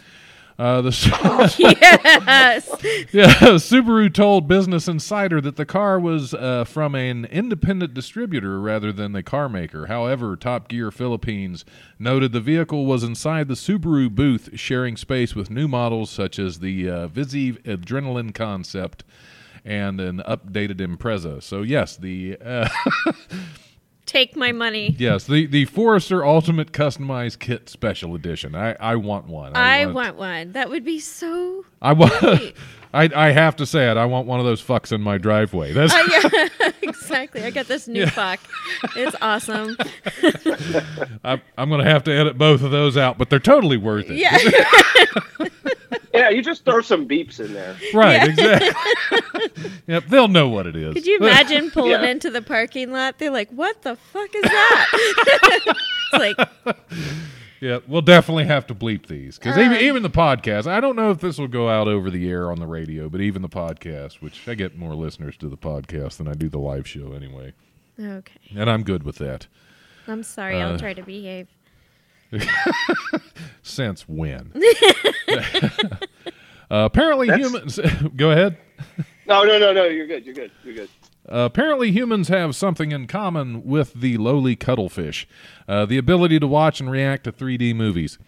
Uh, 0.56 0.80
the 0.80 0.90
yes. 1.58 1.58
yeah, 3.12 3.26
Subaru 3.58 4.12
told 4.12 4.46
Business 4.46 4.86
Insider 4.86 5.40
that 5.40 5.56
the 5.56 5.66
car 5.66 5.98
was 5.98 6.32
uh, 6.32 6.64
from 6.64 6.94
an 6.94 7.24
independent 7.24 7.92
distributor 7.92 8.60
rather 8.60 8.92
than 8.92 9.12
the 9.12 9.22
car 9.22 9.48
maker. 9.48 9.86
However, 9.86 10.36
Top 10.36 10.68
Gear 10.68 10.92
Philippines 10.92 11.64
noted 11.98 12.32
the 12.32 12.40
vehicle 12.40 12.86
was 12.86 13.02
inside 13.02 13.48
the 13.48 13.54
Subaru 13.54 14.08
booth, 14.14 14.50
sharing 14.54 14.96
space 14.96 15.34
with 15.34 15.50
new 15.50 15.66
models 15.66 16.10
such 16.10 16.38
as 16.38 16.60
the 16.60 16.88
uh, 16.88 17.08
Adrenaline 17.08 18.32
Concept 18.32 19.02
and 19.64 20.00
an 20.00 20.22
updated 20.28 20.76
Impreza. 20.76 21.42
So 21.42 21.62
yes, 21.62 21.96
the 21.96 22.36
uh, 22.44 22.68
Take 24.06 24.36
my 24.36 24.52
money. 24.52 24.94
yes 24.98 25.24
the 25.24 25.46
the 25.46 25.64
Forester 25.64 26.24
Ultimate 26.24 26.72
Customized 26.72 27.38
Kit 27.38 27.68
Special 27.68 28.14
Edition. 28.14 28.54
I 28.54 28.74
I 28.78 28.96
want 28.96 29.26
one. 29.26 29.56
I 29.56 29.86
want 29.86 30.16
one. 30.16 30.52
That 30.52 30.68
would 30.70 30.84
be 30.84 31.00
so. 31.00 31.64
I 31.80 31.92
want. 31.94 32.12
I 32.94 33.10
I 33.14 33.30
have 33.32 33.56
to 33.56 33.66
say 33.66 33.90
it. 33.90 33.96
I 33.96 34.04
want 34.04 34.26
one 34.26 34.38
of 34.40 34.46
those 34.46 34.62
fucks 34.62 34.92
in 34.92 35.00
my 35.00 35.18
driveway. 35.18 35.72
That's 35.72 35.92
Oh, 35.96 36.48
yeah, 36.60 36.68
exactly. 36.84 37.42
I 37.42 37.50
got 37.50 37.66
this 37.66 37.88
new 37.88 38.06
fuck. 38.06 38.40
It's 38.96 39.16
awesome. 39.20 39.76
I'm, 41.24 41.40
I'm 41.58 41.68
going 41.68 41.84
to 41.84 41.90
have 41.90 42.04
to 42.04 42.12
edit 42.12 42.38
both 42.38 42.62
of 42.62 42.70
those 42.70 42.96
out, 42.96 43.18
but 43.18 43.30
they're 43.30 43.38
totally 43.38 43.76
worth 43.76 44.06
it. 44.08 44.16
Yeah. 44.16 44.38
Yeah, 46.12 46.28
you 46.30 46.42
just 46.42 46.64
throw 46.64 46.80
some 46.80 47.08
beeps 47.08 47.40
in 47.44 47.52
there. 47.52 47.76
Right, 47.92 48.28
exactly. 48.28 48.70
yep, 49.88 50.04
they'll 50.06 50.28
know 50.28 50.48
what 50.48 50.64
it 50.68 50.76
is. 50.76 50.94
Could 50.94 51.06
you 51.06 51.18
imagine 51.18 51.72
pulling 51.72 51.90
Yeah. 51.90 52.06
into 52.06 52.30
the 52.30 52.40
parking 52.40 52.92
lot? 52.92 53.18
They're 53.18 53.32
like, 53.32 53.50
"What 53.50 53.82
the 53.82 53.96
fuck 53.96 54.32
is 54.32 54.42
that?" 54.42 54.86
it's 56.12 56.12
like, 56.12 56.76
Yeah, 57.64 57.78
we'll 57.88 58.02
definitely 58.02 58.44
have 58.44 58.66
to 58.66 58.74
bleep 58.74 59.06
these 59.06 59.38
because 59.38 59.56
even 59.56 59.78
Um, 59.78 59.82
even 59.82 60.02
the 60.02 60.10
podcast. 60.10 60.66
I 60.66 60.80
don't 60.80 60.96
know 60.96 61.10
if 61.10 61.20
this 61.20 61.38
will 61.38 61.48
go 61.48 61.70
out 61.70 61.88
over 61.88 62.10
the 62.10 62.28
air 62.28 62.50
on 62.50 62.60
the 62.60 62.66
radio, 62.66 63.08
but 63.08 63.22
even 63.22 63.40
the 63.40 63.48
podcast, 63.48 64.20
which 64.20 64.46
I 64.46 64.54
get 64.54 64.76
more 64.76 64.94
listeners 64.94 65.34
to 65.38 65.48
the 65.48 65.56
podcast 65.56 66.18
than 66.18 66.28
I 66.28 66.34
do 66.34 66.50
the 66.50 66.58
live 66.58 66.86
show 66.86 67.14
anyway, 67.14 67.54
okay. 67.98 68.38
and 68.54 68.68
I'm 68.68 68.82
good 68.82 69.02
with 69.02 69.16
that. 69.16 69.46
I'm 70.06 70.22
sorry. 70.22 70.60
Uh, 70.60 70.72
I'll 70.72 70.78
try 70.78 70.92
to 70.92 71.02
behave. 71.02 71.48
Since 73.62 74.06
when? 74.06 74.52
Uh, 76.70 76.86
apparently, 76.86 77.28
That's- 77.28 77.46
humans. 77.46 77.78
go 78.16 78.30
ahead. 78.30 78.56
No, 79.26 79.44
no, 79.44 79.58
no, 79.58 79.72
no. 79.72 79.84
You're 79.84 80.06
good. 80.06 80.24
You're 80.24 80.34
good. 80.34 80.50
You're 80.64 80.74
good. 80.74 80.88
Apparently, 81.26 81.90
humans 81.90 82.28
have 82.28 82.54
something 82.54 82.92
in 82.92 83.06
common 83.06 83.64
with 83.64 83.94
the 83.94 84.18
lowly 84.18 84.56
cuttlefish 84.56 85.26
uh, 85.66 85.86
the 85.86 85.98
ability 85.98 86.38
to 86.38 86.46
watch 86.46 86.80
and 86.80 86.90
react 86.90 87.24
to 87.24 87.32
3D 87.32 87.74
movies. 87.74 88.18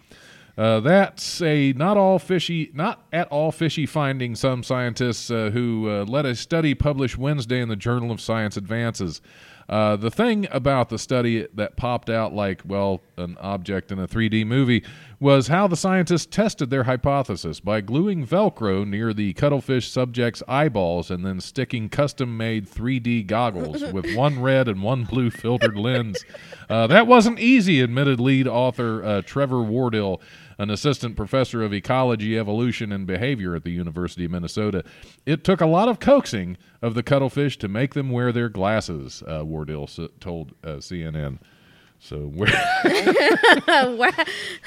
Uh, 0.57 0.79
that's 0.79 1.39
a 1.43 1.71
not 1.73 1.97
all 1.97 2.17
fishy, 2.17 2.71
not 2.73 3.05
at 3.13 3.27
all 3.27 3.51
fishy 3.51 3.85
finding. 3.85 4.33
Some 4.33 4.63
scientists 4.63 5.29
uh, 5.29 5.51
who 5.53 5.87
uh, 5.87 6.03
led 6.05 6.25
a 6.25 6.35
study 6.35 6.73
published 6.73 7.17
Wednesday 7.17 7.61
in 7.61 7.69
the 7.69 7.75
Journal 7.75 8.09
of 8.11 8.19
Science 8.19 8.57
Advances. 8.57 9.21
Uh, 9.69 9.97
the 9.97 10.09
thing 10.09 10.47
about 10.49 10.89
the 10.89 10.97
study 10.97 11.45
that 11.53 11.75
popped 11.75 12.09
out 12.09 12.33
like, 12.33 12.61
well, 12.65 13.01
an 13.17 13.37
object 13.39 13.91
in 13.91 13.99
a 13.99 14.07
3D 14.07 14.47
movie 14.47 14.83
was 15.19 15.47
how 15.47 15.67
the 15.67 15.75
scientists 15.75 16.27
tested 16.27 16.69
their 16.69 16.83
hypothesis 16.83 17.59
by 17.59 17.81
gluing 17.81 18.25
Velcro 18.25 18.87
near 18.87 19.13
the 19.13 19.33
cuttlefish 19.33 19.89
subject's 19.89 20.43
eyeballs 20.47 21.09
and 21.09 21.25
then 21.25 21.41
sticking 21.41 21.89
custom 21.89 22.37
made 22.37 22.69
3D 22.69 23.25
goggles 23.25 23.81
with 23.93 24.15
one 24.15 24.39
red 24.39 24.67
and 24.67 24.83
one 24.83 25.05
blue 25.05 25.31
filtered 25.31 25.75
lens. 25.75 26.23
Uh, 26.69 26.85
that 26.85 27.07
wasn't 27.07 27.39
easy, 27.39 27.81
admitted 27.81 28.19
lead 28.19 28.47
author 28.47 29.03
uh, 29.03 29.21
Trevor 29.23 29.57
Wardill, 29.63 30.21
an 30.59 30.69
assistant 30.69 31.15
professor 31.15 31.63
of 31.63 31.73
ecology, 31.73 32.37
evolution, 32.37 32.91
and 32.91 33.07
behavior 33.07 33.55
at 33.55 33.63
the 33.63 33.71
University 33.71 34.25
of 34.25 34.31
Minnesota. 34.31 34.83
It 35.25 35.43
took 35.43 35.61
a 35.61 35.67
lot 35.67 35.87
of 35.87 35.99
coaxing 35.99 36.57
of 36.81 36.93
the 36.93 37.03
cuttlefish 37.03 37.57
to 37.59 37.67
make 37.67 37.95
them 37.95 38.11
wear 38.11 38.31
their 38.31 38.49
glasses, 38.49 39.23
uh, 39.27 39.41
Wardill 39.43 39.83
s- 39.83 40.09
told 40.19 40.53
uh, 40.63 40.77
CNN. 40.77 41.39
So 41.99 42.31
we're 42.33 42.45
wow, 42.45 44.11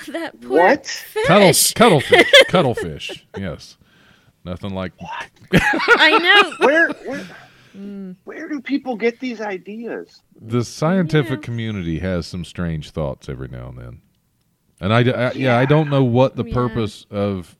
that 0.08 0.32
poor 0.40 0.58
What? 0.58 1.04
Cuttle, 1.26 1.52
fish. 1.52 1.72
cuttlefish, 1.74 2.32
cuttlefish. 2.48 3.26
Yes, 3.38 3.78
nothing 4.44 4.74
like 4.74 4.92
I 5.52 6.18
know. 6.18 6.56
Where, 6.66 6.88
where, 7.06 7.26
mm. 7.76 8.16
where 8.24 8.48
do 8.48 8.60
people 8.60 8.96
get 8.96 9.20
these 9.20 9.40
ideas? 9.40 10.22
the 10.40 10.64
scientific 10.64 11.40
Yeah. 11.40 11.44
community 11.44 11.98
has 12.00 12.26
some 12.26 12.44
strange 12.44 12.90
thoughts 12.90 13.28
every 13.28 13.48
now 13.48 13.68
and 13.68 13.78
then, 13.78 14.02
and 14.80 14.92
I, 14.92 15.28
I- 15.28 15.32
yeah, 15.32 15.56
I 15.58 15.66
don't 15.66 15.88
know 15.90 16.02
what 16.04 16.36
the 16.36 16.44
Yeah. 16.44 16.54
purpose 16.54 17.06
of 17.10 17.56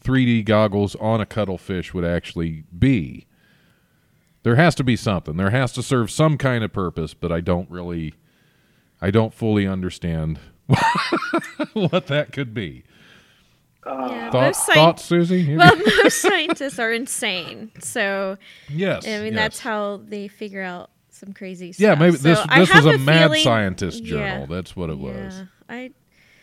3D 0.00 0.44
goggles 0.44 0.94
on 0.96 1.20
a 1.20 1.26
cuttlefish 1.26 1.94
would 1.94 2.04
actually 2.04 2.64
be. 2.78 3.26
There 4.42 4.56
has 4.56 4.74
to 4.76 4.84
be 4.84 4.96
something. 4.96 5.36
There 5.36 5.50
has 5.50 5.72
to 5.74 5.82
serve 5.82 6.10
some 6.10 6.36
kind 6.36 6.64
of 6.64 6.72
purpose, 6.72 7.14
but 7.14 7.30
I 7.30 7.40
don't 7.40 7.70
really, 7.70 8.14
I 9.02 9.10
don't 9.10 9.34
fully 9.34 9.66
understand 9.66 10.38
what 11.74 12.06
that 12.06 12.32
could 12.32 12.54
be. 12.54 12.84
Uh, 13.84 14.06
yeah, 14.10 14.30
Thought, 14.30 14.42
most 14.46 14.60
sci- 14.68 14.74
thoughts, 14.74 15.04
Susie? 15.04 15.56
Well, 15.56 15.76
most 16.04 16.22
scientists 16.22 16.78
are 16.78 16.92
insane. 16.92 17.72
So 17.80 18.38
yes. 18.68 19.04
I 19.06 19.18
mean, 19.18 19.32
yes. 19.32 19.34
that's 19.34 19.58
how 19.58 20.00
they 20.06 20.28
figure 20.28 20.62
out 20.62 20.90
some 21.10 21.32
crazy 21.32 21.72
stuff. 21.72 21.82
Yeah, 21.82 21.94
maybe 21.96 22.16
this 22.16 22.38
I 22.48 22.60
this 22.60 22.72
was 22.72 22.86
a, 22.86 22.98
mad 22.98 23.24
feeling- 23.24 23.42
scientist 23.42 24.04
Yeah. 24.04 24.10
journal. 24.10 24.46
That's 24.46 24.76
what 24.76 24.88
it 24.88 24.98
was. 24.98 25.42
I 25.68 25.90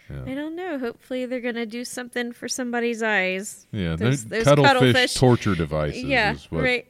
Yeah. 0.09 0.23
I 0.25 0.33
don't 0.35 0.55
know. 0.57 0.77
Hopefully 0.79 1.25
they're 1.27 1.39
gonna 1.39 1.65
do 1.65 1.85
something 1.85 2.33
for 2.33 2.49
somebody's 2.49 3.01
eyes. 3.01 3.67
Yeah, 3.71 3.95
Those- 3.95 4.25
those 4.25 4.43
cuttlefish, 4.43 4.73
cuttlefish- 4.73 5.13
torture 5.15 5.55
devices. 5.55 6.03
yeah, 6.03 6.33
is 6.33 6.51
what, 6.51 6.63
right. 6.63 6.87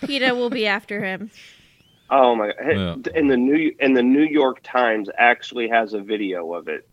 PETA 0.00 0.34
will 0.34 0.50
be 0.50 0.66
after 0.66 1.04
him. 1.04 1.30
Oh 2.10 2.34
my! 2.34 2.52
Hey, 2.60 2.76
Yeah. 2.76 2.96
And 3.14 3.30
the 3.30 3.36
New 3.36 3.74
and 3.80 3.96
the 3.96 4.02
New 4.02 4.24
York 4.24 4.60
Times 4.62 5.08
actually 5.16 5.68
has 5.68 5.94
a 5.94 6.00
video 6.00 6.52
of 6.54 6.68
it, 6.68 6.88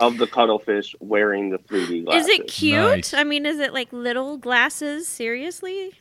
of 0.00 0.16
the 0.18 0.26
cuttlefish 0.26 0.94
wearing 1.00 1.50
the 1.50 1.58
3D 1.58 2.04
glasses. 2.04 2.26
Is 2.28 2.38
it 2.38 2.48
cute? 2.48 2.76
Nice. 2.78 3.14
I 3.14 3.24
mean, 3.24 3.44
is 3.46 3.58
it 3.58 3.72
like 3.74 3.92
little 3.92 4.36
glasses? 4.38 5.06
Seriously? 5.06 5.92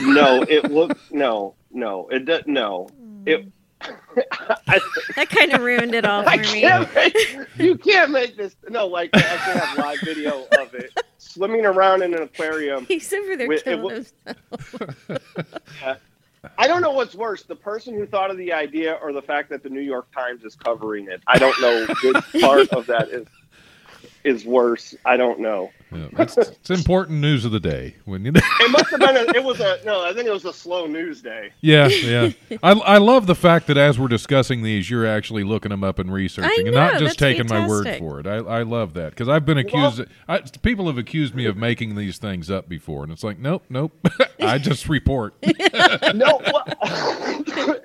No, 0.00 0.42
it 0.48 0.70
look 0.70 0.96
no, 1.10 1.54
no, 1.72 2.08
it 2.08 2.24
does 2.24 2.42
no. 2.46 2.88
Hmm. 2.96 3.22
It. 3.26 3.46
I, 4.68 4.80
That 5.16 5.28
kind 5.28 5.52
of 5.52 5.60
ruined 5.60 5.94
it 5.94 6.06
all 6.06 6.20
I 6.26 6.38
for 6.38 6.52
me. 6.54 6.60
can't 6.62 6.94
make, 6.94 7.14
you 7.58 7.76
can't 7.76 8.10
make 8.10 8.34
this. 8.36 8.56
No, 8.70 8.86
like 8.86 9.12
they 9.12 9.20
actually 9.20 9.60
have 9.60 9.78
live 9.78 10.00
video 10.00 10.46
of 10.58 10.74
it 10.74 10.90
swimming 11.18 11.66
around 11.66 12.02
in 12.02 12.14
an 12.14 12.22
aquarium. 12.22 12.86
He's 12.86 13.12
over 13.12 13.36
there 13.36 13.48
Wait, 13.48 13.58
it 13.58 13.64
killing 13.64 13.82
wa- 13.82 13.90
himself. 13.90 14.36
I 16.58 16.66
don't 16.66 16.82
know 16.82 16.92
what's 16.92 17.14
worse, 17.14 17.42
the 17.42 17.56
person 17.56 17.94
who 17.94 18.06
thought 18.06 18.30
of 18.30 18.36
the 18.36 18.52
idea 18.52 18.98
or 19.02 19.12
the 19.12 19.22
fact 19.22 19.50
that 19.50 19.62
the 19.62 19.68
New 19.68 19.80
York 19.80 20.10
Times 20.12 20.44
is 20.44 20.54
covering 20.54 21.08
it. 21.08 21.20
I 21.26 21.38
don't 21.38 21.60
know 21.60 21.86
which 22.02 22.16
part 22.42 22.68
of 22.70 22.86
that 22.86 23.08
is 23.08 23.26
is 24.24 24.44
worse. 24.44 24.94
I 25.04 25.16
don't 25.16 25.40
know. 25.40 25.70
Yeah, 25.92 26.08
it's, 26.18 26.36
it's 26.36 26.70
important 26.70 27.20
news 27.20 27.44
of 27.44 27.52
the 27.52 27.60
day 27.60 27.96
when 28.04 28.24
you. 28.24 28.32
It 28.66 28.70
must 28.70 28.90
have 28.90 29.00
been. 29.00 29.16
A, 29.16 29.36
it 29.36 29.44
was 29.44 29.60
a 29.60 29.78
no. 29.84 30.02
I 30.04 30.12
think 30.12 30.26
it 30.26 30.32
was 30.32 30.44
a 30.44 30.52
slow 30.52 30.86
news 30.86 31.22
day. 31.22 31.52
yeah, 31.60 31.86
yeah. 31.88 32.30
I 32.62 32.72
I 32.72 32.98
love 32.98 33.26
the 33.26 33.34
fact 33.34 33.68
that 33.68 33.76
as 33.76 33.98
we're 33.98 34.08
discussing 34.08 34.62
these, 34.62 34.90
you're 34.90 35.06
actually 35.06 35.44
looking 35.44 35.70
them 35.70 35.84
up 35.84 35.98
and 36.00 36.12
researching, 36.12 36.66
and 36.66 36.74
not 36.74 36.92
just 36.94 37.04
that's 37.04 37.16
taking 37.16 37.46
my 37.48 37.66
word 37.66 37.86
for 37.98 38.18
it. 38.20 38.26
I 38.26 38.36
I 38.36 38.62
love 38.62 38.94
that 38.94 39.10
because 39.10 39.28
I've 39.28 39.44
been 39.46 39.58
accused. 39.58 40.02
I, 40.28 40.40
people 40.62 40.86
have 40.88 40.98
accused 40.98 41.34
me 41.34 41.46
of 41.46 41.56
making 41.56 41.94
these 41.94 42.18
things 42.18 42.50
up 42.50 42.68
before, 42.68 43.04
and 43.04 43.12
it's 43.12 43.22
like, 43.22 43.38
nope, 43.38 43.64
nope. 43.68 43.92
I 44.40 44.58
just 44.58 44.88
report. 44.88 45.34
No, 46.14 46.40
well, 46.52 46.64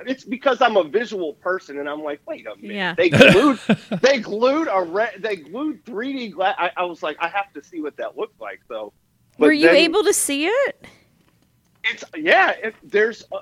it's 0.08 0.24
because 0.24 0.62
I'm 0.62 0.78
a 0.78 0.84
visual 0.84 1.34
person, 1.36 1.80
and 1.80 1.88
I'm 1.90 2.02
like, 2.04 2.22
wait 2.28 2.46
a 2.48 2.56
minute. 2.56 2.76
Yeah. 2.76 2.96
They 2.96 3.10
glued. 3.10 3.60
they 4.02 4.20
glued 4.20 4.68
a 4.72 4.82
re- 4.84 5.16
They 5.20 5.36
glued 5.38 5.84
3D 5.86 6.34
glass. 6.34 6.56
I, 6.58 6.72
I 6.78 6.84
was 6.86 7.04
like, 7.04 7.18
I 7.20 7.28
have 7.30 7.52
to 7.54 7.64
see 7.64 7.82
what 7.82 7.91
that 7.98 8.18
looked 8.18 8.40
like. 8.42 8.62
So, 8.68 8.94
but 9.38 9.48
Were 9.48 9.54
you 9.54 9.68
then 9.68 9.76
able 9.76 10.04
to 10.04 10.14
see 10.14 10.46
it? 10.48 10.86
It's 11.86 12.04
yeah. 12.16 12.52
It, 12.52 12.76
there's. 12.84 13.24
A, 13.32 13.38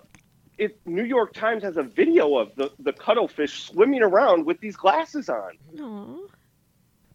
it, 0.58 0.78
New 0.86 1.06
York 1.06 1.34
Times 1.34 1.64
has 1.64 1.78
a 1.78 1.84
video 1.84 2.36
of 2.38 2.54
the, 2.56 2.70
the 2.80 2.92
cuttlefish 2.92 3.64
swimming 3.64 4.02
around 4.04 4.46
with 4.46 4.60
these 4.60 4.76
glasses 4.76 5.30
on. 5.30 5.52
Aw. 5.80 6.18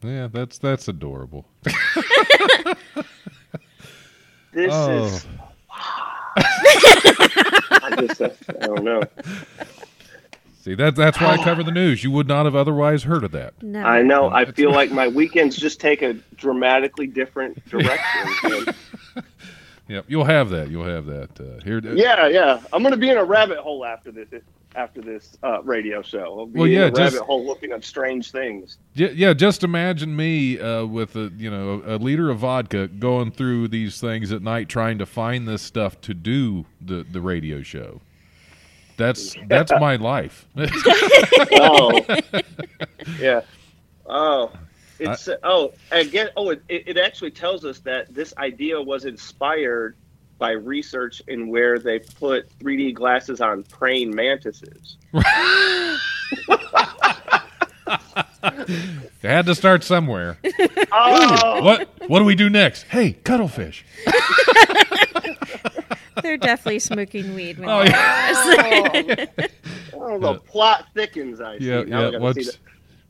yeah, 0.02 0.28
that's 0.32 0.56
that's 0.58 0.88
adorable. 0.88 1.46
This 4.52 4.70
Oh. 4.72 5.04
is. 5.06 5.26
I 6.36 8.06
just, 8.06 8.20
I 8.22 8.66
don't 8.66 8.84
know. 8.84 9.02
See, 10.64 10.74
that 10.76 10.96
that's 10.96 11.20
why 11.20 11.32
I 11.34 11.44
cover 11.44 11.62
the 11.62 11.70
news. 11.70 12.02
You 12.02 12.10
would 12.12 12.26
not 12.26 12.46
have 12.46 12.56
otherwise 12.56 13.02
heard 13.02 13.22
of 13.22 13.32
that. 13.32 13.62
No. 13.62 13.82
I 13.82 14.00
know. 14.00 14.30
I 14.30 14.46
feel 14.46 14.70
like 14.80 14.90
my 14.90 15.08
weekends 15.08 15.56
just 15.58 15.78
take 15.78 16.00
a 16.00 16.14
dramatically 16.36 17.06
different 17.06 17.62
direction. 17.68 18.74
Yep, 19.88 20.06
you'll 20.08 20.24
have 20.24 20.48
that. 20.48 20.70
You'll 20.70 20.86
have 20.86 21.04
that. 21.04 21.38
Uh, 21.38 21.62
here, 21.62 21.80
yeah, 21.94 22.26
yeah. 22.28 22.62
I'm 22.72 22.82
gonna 22.82 22.96
be 22.96 23.10
in 23.10 23.18
a 23.18 23.24
rabbit 23.24 23.58
hole 23.58 23.84
after 23.84 24.10
this. 24.10 24.28
After 24.76 25.00
this 25.00 25.38
uh, 25.44 25.62
radio 25.62 26.02
show, 26.02 26.40
I'll 26.40 26.46
be 26.46 26.58
Well, 26.58 26.66
yeah, 26.68 26.86
in 26.86 26.94
a 26.94 26.96
just- 26.96 27.12
rabbit 27.14 27.26
hole 27.26 27.46
looking 27.46 27.70
at 27.70 27.84
strange 27.84 28.32
things. 28.32 28.78
Yeah, 28.94 29.10
yeah, 29.14 29.32
just 29.32 29.62
imagine 29.62 30.16
me 30.16 30.58
uh, 30.58 30.84
with 30.86 31.14
a 31.14 31.30
you 31.36 31.48
know 31.50 31.82
a 31.86 31.96
liter 31.98 32.28
of 32.30 32.38
vodka 32.38 32.88
going 32.88 33.30
through 33.32 33.68
these 33.68 34.00
things 34.00 34.32
at 34.32 34.40
night 34.42 34.68
trying 34.70 34.96
to 34.98 35.06
find 35.06 35.46
this 35.46 35.60
stuff 35.62 36.00
to 36.00 36.14
do 36.14 36.64
the 36.80 37.04
the 37.12 37.20
radio 37.20 37.62
show. 37.62 38.00
That's 38.96 39.34
that's 39.48 39.72
my 39.72 39.96
life. 39.96 40.46
oh, 40.56 42.00
yeah. 43.18 43.40
Oh, 44.06 44.52
it's 44.98 45.28
uh, 45.28 45.36
oh 45.42 45.72
again. 45.90 46.28
Oh, 46.36 46.50
it, 46.50 46.62
it 46.68 46.96
actually 46.96 47.32
tells 47.32 47.64
us 47.64 47.80
that 47.80 48.14
this 48.14 48.32
idea 48.38 48.80
was 48.80 49.04
inspired 49.04 49.96
by 50.38 50.52
research 50.52 51.22
in 51.28 51.48
where 51.48 51.78
they 51.78 51.98
put 51.98 52.48
3D 52.58 52.94
glasses 52.94 53.40
on 53.40 53.62
praying 53.64 54.14
mantises. 54.14 54.96
they 55.12 55.22
had 59.28 59.46
to 59.46 59.54
start 59.54 59.84
somewhere. 59.84 60.38
Oh, 60.92 61.62
What 61.62 61.88
what 62.08 62.18
do 62.20 62.24
we 62.24 62.34
do 62.34 62.48
next? 62.50 62.84
Hey, 62.84 63.12
cuttlefish. 63.12 63.84
They're 66.22 66.36
definitely 66.36 66.78
smoking 66.80 67.34
weed. 67.34 67.58
When 67.58 67.68
Oh 67.68 67.82
they 67.84 67.90
yeah, 67.90 69.26
oh, 69.94 70.18
the 70.18 70.34
plot 70.46 70.86
thickens. 70.94 71.40
I 71.40 71.58
see. 71.58 71.66
yeah, 71.66 71.82
Now 71.82 72.00
I 72.00 72.04
yeah. 72.04 72.10
gotta 72.12 72.18
Once 72.20 72.58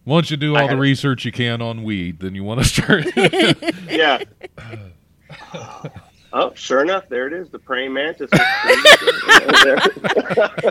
once 0.04 0.30
you 0.30 0.36
do 0.36 0.56
all 0.56 0.68
the 0.68 0.76
research 0.76 1.24
you 1.24 1.32
can 1.32 1.62
on 1.62 1.82
weed, 1.82 2.20
then 2.20 2.34
you 2.34 2.44
want 2.44 2.60
to 2.62 2.66
start. 2.66 3.06
yeah. 3.88 4.22
Oh, 6.36 6.52
sure 6.56 6.82
enough, 6.82 7.08
there 7.08 7.28
it 7.28 7.32
is. 7.32 7.48
The 7.50 7.60
praying 7.60 7.92
mantis. 7.92 8.28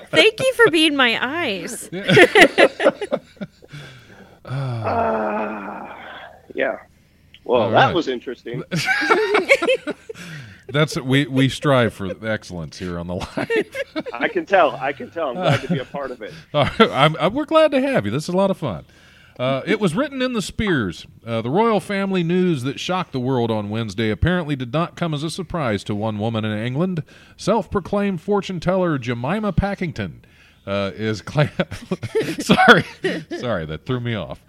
Thank 0.10 0.40
you 0.42 0.54
for 0.56 0.70
being 0.70 0.94
my 0.94 1.18
eyes. 1.26 1.90
Ah, 4.46 5.98
yeah. 6.54 6.80
Well, 7.46 7.62
All 7.64 7.72
that 7.72 7.86
right. 7.88 7.96
was 7.96 8.10
interesting. 8.10 8.62
That's 10.70 11.00
we 11.00 11.26
we 11.28 11.50
strive 11.50 11.94
for 11.94 12.12
excellence 12.26 12.78
here 12.80 12.98
on 13.00 13.08
the 13.08 13.16
line. 13.16 14.06
I 14.14 14.28
can 14.28 14.46
tell. 14.46 14.76
I 14.76 14.94
can 14.94 15.10
tell. 15.12 15.30
I'm 15.30 15.36
glad 15.36 15.62
to 15.62 15.68
be 15.68 15.80
a 15.80 15.86
part 15.86 16.12
of 16.12 16.22
it. 16.22 16.34
I'm, 16.54 17.16
I'm, 17.20 17.34
we're 17.34 17.46
glad 17.46 17.72
to 17.72 17.82
have 17.82 18.06
you. 18.06 18.12
This 18.12 18.24
is 18.24 18.30
a 18.34 18.38
lot 18.38 18.52
of 18.52 18.58
fun. 18.58 18.86
Uh, 19.40 19.62
it 19.66 19.80
was 19.80 19.96
written 19.96 20.22
in 20.22 20.34
the 20.34 20.42
Spears. 20.42 21.08
Uh, 21.26 21.42
the 21.42 21.50
royal 21.50 21.80
family 21.80 22.22
news 22.24 22.64
that 22.64 22.80
shocked 22.80 23.12
the 23.12 23.20
world 23.20 23.50
on 23.50 23.70
Wednesday 23.70 24.12
apparently 24.12 24.56
did 24.56 24.72
not 24.72 24.96
come 24.96 25.14
as 25.14 25.24
a 25.24 25.30
surprise 25.30 25.84
to 25.86 25.96
one 25.96 26.20
woman 26.20 26.46
in 26.46 26.58
England. 26.58 27.04
Self 27.36 27.72
proclaimed 27.72 28.22
fortune 28.22 28.60
teller 28.60 29.00
Jemima 29.00 29.52
Packington 29.52 30.24
uh, 30.68 30.92
is. 30.96 31.22
Cla- 31.22 31.50
sorry, 32.40 32.86
sorry, 33.40 33.66
that 33.66 33.86
threw 33.86 34.00
me 34.00 34.14
off. 34.14 34.44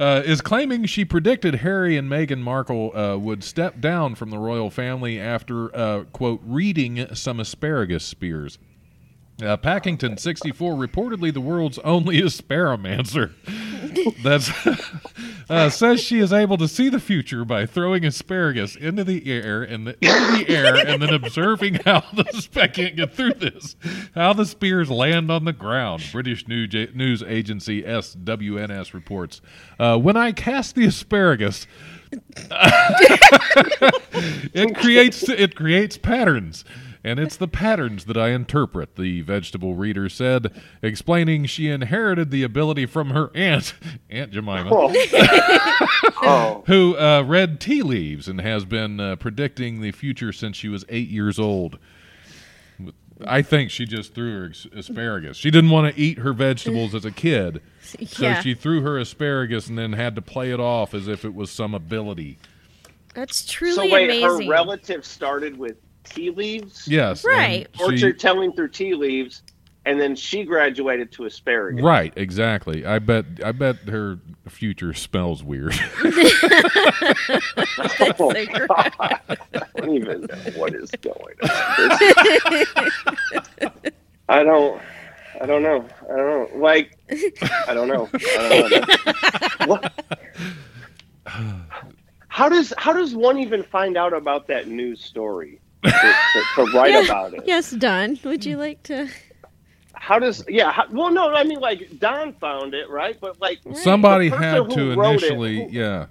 Uh, 0.00 0.22
is 0.24 0.40
claiming 0.40 0.86
she 0.86 1.04
predicted 1.04 1.56
Harry 1.56 1.98
and 1.98 2.10
Meghan 2.10 2.38
Markle 2.38 2.96
uh, 2.96 3.18
would 3.18 3.44
step 3.44 3.82
down 3.82 4.14
from 4.14 4.30
the 4.30 4.38
royal 4.38 4.70
family 4.70 5.20
after, 5.20 5.76
uh, 5.76 6.04
quote, 6.04 6.40
reading 6.42 7.14
some 7.14 7.38
asparagus 7.38 8.02
spears. 8.02 8.58
Uh, 9.42 9.56
Packington, 9.56 10.18
64, 10.18 10.74
reportedly 10.74 11.32
the 11.32 11.40
world's 11.40 11.78
only 11.78 12.20
asparamancer. 12.22 13.32
That's 14.22 14.50
uh, 15.50 15.70
says 15.70 16.00
she 16.00 16.18
is 16.18 16.32
able 16.32 16.56
to 16.58 16.68
see 16.68 16.88
the 16.88 17.00
future 17.00 17.44
by 17.44 17.66
throwing 17.66 18.04
asparagus 18.04 18.76
into 18.76 19.04
the 19.04 19.30
air 19.30 19.62
and 19.62 19.86
the, 19.86 19.96
into 20.00 20.44
the 20.44 20.46
air 20.48 20.76
and 20.76 21.02
then 21.02 21.12
observing 21.12 21.74
how 21.84 22.00
the 22.12 22.48
I 22.56 22.68
can't 22.68 22.96
get 22.96 23.14
through 23.14 23.34
this 23.34 23.76
how 24.14 24.32
the 24.32 24.44
spears 24.44 24.90
land 24.90 25.30
on 25.30 25.44
the 25.44 25.52
ground. 25.52 26.04
British 26.12 26.46
news, 26.46 26.72
news 26.94 27.22
agency 27.22 27.82
SWNS 27.82 28.92
reports. 28.92 29.40
Uh, 29.78 29.98
when 29.98 30.16
I 30.16 30.32
cast 30.32 30.74
the 30.74 30.86
asparagus, 30.86 31.66
it 34.52 34.76
creates 34.76 35.28
it 35.28 35.56
creates 35.56 35.96
patterns 35.96 36.64
and 37.02 37.18
it's 37.18 37.36
the 37.36 37.48
patterns 37.48 38.04
that 38.04 38.16
I 38.16 38.28
interpret, 38.30 38.96
the 38.96 39.22
vegetable 39.22 39.74
reader 39.74 40.08
said, 40.08 40.52
explaining 40.82 41.46
she 41.46 41.68
inherited 41.68 42.30
the 42.30 42.42
ability 42.42 42.86
from 42.86 43.10
her 43.10 43.30
aunt, 43.34 43.74
Aunt 44.10 44.30
Jemima, 44.32 44.70
Oh, 46.22 46.64
who 46.66 46.96
uh, 46.98 47.22
read 47.26 47.60
tea 47.60 47.82
leaves 47.82 48.28
and 48.28 48.40
has 48.40 48.64
been 48.64 49.00
uh, 49.00 49.16
predicting 49.16 49.80
the 49.80 49.92
future 49.92 50.32
since 50.32 50.56
she 50.56 50.68
was 50.68 50.84
eight 50.90 51.08
years 51.08 51.38
old. 51.38 51.78
I 53.26 53.42
think 53.42 53.70
she 53.70 53.84
just 53.84 54.14
threw 54.14 54.32
her 54.32 54.52
asparagus. 54.74 55.36
She 55.36 55.50
didn't 55.50 55.70
want 55.70 55.94
to 55.94 56.00
eat 56.00 56.18
her 56.18 56.32
vegetables 56.32 56.94
as 56.94 57.04
a 57.04 57.10
kid, 57.10 57.60
so 57.82 58.22
yeah, 58.22 58.40
she 58.40 58.54
threw 58.54 58.80
her 58.82 58.98
asparagus 58.98 59.68
and 59.68 59.78
then 59.78 59.92
had 59.92 60.14
to 60.16 60.22
play 60.22 60.50
it 60.52 60.60
off 60.60 60.94
as 60.94 61.06
if 61.08 61.24
it 61.24 61.34
was 61.34 61.50
some 61.50 61.74
ability. 61.74 62.38
that's 63.14 63.44
truly 63.44 63.74
so 63.74 63.82
wait, 63.94 64.04
amazing. 64.04 64.46
her 64.46 64.50
relative 64.50 65.04
started 65.04 65.56
with 65.58 65.76
tea 66.10 66.30
leaves. 66.30 66.86
Yes, 66.86 67.24
and 67.24 67.32
Right. 67.32 67.66
she- 67.76 67.82
Orchard 67.84 68.20
telling 68.20 68.52
through 68.52 68.68
tea 68.68 68.94
leaves, 68.94 69.42
and 69.86 69.98
then 70.00 70.14
she 70.14 70.44
graduated 70.44 71.10
to 71.12 71.24
asparagus. 71.24 71.82
Right, 71.82 72.12
exactly. 72.16 72.84
I 72.84 72.98
bet 72.98 73.24
I 73.44 73.52
bet 73.52 73.76
her 73.88 74.18
future 74.48 74.92
smells 74.92 75.42
weird. 75.42 75.72
That's 76.02 76.40
so 77.96 78.12
Oh. 78.18 78.32
I 78.36 79.18
don't 79.76 79.94
even 79.96 80.20
know 80.22 80.36
what 80.56 80.74
is 80.74 80.90
going 80.90 81.36
on. 81.42 81.50
I 84.28 84.42
don't. 84.44 84.80
I 85.40 85.46
don't 85.46 85.62
know. 85.62 85.86
I 86.04 86.16
don't 86.16 86.26
know. 86.26 86.48
Like, 86.60 86.98
I 87.66 87.72
don't 87.74 87.88
know. 87.88 88.08
I 88.12 88.48
don't 88.48 88.70
know. 88.70 88.84
what? 89.66 89.92
How 92.28 92.48
does 92.48 92.72
how 92.78 92.92
does 92.92 93.14
one 93.14 93.38
even 93.38 93.62
find 93.62 93.96
out 93.96 94.12
about 94.14 94.46
that 94.48 94.66
news 94.68 95.02
story 95.04 95.60
to, 95.84 95.90
to, 95.90 96.44
to 96.56 96.62
write 96.76 96.92
Yeah. 96.92 97.02
about 97.02 97.34
it? 97.34 97.42
Yes, 97.46 97.70
Don. 97.70 98.18
Would 98.24 98.44
you 98.44 98.54
hmm. 98.54 98.60
like 98.60 98.82
to? 98.84 99.08
How 99.94 100.18
does 100.18 100.44
yeah? 100.48 100.72
How, 100.72 100.86
well, 100.90 101.10
no, 101.10 101.32
I 101.34 101.44
mean 101.44 101.60
like 101.60 101.98
Don 101.98 102.32
found 102.34 102.74
it, 102.74 102.88
right? 102.88 103.16
But 103.20 103.40
like 103.40 103.60
Somebody 103.74 104.28
had 104.28 104.70
to 104.70 104.96
wrote 104.96 105.22
it, 105.22 105.24
initially, 105.24 105.64
who- 105.64 105.70
yeah. 105.70 106.06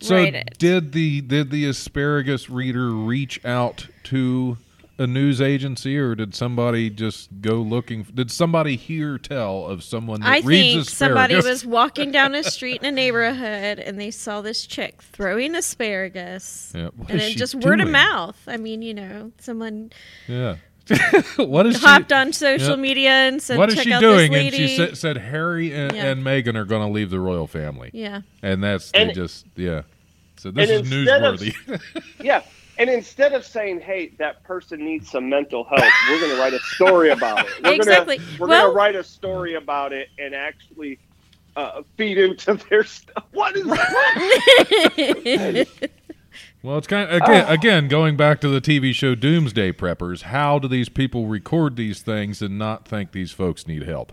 So 0.00 0.30
did 0.58 0.92
the 0.92 1.20
did 1.22 1.50
the 1.50 1.66
asparagus 1.66 2.48
reader 2.48 2.90
reach 2.90 3.44
out 3.44 3.88
to 4.04 4.56
a 4.98 5.06
news 5.06 5.40
agency, 5.40 5.96
or 5.96 6.14
did 6.14 6.34
somebody 6.34 6.90
just 6.90 7.40
go 7.40 7.54
looking? 7.56 8.02
Did 8.12 8.30
somebody 8.30 8.76
hear 8.76 9.16
tell 9.18 9.66
of 9.66 9.82
someone 9.84 10.20
that 10.22 10.28
I 10.28 10.40
reads 10.40 10.74
think 10.74 10.88
somebody 10.88 11.36
was 11.36 11.64
walking 11.64 12.10
down 12.10 12.34
a 12.34 12.42
street 12.50 12.82
in 12.82 12.86
a 12.88 12.92
neighborhood 12.92 13.78
and 13.78 13.98
they 14.00 14.10
saw 14.10 14.40
this 14.40 14.66
chick 14.66 15.00
throwing 15.02 15.54
asparagus. 15.54 16.72
Yeah, 16.74 16.88
what 16.96 17.10
and 17.10 17.16
is 17.18 17.22
then 17.22 17.30
she 17.32 17.36
just 17.38 17.54
word 17.54 17.80
of 17.80 17.86
doing? 17.86 17.92
mouth. 17.92 18.40
I 18.46 18.56
mean, 18.56 18.82
you 18.82 18.94
know, 18.94 19.32
someone 19.38 19.92
Yeah. 20.26 20.56
what 21.36 21.66
is 21.66 21.82
hopped 21.82 22.10
she? 22.10 22.14
on 22.14 22.32
social 22.32 22.70
yeah. 22.70 22.76
media 22.76 23.10
and 23.10 23.42
said, 23.42 23.58
What 23.58 23.68
is 23.68 23.74
check 23.74 23.84
she 23.84 23.92
out 23.92 24.00
doing? 24.00 24.32
this 24.32 24.40
And 24.42 24.52
lady. 24.52 24.56
she 24.68 24.76
said, 24.76 24.96
said 24.96 25.16
Harry 25.18 25.74
and, 25.74 25.92
Yeah. 25.94 26.06
and 26.06 26.24
Meghan 26.24 26.54
are 26.56 26.64
going 26.64 26.80
to 26.86 26.90
leave 26.92 27.10
the 27.10 27.20
royal 27.20 27.46
family, 27.46 27.90
yeah. 27.92 28.22
and 28.42 28.64
that's 28.64 28.90
they 28.92 29.02
And- 29.02 29.14
just 29.14 29.44
yeah. 29.54 29.82
So 30.38 30.50
this 30.50 30.70
and 30.70 30.86
is 30.86 30.92
instead 30.92 31.24
of- 31.24 31.40
newsworthy. 31.40 31.80
Yeah, 32.22 32.42
and 32.78 32.88
instead 32.88 33.32
of 33.34 33.44
saying, 33.44 33.80
"Hey, 33.80 34.12
that 34.18 34.42
person 34.44 34.84
needs 34.84 35.10
some 35.10 35.28
mental 35.28 35.64
help," 35.64 35.82
we're 36.08 36.20
going 36.20 36.32
to 36.32 36.38
write 36.40 36.54
a 36.54 36.60
story 36.60 37.10
about 37.10 37.40
it. 37.46 37.52
We're 37.64 37.74
Exactly. 37.74 38.18
Gonna, 38.18 38.28
we're 38.38 38.46
Well- 38.48 38.62
going 38.62 38.72
to 38.72 38.76
write 38.76 38.96
a 38.96 39.04
story 39.04 39.54
about 39.54 39.92
it 39.92 40.08
and 40.18 40.34
actually 40.34 40.98
uh, 41.56 41.82
feed 41.96 42.18
into 42.18 42.54
their 42.70 42.84
stuff. 42.84 43.24
What 43.32 43.56
is 43.56 43.66
that? 43.66 45.68
Well, 46.62 46.76
it's 46.76 46.88
kind 46.88 47.08
of, 47.08 47.22
again, 47.22 47.44
Oh. 47.48 47.52
again 47.52 47.88
going 47.88 48.16
back 48.16 48.40
to 48.40 48.48
the 48.48 48.60
TV 48.60 48.92
show 48.92 49.14
Doomsday 49.14 49.72
Preppers. 49.72 50.22
How 50.22 50.58
do 50.58 50.66
these 50.66 50.88
people 50.88 51.26
record 51.26 51.76
these 51.76 52.02
things 52.02 52.42
and 52.42 52.58
not 52.58 52.86
think 52.86 53.12
these 53.12 53.30
folks 53.30 53.68
need 53.68 53.84
help? 53.84 54.12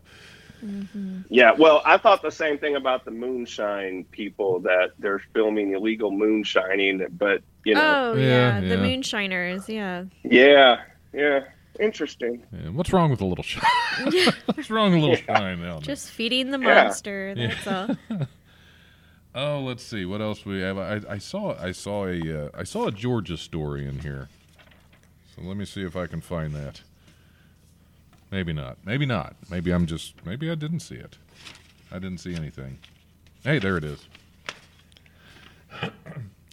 Yeah, 1.29 1.51
well, 1.57 1.81
I 1.85 1.97
thought 1.97 2.21
the 2.21 2.31
same 2.31 2.57
thing 2.57 2.75
about 2.75 3.05
the 3.05 3.11
moonshine 3.11 4.05
people 4.11 4.59
that 4.61 4.91
they're 4.99 5.21
filming 5.33 5.73
illegal 5.73 6.11
moonshining, 6.11 7.05
but 7.17 7.41
you 7.63 7.75
know, 7.75 8.11
Oh, 8.13 8.17
Yeah, 8.17 8.25
yeah. 8.25 8.59
The 8.61 8.67
yeah. 8.67 8.75
moonshiners. 8.77 9.69
Yeah. 9.69 10.03
yeah, 10.23 10.81
yeah, 11.13 11.39
interesting. 11.79 12.43
And 12.51 12.75
what's 12.75 12.91
wrong 12.93 13.09
with 13.11 13.21
a 13.21 13.25
little 13.25 13.43
shine? 13.43 13.63
what's 14.45 14.69
wrong 14.69 14.91
with 14.91 14.99
a 14.99 15.01
little 15.01 15.15
shine 15.15 15.59
down 15.59 15.59
there? 15.59 15.79
Just 15.81 16.11
feeding 16.11 16.51
the 16.51 16.59
Yeah. 16.59 16.83
monster. 16.83 17.33
That's 17.35 17.67
all. 17.67 17.89
Oh, 19.37 19.59
let's 19.59 19.83
see 19.83 20.05
what 20.05 20.21
else 20.21 20.45
we 20.45 20.61
have. 20.61 20.77
I, 20.77 21.01
I 21.09 21.17
saw 21.17 21.61
I 21.61 21.73
saw 21.73 22.05
a 22.07 22.45
uh, 22.45 22.49
I 22.53 22.63
saw 22.63 22.87
a 22.87 22.91
Georgia 22.91 23.35
story 23.35 23.85
in 23.85 23.99
here. 23.99 24.29
So 25.35 25.41
let 25.41 25.57
me 25.57 25.65
see 25.65 25.83
if 25.83 25.97
I 25.97 26.07
can 26.07 26.21
find 26.21 26.53
that. 26.55 26.79
Maybe 28.35 28.51
not. 28.51 28.77
Maybe 28.83 29.05
not. 29.05 29.33
Maybe 29.49 29.71
I'm 29.71 29.85
just 29.85 30.13
maybe 30.25 30.51
I 30.51 30.55
didn't 30.55 30.81
see 30.81 30.95
it. 30.95 31.17
I 31.89 31.99
didn't 31.99 32.17
see 32.17 32.35
anything. 32.35 32.79
Hey, 33.45 33.59
there 33.59 33.77
it 33.77 33.85
is. 33.85 34.09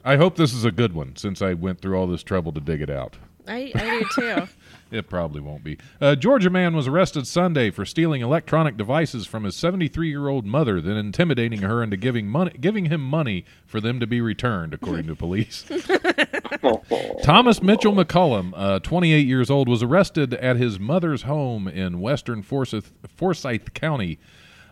I 0.04 0.14
hope 0.14 0.36
this 0.36 0.54
is 0.54 0.64
a 0.64 0.70
good 0.70 0.94
one 0.94 1.16
since 1.16 1.42
I 1.42 1.54
went 1.54 1.80
through 1.80 1.96
all 1.96 2.06
this 2.06 2.22
trouble 2.22 2.52
to 2.52 2.60
dig 2.60 2.82
it 2.82 2.88
out. 2.88 3.16
I, 3.48 3.72
I 3.74 3.98
do 3.98 4.04
too. 4.14 4.48
It 4.92 5.08
probably 5.08 5.40
won't 5.40 5.64
be. 5.64 5.78
A 6.02 6.14
Georgia 6.14 6.50
man 6.50 6.76
was 6.76 6.86
arrested 6.86 7.26
Sunday 7.26 7.70
for 7.70 7.86
stealing 7.86 8.20
electronic 8.20 8.76
devices 8.76 9.26
from 9.26 9.44
his 9.44 9.56
73-year-old 9.56 10.44
mother, 10.44 10.82
then 10.82 10.98
intimidating 10.98 11.62
her 11.62 11.82
into 11.82 11.96
giving 11.96 12.28
money, 12.28 12.52
giving 12.60 12.84
him 12.84 13.00
money 13.00 13.46
for 13.64 13.80
them 13.80 14.00
to 14.00 14.06
be 14.06 14.20
returned, 14.20 14.74
according 14.74 15.06
to 15.06 15.16
police. 15.16 15.64
Thomas 17.22 17.62
Mitchell 17.62 17.94
McCullum, 17.94 18.52
uh, 18.54 18.80
28 18.80 19.26
years 19.26 19.50
old, 19.50 19.66
was 19.66 19.82
arrested 19.82 20.34
at 20.34 20.56
his 20.56 20.78
mother's 20.78 21.22
home 21.22 21.66
in 21.66 22.00
western 22.00 22.42
Forsyth, 22.42 22.92
Forsyth 23.16 23.72
County. 23.72 24.18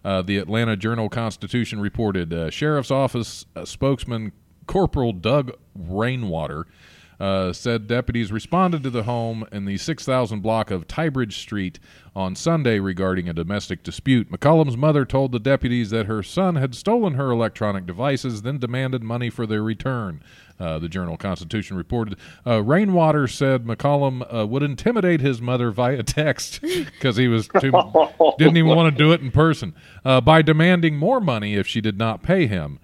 Uh, 0.04 0.20
the 0.20 0.36
Atlanta 0.36 0.76
Journal 0.76 1.08
Constitution 1.08 1.80
reported. 1.80 2.32
Uh, 2.32 2.50
Sheriff's 2.50 2.90
Office 2.90 3.46
uh, 3.56 3.64
spokesman 3.64 4.32
Corporal 4.66 5.12
Doug 5.12 5.52
Rainwater 5.74 6.66
uh, 7.20 7.52
said 7.52 7.86
deputies 7.86 8.32
responded 8.32 8.82
to 8.82 8.90
the 8.90 9.02
home 9.02 9.46
in 9.52 9.66
the 9.66 9.76
6000 9.76 10.40
block 10.40 10.70
of 10.70 10.88
Tybridge 10.88 11.34
Street 11.34 11.78
on 12.16 12.34
Sunday 12.34 12.80
regarding 12.80 13.28
a 13.28 13.34
domestic 13.34 13.82
dispute. 13.82 14.32
McCullum's 14.32 14.76
mother 14.76 15.04
told 15.04 15.30
the 15.30 15.38
deputies 15.38 15.90
that 15.90 16.06
her 16.06 16.22
son 16.22 16.56
had 16.56 16.74
stolen 16.74 17.14
her 17.14 17.30
electronic 17.30 17.86
devices, 17.86 18.42
then 18.42 18.58
demanded 18.58 19.02
money 19.02 19.28
for 19.28 19.46
their 19.46 19.62
return. 19.62 20.22
Uh, 20.58 20.78
the 20.78 20.88
Journal 20.88 21.16
Constitution 21.16 21.76
reported. 21.76 22.18
Uh, 22.46 22.62
Rainwater 22.62 23.26
said 23.26 23.64
McCollum 23.64 24.22
uh, 24.34 24.46
would 24.46 24.62
intimidate 24.62 25.20
his 25.20 25.40
mother 25.40 25.70
via 25.70 26.02
text 26.02 26.60
because 26.60 27.16
he 27.16 27.28
was 27.28 27.48
too, 27.48 27.72
didn't 28.38 28.56
even 28.56 28.74
want 28.74 28.94
to 28.94 28.98
do 29.04 29.12
it 29.12 29.20
in 29.20 29.30
person 29.30 29.74
uh, 30.04 30.20
by 30.20 30.42
demanding 30.42 30.96
more 30.96 31.20
money 31.20 31.54
if 31.54 31.66
she 31.66 31.80
did 31.80 31.96
not 31.96 32.22
pay 32.22 32.46
him. 32.46 32.78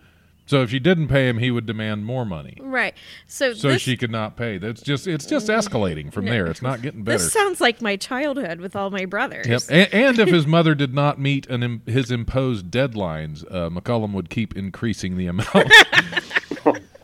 So 0.46 0.62
if 0.62 0.70
she 0.70 0.78
didn't 0.78 1.08
pay 1.08 1.28
him, 1.28 1.38
he 1.38 1.50
would 1.50 1.66
demand 1.66 2.04
more 2.06 2.24
money. 2.24 2.56
Right. 2.60 2.94
So, 3.26 3.52
So 3.52 3.68
this, 3.68 3.82
she 3.82 3.96
could 3.96 4.12
not 4.12 4.36
pay. 4.36 4.58
That's 4.58 4.80
just 4.80 5.06
it's 5.08 5.26
just 5.26 5.48
escalating 5.48 6.12
from 6.12 6.24
there. 6.26 6.46
It's 6.46 6.62
not 6.62 6.82
getting 6.82 7.02
better. 7.04 7.18
this 7.18 7.32
sounds 7.32 7.60
like 7.60 7.82
my 7.82 7.96
childhood 7.96 8.60
with 8.60 8.76
all 8.76 8.90
my 8.90 9.04
brothers. 9.06 9.46
Yep. 9.46 9.62
And, 9.70 9.94
and 9.94 10.18
if 10.20 10.28
his 10.28 10.46
mother 10.46 10.74
did 10.76 10.94
not 10.94 11.18
meet 11.18 11.48
an, 11.48 11.62
im- 11.64 11.82
his 11.86 12.10
imposed 12.12 12.70
deadlines, 12.70 13.44
uh, 13.50 13.68
McCullum 13.70 14.12
would 14.12 14.30
keep 14.30 14.56
increasing 14.56 15.16
the 15.16 15.26
amount. 15.26 15.48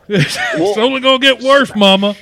it's 0.07 0.77
only 0.77 1.01
gonna 1.01 1.19
get 1.19 1.41
worse, 1.43 1.75
Mama. 1.75 2.15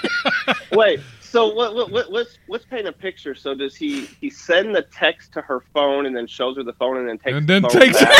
Wait, 0.72 1.00
so 1.20 1.46
let, 1.48 1.74
let, 1.74 1.90
let, 1.90 2.12
let's 2.12 2.38
let's 2.48 2.64
paint 2.66 2.86
a 2.86 2.92
picture. 2.92 3.34
So 3.34 3.54
does 3.54 3.74
he 3.74 4.04
he 4.20 4.28
send 4.28 4.74
the 4.74 4.82
text 4.82 5.32
to 5.32 5.40
her 5.40 5.60
phone 5.72 6.04
and 6.06 6.14
then 6.16 6.26
shows 6.26 6.56
her 6.56 6.62
the 6.62 6.72
phone 6.74 6.98
and 6.98 7.08
then 7.08 7.18
takes 7.18 7.36
And 7.36 7.46
the 7.46 7.52
then 7.60 7.62
phone 7.62 7.80
takes 7.80 8.00
back? 8.00 8.18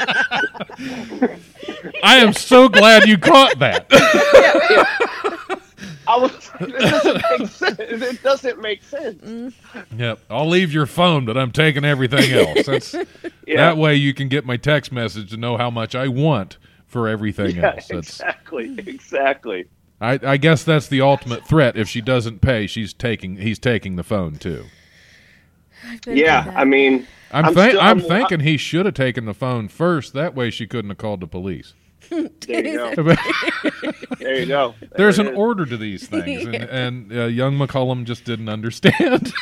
I 2.02 2.16
am 2.18 2.32
so 2.32 2.68
glad 2.68 3.06
you 3.06 3.18
caught 3.18 3.58
that. 3.58 3.86
I 6.06 6.18
was, 6.18 6.50
it 6.60 6.70
doesn't 6.78 7.22
make 7.40 7.48
sense. 7.48 7.78
It 7.80 8.22
doesn't 8.22 8.60
make 8.60 8.82
sense. 8.82 9.22
Mm. 9.24 9.52
yep. 9.98 10.18
I'll 10.28 10.48
leave 10.48 10.70
your 10.72 10.84
phone, 10.86 11.24
but 11.24 11.36
I'm 11.38 11.50
taking 11.50 11.84
everything 11.84 12.30
else. 12.34 12.66
That's 12.66 12.94
Yeah. 13.46 13.56
that 13.56 13.76
way 13.78 13.94
you 13.94 14.12
can 14.12 14.28
get 14.28 14.44
my 14.44 14.56
text 14.58 14.92
message 14.92 15.30
to 15.30 15.36
know 15.38 15.56
how 15.56 15.70
much 15.70 15.94
I 15.94 16.08
want 16.08 16.58
for 16.86 17.08
everything 17.08 17.56
Yeah, 17.56 17.72
else. 17.74 17.88
That's 17.88 18.08
exactly, 18.10 18.74
exactly. 18.86 19.66
I, 20.00 20.18
I 20.22 20.36
guess 20.36 20.62
that's 20.62 20.88
the 20.88 21.00
ultimate 21.00 21.46
threat. 21.46 21.76
If 21.78 21.88
she 21.88 22.02
doesn't 22.02 22.40
pay, 22.40 22.66
she's 22.66 22.92
taking 22.92 23.36
he's 23.36 23.58
taking 23.58 23.96
the 23.96 24.04
phone 24.04 24.36
too. 24.36 24.66
I've 25.84 25.90
been 25.90 25.98
through 26.00 26.14
Yeah. 26.16 26.52
I 26.54 26.64
mean, 26.64 27.06
I'm, 27.34 27.46
I'm 27.46 27.54
thi- 27.54 27.68
still- 27.70 27.80
I'm 27.80 27.98
I'm- 27.98 28.00
thinking 28.00 28.40
he 28.40 28.56
should 28.56 28.86
have 28.86 28.94
taken 28.94 29.24
the 29.26 29.34
phone 29.34 29.68
first. 29.68 30.12
That 30.14 30.34
way 30.34 30.50
she 30.50 30.66
couldn't 30.66 30.90
have 30.90 30.98
called 30.98 31.20
the 31.20 31.26
police. 31.26 31.74
there 32.10 32.66
you 32.66 32.76
go. 32.76 33.14
There 34.18 34.34
you 34.40 34.46
go. 34.46 34.74
There's 34.96 35.18
an 35.18 35.28
it 35.28 35.32
is. 35.32 35.38
order 35.38 35.64
to 35.64 35.76
these 35.76 36.06
things, 36.06 36.44
and, 36.44 36.54
and 37.10 37.12
uh, 37.12 37.24
young 37.24 37.56
McCullum 37.58 38.04
just 38.04 38.24
didn't 38.24 38.48
understand. 38.50 39.32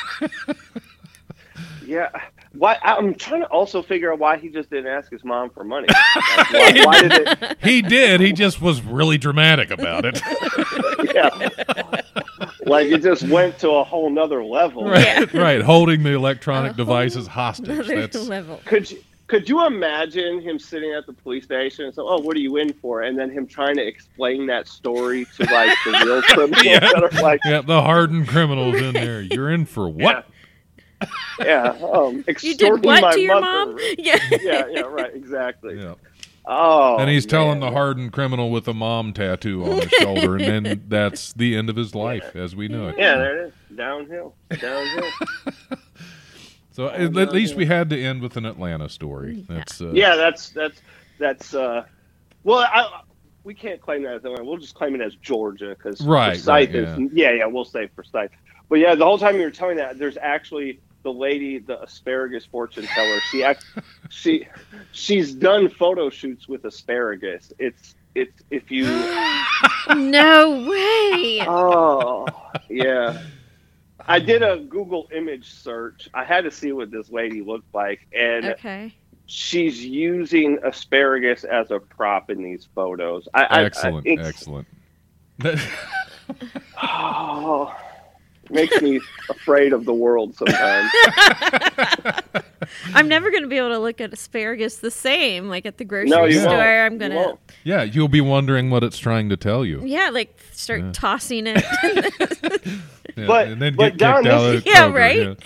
Yeah. 1.85 2.11
Why? 2.55 2.77
I'm 2.83 3.15
trying 3.15 3.41
to 3.41 3.47
also 3.49 3.83
figure 3.83 4.13
out 4.13 4.19
why 4.19 4.37
he 4.37 4.49
just 4.49 4.69
didn't 4.71 4.89
ask 4.89 5.11
his 5.11 5.25
mom 5.25 5.51
for 5.51 5.65
money. 5.65 5.89
Like, 6.17 6.53
why, 6.53 6.83
why 6.85 7.01
did 7.03 7.13
it? 7.43 7.59
he 7.63 7.81
did. 7.83 8.21
He 8.21 8.33
just 8.33 8.61
was 8.61 8.83
really 8.83 9.17
dramatic 9.19 9.71
about 9.71 10.05
it. 10.05 10.21
Yeah. 11.15 11.51
like 12.65 12.87
it 12.87 13.03
just 13.03 13.25
went 13.25 13.59
to 13.59 13.71
a 13.71 13.85
whole 13.85 14.09
nother 14.09 14.43
level. 14.43 14.89
right, 14.89 15.31
right. 15.35 15.61
Holding 15.61 16.03
the 16.05 16.13
electronic 16.13 16.73
A 16.73 16.77
devices 16.77 17.27
hostage. 17.27 17.87
That's 17.89 18.29
level. 18.29 18.61
Could 18.65 18.91
you 18.91 19.03
could 19.27 19.49
you 19.49 19.67
imagine 19.67 20.41
him 20.41 20.59
sitting 20.59 20.93
at 20.93 21.07
the 21.07 21.13
police 21.13 21.45
station 21.45 21.85
and 21.87 21.95
say, 21.95 22.03
"Oh, 22.03 22.21
what 22.21 22.37
are 22.37 22.41
you 22.41 22.57
in 22.59 22.73
for?" 22.75 23.03
and 23.03 23.19
then 23.19 23.31
him 23.31 23.47
trying 23.47 23.77
to 23.77 23.87
explain 23.87 24.47
that 24.47 24.69
story 24.69 25.27
to 25.37 25.45
like 25.53 25.77
the 25.85 26.03
real 26.05 26.23
criminals 26.23 26.65
Yeah. 26.65 26.81
that 26.81 27.03
are 27.13 27.23
like, 27.23 27.41
yeah. 27.45 27.61
The 27.63 27.83
hardened 27.83 28.29
criminals 28.29 28.77
in 28.81 28.93
there. 28.95 29.21
You're 29.23 29.51
in 29.51 29.65
for 29.67 29.89
what? 29.89 30.01
yeah, 30.01 30.23
um, 31.93 32.25
You 32.41 32.57
did 32.57 32.85
what 32.85 33.01
my 33.03 33.13
to 33.13 33.21
your 33.21 33.41
mother. 33.41 33.73
mom? 33.73 33.79
Yeah. 33.99 34.19
yeah, 34.43 34.67
yeah, 34.71 34.81
right, 34.83 35.15
exactly. 35.15 35.79
Yeah. 35.81 35.95
Oh, 36.45 36.97
and 36.99 37.09
he's 37.09 37.25
telling 37.25 37.61
the 37.61 37.71
hardened 37.71 38.13
criminal 38.13 38.51
with 38.51 38.67
a 38.67 38.75
mom 38.75 39.13
tattoo 39.13 39.65
on 39.65 39.83
his 39.83 39.91
shoulder, 39.91 40.37
and 40.37 40.67
then 40.67 40.83
that's 40.89 41.33
the 41.35 41.57
end 41.57 41.71
of 41.71 41.77
his 41.77 41.95
life 41.95 42.35
as 42.35 42.57
we 42.57 42.67
know 42.67 42.89
it. 42.89 42.97
Yeah, 42.99 43.17
there 43.17 43.45
it 43.45 43.47
is. 43.49 43.77
Downhill, 43.77 44.35
downhill. 44.61 45.09
So 46.73 46.89
at, 46.89 47.17
at 47.17 47.33
least 47.33 47.55
we 47.55 47.67
had 47.67 47.91
to 47.91 48.03
end 48.03 48.23
with 48.23 48.37
an 48.37 48.45
Atlanta 48.47 48.89
story. 48.89 49.45
That's 49.49 49.81
uh, 49.81 49.93
yeah, 49.93 50.17
that's 50.17 50.51
that's 50.51 50.81
that's. 51.19 51.55
uh 51.55 51.85
Well, 52.45 52.59
I, 52.61 53.03
we 53.45 53.55
can't 53.55 53.81
claim 53.81 54.03
that 54.05 54.15
as 54.15 54.25
Atlanta. 54.25 54.45
We'll 54.45 54.57
just 54.57 54.75
claim 54.75 54.95
it 54.95 55.01
as 55.01 55.15
Georgia 55.17 55.77
because 55.79 56.01
Right, 56.01 56.31
Forsyth 56.37 56.47
right, 56.49 56.75
is. 56.75 56.99
Yeah, 57.13 57.33
yeah, 57.33 57.47
we'll 57.47 57.65
say 57.65 57.89
Forsyth. 57.95 58.31
but 58.69 58.79
yeah, 58.79 58.95
the 58.95 59.05
whole 59.05 59.19
time 59.19 59.37
you 59.37 59.43
were 59.43 59.51
telling 59.51 59.77
that, 59.77 59.99
there's 59.99 60.17
actually 60.17 60.81
the 61.03 61.13
lady, 61.13 61.59
the 61.59 61.83
asparagus 61.83 62.45
fortune 62.47 62.87
teller. 62.87 63.21
She 63.31 63.43
act, 63.45 63.65
she 64.11 64.47
she's 64.93 65.35
done 65.35 65.69
photo 65.69 66.11
shoots 66.11 66.49
with 66.49 66.65
asparagus. 66.65 67.53
It's 67.59 67.95
it's 68.15 68.43
if 68.51 68.71
you 68.71 68.85
no 69.95 70.69
way. 70.71 71.41
oh 71.47 72.27
yeah. 72.69 73.23
I 74.05 74.19
did 74.19 74.43
a 74.43 74.59
Google 74.59 75.09
image 75.15 75.49
search. 75.49 76.09
I 76.13 76.25
had 76.25 76.43
to 76.45 76.51
see 76.51 76.73
what 76.73 76.91
this 76.91 77.09
lady 77.11 77.41
looked 77.41 77.73
like, 77.73 78.01
and 78.13 78.47
Okay. 78.47 78.93
she's 79.27 79.85
using 79.85 80.59
asparagus 80.65 81.45
as 81.45 81.71
a 81.71 81.79
prop 81.79 82.29
in 82.29 82.43
these 82.43 82.67
photos. 82.75 83.29
I, 83.33 83.45
I- 83.45 83.61
I- 83.61 83.65
Excellent, 83.65 84.07
excellent. 84.09 84.67
Oh, 86.83 87.75
makes 88.53 88.81
me 88.83 89.01
afraid 89.29 89.73
of 89.73 89.85
the 89.85 89.95
world 89.95 90.35
sometimes. 90.37 90.91
I'm 92.95 93.09
never 93.09 93.31
going 93.31 93.43
to 93.43 93.49
be 93.49 93.57
able 93.59 93.71
to 93.71 93.79
look 93.79 94.01
at 94.01 94.13
asparagus 94.13 94.77
the 94.77 94.91
same 94.91 95.49
like 95.49 95.67
at 95.67 95.79
the 95.79 95.85
grocery 95.85 96.11
No, 96.11 96.25
you 96.25 96.41
store. 96.41 96.51
won't. 96.57 96.61
I'm 96.63 96.99
going 96.99 97.11
to. 97.13 97.39
yeah, 97.65 97.83
you'll 97.83 98.09
be 98.09 98.21
wondering 98.21 98.71
what 98.71 98.85
it's 98.85 98.99
trying 98.99 99.29
to 99.31 99.37
tell 99.37 99.65
you. 99.65 99.83
yeah, 99.85 100.11
like 100.11 100.37
start 100.53 100.81
Yeah. 100.83 100.93
tossing 100.93 101.47
it. 101.47 101.65
Yeah, 103.17 103.27
But- 103.27 103.49
and 103.49 103.61
then 103.61 103.75
but 103.75 103.97
get 103.97 103.99
Don, 103.99 104.23
kicked 104.23 104.33
out 104.33 104.41
this 104.43 104.49
of 104.49 104.55
is- 104.55 104.73
Yeah, 104.73 104.89
Kroger, 104.89 104.95
right? 104.95 105.39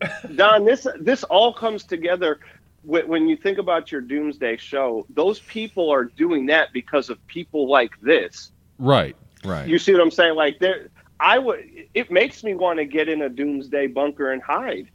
yeah. 0.00 0.18
Don, 0.34 0.64
this 0.64 0.86
this 0.98 1.22
all 1.24 1.52
comes 1.52 1.84
together 1.84 2.40
when 2.82 3.28
you 3.28 3.36
think 3.36 3.58
about 3.58 3.92
your 3.92 4.00
Doomsday 4.00 4.56
show. 4.56 5.06
Those 5.10 5.38
people 5.40 5.88
are 5.90 6.04
doing 6.04 6.46
that 6.46 6.72
because 6.72 7.10
of 7.10 7.24
people 7.28 7.68
like 7.68 7.92
this. 8.00 8.50
Right, 8.78 9.14
right. 9.44 9.68
You 9.68 9.78
see 9.78 9.92
what 9.92 10.00
I'm 10.00 10.10
saying? 10.10 10.34
Like 10.34 10.58
there, 10.58 10.88
I 11.22 11.38
would. 11.38 11.64
It 11.94 12.10
makes 12.10 12.42
me 12.42 12.54
want 12.54 12.78
to 12.78 12.84
get 12.84 13.08
in 13.08 13.22
a 13.22 13.28
Doomsday 13.28 13.86
bunker 13.86 14.32
and 14.32 14.42
hide. 14.42 14.88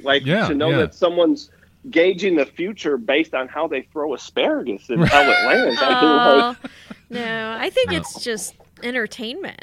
Like 0.00 0.24
Yeah, 0.24 0.46
to 0.48 0.54
know 0.54 0.70
yeah. 0.70 0.76
that 0.78 0.94
someone's 0.94 1.50
gauging 1.90 2.36
the 2.36 2.46
future 2.46 2.96
based 2.96 3.34
on 3.34 3.48
how 3.48 3.66
they 3.66 3.82
throw 3.92 4.14
asparagus 4.14 4.88
and 4.88 5.04
how 5.08 5.22
it 5.22 5.26
lands. 5.46 5.80
I 5.82 5.88
mean, 6.00 6.16
like, 6.16 6.56
oh, 6.62 6.68
no, 7.10 7.56
I 7.60 7.68
think 7.70 7.92
it's 7.92 8.22
just 8.22 8.54
entertainment. 8.82 9.60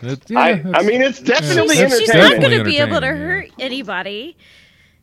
It- 0.00 0.30
yeah, 0.30 0.38
I, 0.40 0.50
I 0.74 0.82
mean, 0.82 1.02
it's 1.02 1.20
definitely 1.20 1.76
She's- 1.76 1.98
She's 1.98 2.08
not 2.14 2.40
going 2.40 2.56
to 2.56 2.64
be 2.64 2.78
able 2.78 3.00
to 3.00 3.08
hurt 3.08 3.50
anybody, 3.58 4.36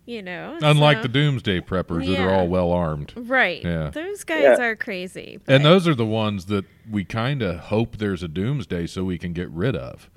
you 0.05 0.21
know. 0.21 0.57
unlike 0.61 0.97
so- 0.97 1.03
the 1.03 1.07
Doomsday 1.09 1.61
Preppers 1.61 2.05
that 2.07 2.19
are 2.19 2.31
all 2.33 2.47
well 2.47 2.71
armed. 2.71 3.13
Right. 3.15 3.63
Yeah. 3.63 3.89
Those 3.89 4.23
guys 4.23 4.41
Yeah. 4.43 4.61
are 4.61 4.75
crazy. 4.75 5.39
And 5.47 5.63
those 5.65 5.87
are 5.87 5.95
the 5.95 6.05
ones 6.05 6.45
that 6.45 6.65
we 6.89 7.03
kind 7.03 7.41
of 7.41 7.59
hope 7.59 7.97
there's 7.97 8.23
a 8.23 8.27
doomsday 8.27 8.87
so 8.87 9.03
we 9.03 9.17
can 9.17 9.33
get 9.33 9.49
rid 9.49 9.75
of. 9.75 10.09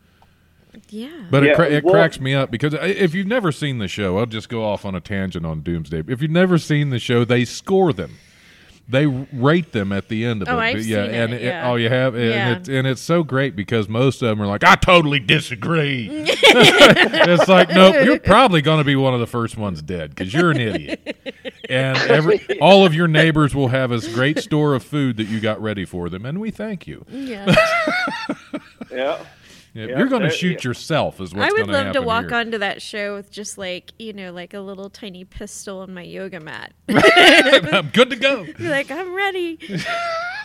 yeah. 0.91 1.27
But 1.31 1.45
it, 1.45 1.57
cra- 1.57 1.71
it 1.71 1.85
well- 1.85 1.95
cracks 1.95 2.21
me 2.21 2.35
up 2.35 2.51
because 2.51 2.75
uh, 2.75 2.79
if 2.83 3.15
you've 3.15 3.27
never 3.27 3.51
seen 3.53 3.79
the 3.79 3.89
show, 3.89 4.19
I'll 4.19 4.27
just 4.27 4.49
go 4.49 4.65
off 4.65 4.85
on 4.85 4.95
a 4.95 5.01
tangent 5.01 5.45
on 5.47 5.63
Doomsday. 5.63 6.05
If 6.07 6.21
you've 6.23 6.31
never 6.31 6.59
seen 6.59 6.91
the 6.91 6.99
show, 6.99 7.25
they 7.25 7.45
score 7.45 7.93
them. 7.93 8.17
They 8.91 9.05
rate 9.07 9.73
them 9.73 9.93
at 9.93 10.09
the 10.09 10.25
end 10.25 10.41
of 10.41 10.49
Oh, 10.49 10.53
it. 10.59 10.61
I've 10.63 10.75
But 10.77 10.85
yeah, 10.87 11.05
seen 11.05 11.15
and 11.15 11.35
it, 11.35 11.43
yeah. 11.43 11.69
oh, 11.71 11.77
you 11.77 11.91
have, 11.91 12.15
and, 12.15 12.25
Yeah. 12.25 12.57
it's, 12.57 12.69
and 12.71 12.87
it's 12.87 13.03
so 13.03 13.23
great 13.23 13.55
because 13.55 13.87
most 13.87 14.23
of 14.23 14.29
them 14.31 14.41
are 14.41 14.47
like, 14.47 14.65
I 14.65 14.77
totally 14.77 15.21
disagree. 15.21 16.09
it's 16.11 17.49
like, 17.49 17.69
nope, 17.69 17.97
you're 18.03 18.19
probably 18.19 18.63
going 18.63 18.79
to 18.79 18.85
be 18.85 18.97
one 18.97 19.13
of 19.13 19.21
the 19.21 19.27
first 19.27 19.59
ones 19.59 19.83
dead 19.83 20.11
because 20.15 20.33
you're 20.33 20.51
an 20.51 20.57
idiot. 20.61 21.17
And 21.69 21.99
every 22.11 22.41
all 22.61 22.87
of 22.87 22.95
your 22.95 23.09
neighbors 23.09 23.55
will 23.55 23.69
have 23.69 23.93
a 23.93 24.01
great 24.15 24.39
store 24.39 24.75
of 24.75 24.83
food 24.83 25.19
that 25.19 25.25
you 25.29 25.39
got 25.41 25.61
ready 25.61 25.85
for 25.85 26.09
them, 26.09 26.25
and 26.25 26.41
we 26.41 26.51
thank 26.51 26.87
you. 26.87 27.05
yeah. 27.11 27.55
Yeah. 28.91 29.23
Yeah, 29.79 29.87
Yeah, 29.87 29.99
you're 29.99 30.09
going 30.09 30.23
to 30.23 30.31
shoot 30.31 30.65
yeah. 30.65 30.69
yourself, 30.71 31.21
is 31.21 31.33
what's 31.33 31.49
I 31.49 31.53
would 31.57 31.69
love 31.69 31.93
to 31.93 32.03
walk 32.03 32.27
here. 32.31 32.35
onto 32.35 32.59
that 32.59 32.83
show 32.83 33.15
with 33.15 33.31
just 33.31 33.59
like, 33.59 33.93
you 33.99 34.13
know, 34.13 34.33
like 34.33 34.53
a 34.53 34.59
little 34.61 34.91
tiny 34.91 35.25
pistol 35.25 35.79
on 35.81 35.95
my 35.95 36.03
yoga 36.03 36.41
mat. 36.41 36.73
I'm 36.89 37.91
good 37.91 38.11
to 38.11 38.17
go. 38.17 38.45
Be 38.45 38.69
like, 38.69 38.91
I'm 38.91 39.15
ready. 39.15 39.59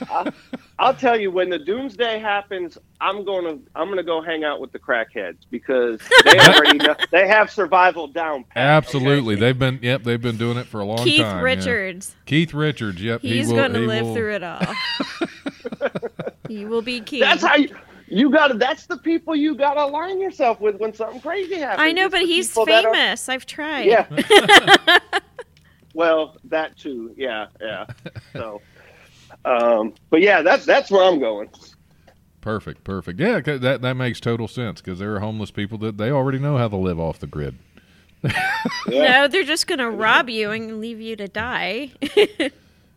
I'll 0.79 0.93
tell 0.93 1.19
you 1.19 1.31
when 1.31 1.49
the 1.49 1.57
doomsday 1.59 2.19
happens, 2.19 2.77
I'm 2.99 3.23
going 3.25 3.45
to 3.45 3.63
I'm 3.75 3.85
going 3.87 3.97
to 3.97 4.03
go 4.03 4.21
hang 4.21 4.43
out 4.43 4.59
with 4.59 4.71
the 4.71 4.79
crackheads 4.79 5.37
because 5.49 5.99
they 6.25 6.37
already 6.39 6.77
know, 6.77 6.95
they 7.11 7.27
have 7.27 7.49
survival 7.51 8.07
down. 8.07 8.43
pat, 8.43 8.57
Absolutely, 8.57 9.35
they've 9.35 9.57
been 9.57 9.79
yep, 9.81 10.03
they've 10.03 10.21
been 10.21 10.37
doing 10.37 10.57
it 10.57 10.65
for 10.65 10.81
a 10.81 10.85
long 10.85 10.97
Keith 11.03 11.21
time. 11.21 11.37
Keith 11.37 11.43
Richards. 11.43 12.15
Keith 12.25 12.53
Richards, 12.53 13.01
yep, 13.01 13.21
He's 13.21 13.47
he 13.47 13.53
will, 13.53 13.59
going 13.61 13.73
to 13.73 13.79
he 13.79 13.85
live 13.87 14.05
will- 14.07 14.15
through 14.15 14.35
it 14.35 14.43
all. 14.43 14.61
he 16.47 16.65
will 16.65 16.81
be 16.81 16.99
king. 17.01 17.21
That's 17.21 17.43
how 17.43 17.55
you, 17.55 17.69
you 18.13 18.29
got 18.29 18.47
to. 18.49 18.53
That's 18.55 18.85
the 18.85 18.97
people 18.97 19.35
you 19.35 19.55
got 19.55 19.73
to 19.75 19.85
align 19.85 20.19
yourself 20.21 20.59
with 20.61 20.77
when 20.77 20.93
something 20.93 21.19
crazy 21.21 21.55
happens. 21.55 21.81
I 21.81 21.91
know, 21.91 22.05
It's 22.05 22.11
but 22.11 22.21
he's 22.21 22.49
people 22.49 22.65
that 22.67 22.85
are- 22.85 22.93
famous. 22.93 23.29
I've 23.29 23.45
tried. 23.45 23.85
Yeah. 23.85 24.07
well, 25.93 26.37
that 26.45 26.77
too. 26.77 27.13
Yeah, 27.17 27.47
yeah. 27.61 27.85
So, 28.33 28.61
um, 29.45 29.93
but 30.09 30.21
yeah, 30.21 30.41
that's 30.41 30.65
that's 30.65 30.89
where 30.91 31.03
I'm 31.03 31.19
going. 31.19 31.49
Perfect, 32.41 32.83
perfect. 32.83 33.19
Yeah, 33.19 33.39
that 33.39 33.81
that 33.81 33.93
makes 33.95 34.19
total 34.19 34.47
sense 34.47 34.81
because 34.81 34.99
there 34.99 35.15
are 35.15 35.19
homeless 35.19 35.51
people 35.51 35.77
that 35.79 35.97
they 35.97 36.11
already 36.11 36.39
know 36.39 36.57
how 36.57 36.67
to 36.67 36.75
live 36.77 36.99
off 36.99 37.19
the 37.19 37.27
grid. 37.27 37.57
Yeah. 38.87 39.21
No, 39.21 39.27
they're 39.27 39.43
just 39.43 39.67
going 39.67 39.79
to 39.79 39.89
rob 39.89 40.29
you 40.29 40.51
and 40.51 40.79
leave 40.79 40.99
you 41.01 41.15
to 41.17 41.27
die. 41.27 41.91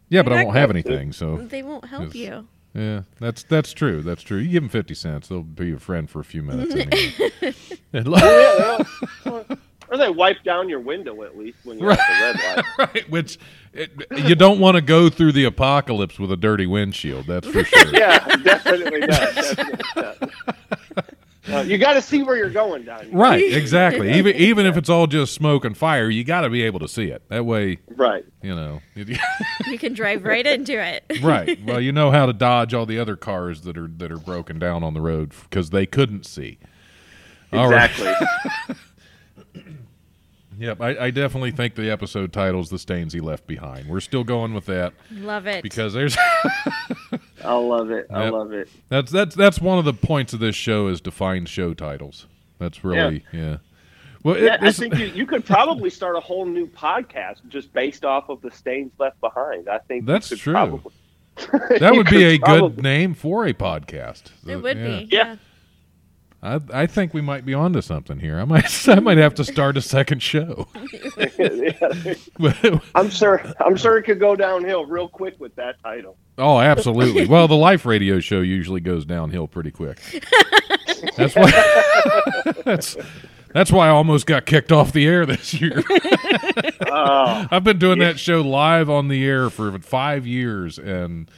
Yeah, 0.09 0.23
but 0.23 0.33
I 0.33 0.45
won't 0.45 0.57
have 0.57 0.71
anything, 0.71 1.13
so 1.13 1.37
they 1.39 1.63
won't 1.65 1.87
help 1.87 2.15
you. 2.15 2.47
Yeah, 2.77 3.03
that's 3.19 3.43
that's 3.45 3.73
true. 3.73 4.03
That's 4.03 4.23
true. 4.23 4.37
You 4.37 4.51
give 4.51 4.63
them 4.63 4.69
fifty 4.69 4.95
cents, 4.95 5.29
they'll 5.29 5.43
be 5.43 5.69
your 5.69 5.79
friend 5.79 6.11
for 6.11 6.21
a 6.21 6.25
few 6.25 6.43
minutes. 6.43 6.75
Anyway. 6.87 7.55
And 7.93 8.09
Yeah, 8.09 8.85
well, 9.25 9.47
or 9.89 9.97
they 9.97 10.11
wipe 10.11 10.43
down 10.43 10.69
your 10.69 10.81
window 10.81 11.23
at 11.23 11.39
least 11.39 11.59
when 11.65 11.79
you're 11.79 11.93
at 11.93 11.99
the 11.99 12.05
red 12.21 12.57
light. 12.57 12.65
right, 12.95 13.11
which 13.11 13.39
it, 13.73 13.91
you 14.17 14.35
don't 14.35 14.59
want 14.59 14.75
to 14.75 14.81
go 14.83 15.09
through 15.09 15.33
the 15.33 15.45
apocalypse 15.45 16.19
with 16.19 16.31
a 16.33 16.37
dirty 16.37 16.67
windshield. 16.67 17.27
That's 17.27 17.47
for 17.47 17.65
sure. 17.65 17.95
Yeah, 17.95 18.19
definitely 18.37 19.01
does. 19.01 19.55
Definitely 19.55 19.85
does. 19.95 20.76
Uh, 21.57 21.63
you 21.63 21.79
got 21.79 21.95
to 21.95 22.03
see 22.03 22.23
where 22.23 22.37
you're 22.37 22.51
going, 22.51 22.85
Don. 22.85 23.11
Right, 23.13 23.43
exactly. 23.53 24.13
Even 24.15 24.37
even 24.37 24.67
if 24.67 24.77
it's 24.77 24.89
all 24.89 25.07
just 25.07 25.33
smoke 25.35 25.65
and 25.65 25.77
fire, 25.77 26.09
you 26.11 26.25
got 26.25 26.43
to 26.43 26.51
be 26.51 26.63
able 26.63 26.81
to 26.81 26.89
see 26.89 27.07
it. 27.07 27.23
That 27.29 27.45
way, 27.47 27.79
Right. 27.89 28.25
you 28.43 28.55
know. 28.55 28.81
You 29.67 29.79
can 29.79 29.95
drive 29.95 30.25
right 30.25 30.47
into 30.47 30.73
it. 30.83 31.05
right. 31.23 31.59
Well, 31.65 31.81
you 31.81 31.93
know 31.93 32.11
how 32.11 32.27
to 32.27 32.33
dodge 32.33 32.73
all 32.75 32.87
the 32.87 32.99
other 32.99 33.17
cars 33.17 33.63
that 33.63 33.77
are 33.77 33.89
that 33.97 34.13
are 34.13 34.19
broken 34.19 34.59
down 34.59 34.83
on 34.85 34.95
the 34.95 35.01
road 35.01 35.33
because 35.49 35.71
they 35.71 35.87
couldn't 35.87 36.25
see. 36.27 36.59
All 37.53 37.69
right. 37.71 37.91
Exactly. 40.59 40.87
Yep. 40.87 40.99
I, 40.99 41.07
I 41.07 41.11
definitely 41.11 41.51
think 41.51 41.75
the 41.75 41.91
episode 41.91 42.33
title's 42.33 42.71
"The 42.71 42.79
Stains 42.79 43.13
He 43.13 43.21
Left 43.21 43.47
Behind." 43.47 43.89
We're 43.89 44.01
still 44.01 44.25
going 44.25 44.55
with 44.55 44.67
that 44.67 44.93
Love 45.13 45.47
it. 45.47 45.63
because 45.63 45.93
there's 45.93 46.17
I 47.45 47.55
love 47.55 47.91
it. 47.91 48.07
I 48.11 48.25
Yep. 48.25 48.33
love 48.33 48.53
it. 48.53 48.69
that's 48.89 49.13
that's 49.13 49.35
that's 49.35 49.61
one 49.61 49.79
of 49.79 49.85
the 49.85 49.93
points 49.93 50.33
of 50.33 50.41
this 50.41 50.57
show 50.57 50.89
is 50.89 51.01
to 51.03 51.11
find 51.11 51.49
show 51.49 51.75
titles. 51.75 52.27
That's 52.59 52.85
really 52.85 53.25
yeah. 53.33 53.59
Well, 54.23 54.35
it, 54.37 54.43
Yeah, 54.45 54.57
I 54.61 54.73
think 54.73 54.97
you, 54.99 55.07
you 55.07 55.27
could 55.27 55.45
probably 55.45 55.91
start 55.91 56.17
a 56.17 56.21
whole 56.21 56.47
new 56.47 56.67
podcast 56.67 57.47
just 57.49 57.73
based 57.73 58.05
off 58.05 58.29
of 58.29 58.41
the 58.41 58.51
stains 58.51 58.93
left 58.99 59.21
behind. 59.21 59.69
I 59.69 59.79
think 59.79 60.05
That's 60.07 60.29
true. 60.37 60.53
Probably, 60.53 60.93
that 61.79 61.93
would 61.95 62.09
be 62.09 62.25
a 62.25 62.39
probably- 62.39 62.71
good 62.71 62.83
name 62.83 63.15
for 63.15 63.47
a 63.47 63.53
podcast. 63.55 64.31
it 64.47 64.57
would 64.57 64.77
Yeah. 64.79 64.87
be. 64.99 65.09
Yeah. 65.13 65.37
I, 66.47 66.61
I 66.73 66.87
think 66.87 67.13
we 67.13 67.21
might 67.21 67.45
be 67.45 67.55
onto 67.55 67.81
something 67.81 68.21
here. 68.21 68.39
I 68.39 68.45
might 68.45 68.89
I 68.89 69.01
might 69.01 69.19
have 69.19 69.35
to 69.35 69.45
start 69.45 69.77
a 69.77 69.83
second 69.83 70.23
show. 70.23 70.69
I'm 72.95 73.11
sure. 73.11 73.43
I'm 73.61 73.77
sure 73.77 73.99
it 73.99 74.05
could 74.05 74.21
go 74.21 74.37
downhill 74.37 74.87
real 74.87 75.09
quick 75.09 75.35
with 75.41 75.57
that 75.57 75.83
title. 75.83 76.17
oh, 76.39 76.61
absolutely. 76.61 77.27
Well, 77.27 77.49
the 77.49 77.57
life 77.57 77.85
radio 77.85 78.21
show 78.21 78.41
usually 78.41 78.81
goes 78.81 79.05
downhill 79.05 79.49
pretty 79.49 79.73
quick. 79.73 79.99
That's 81.17 81.35
why 81.35 81.51
that's 82.65 82.97
that's 83.53 83.73
why 83.73 83.89
I 83.89 83.91
almost 83.91 84.27
got 84.27 84.47
kicked 84.47 84.71
off 84.71 84.93
the 84.93 85.07
air 85.07 85.27
this 85.27 85.55
year. 85.55 85.83
Oh, 86.87 87.49
I've 87.51 87.65
been 87.65 87.79
doing 87.79 87.99
that 87.99 88.21
show 88.21 88.43
live 88.43 88.89
on 88.89 89.09
the 89.09 89.25
air 89.25 89.51
for 89.51 89.77
five 89.81 90.27
years, 90.27 90.79
and 90.79 91.29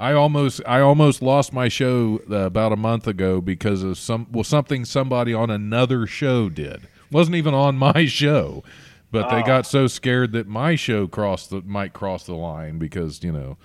I 0.00 0.14
almost 0.14 0.62
I 0.66 0.80
almost 0.80 1.20
lost 1.20 1.52
my 1.52 1.68
show 1.68 2.20
uh, 2.30 2.36
about 2.36 2.72
a 2.72 2.76
month 2.76 3.06
ago 3.06 3.42
because 3.42 3.82
of 3.82 3.98
some 3.98 4.26
well 4.32 4.44
something 4.44 4.86
somebody 4.86 5.34
on 5.34 5.50
another 5.50 6.06
show 6.06 6.48
did. 6.48 6.88
wasn't 7.12 7.36
even 7.36 7.52
on 7.52 7.76
my 7.92 8.06
show, 8.06 8.64
but 9.12 9.28
they 9.28 9.42
got 9.42 9.66
so 9.66 9.86
scared 9.86 10.32
that 10.32 10.48
my 10.48 10.74
show 10.74 11.06
crossed 11.06 11.50
the 11.50 11.60
might 11.60 11.92
cross 11.92 12.24
the 12.24 12.34
line 12.34 12.78
because 12.78 13.22
you 13.22 13.30
know 13.30 13.58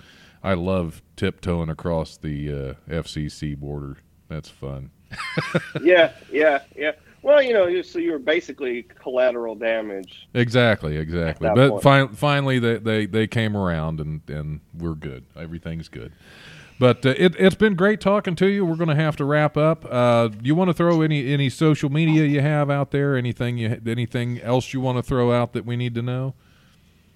I 0.43 0.55
love 0.55 1.01
tiptoeing 1.15 1.69
across 1.69 2.17
the 2.17 2.51
uh, 2.51 2.91
FCC 2.93 3.57
border. 3.57 3.97
That's 4.27 4.49
fun. 4.49 4.91
yeah, 5.81 6.11
yeah, 6.29 6.63
yeah. 6.75 6.91
Well, 7.25 7.41
you 7.41 7.53
know, 7.53 7.81
so 7.81 7.97
you 7.97 8.11
were 8.11 8.19
basically 8.19 8.83
collateral 8.83 9.55
damage. 9.55 10.27
Exactly, 10.35 10.95
exactly. 10.95 11.49
But 11.55 11.81
fin- 11.81 12.09
finally, 12.09 12.59
they, 12.59 12.77
they 12.77 13.07
they 13.07 13.25
came 13.25 13.57
around 13.57 13.99
and 13.99 14.21
and 14.29 14.59
we're 14.77 14.93
good. 14.93 15.25
Everything's 15.35 15.89
good. 15.89 16.11
But 16.77 17.03
uh, 17.03 17.15
it, 17.17 17.35
it's 17.39 17.55
been 17.55 17.73
great 17.73 17.99
talking 17.99 18.35
to 18.35 18.45
you. 18.45 18.63
We're 18.63 18.75
going 18.75 18.89
to 18.89 18.95
have 18.95 19.15
to 19.15 19.25
wrap 19.25 19.57
up. 19.57 19.85
Uh, 19.89 20.29
you 20.43 20.53
want 20.53 20.69
to 20.69 20.75
throw 20.75 21.01
any 21.01 21.33
any 21.33 21.49
social 21.49 21.89
media 21.89 22.25
you 22.25 22.41
have 22.41 22.69
out 22.69 22.91
there? 22.91 23.15
Anything 23.15 23.57
you 23.57 23.81
anything 23.87 24.39
else 24.41 24.71
you 24.71 24.79
want 24.79 24.99
to 24.99 25.01
throw 25.01 25.31
out 25.31 25.53
that 25.53 25.65
we 25.65 25.75
need 25.75 25.95
to 25.95 26.03
know? 26.03 26.35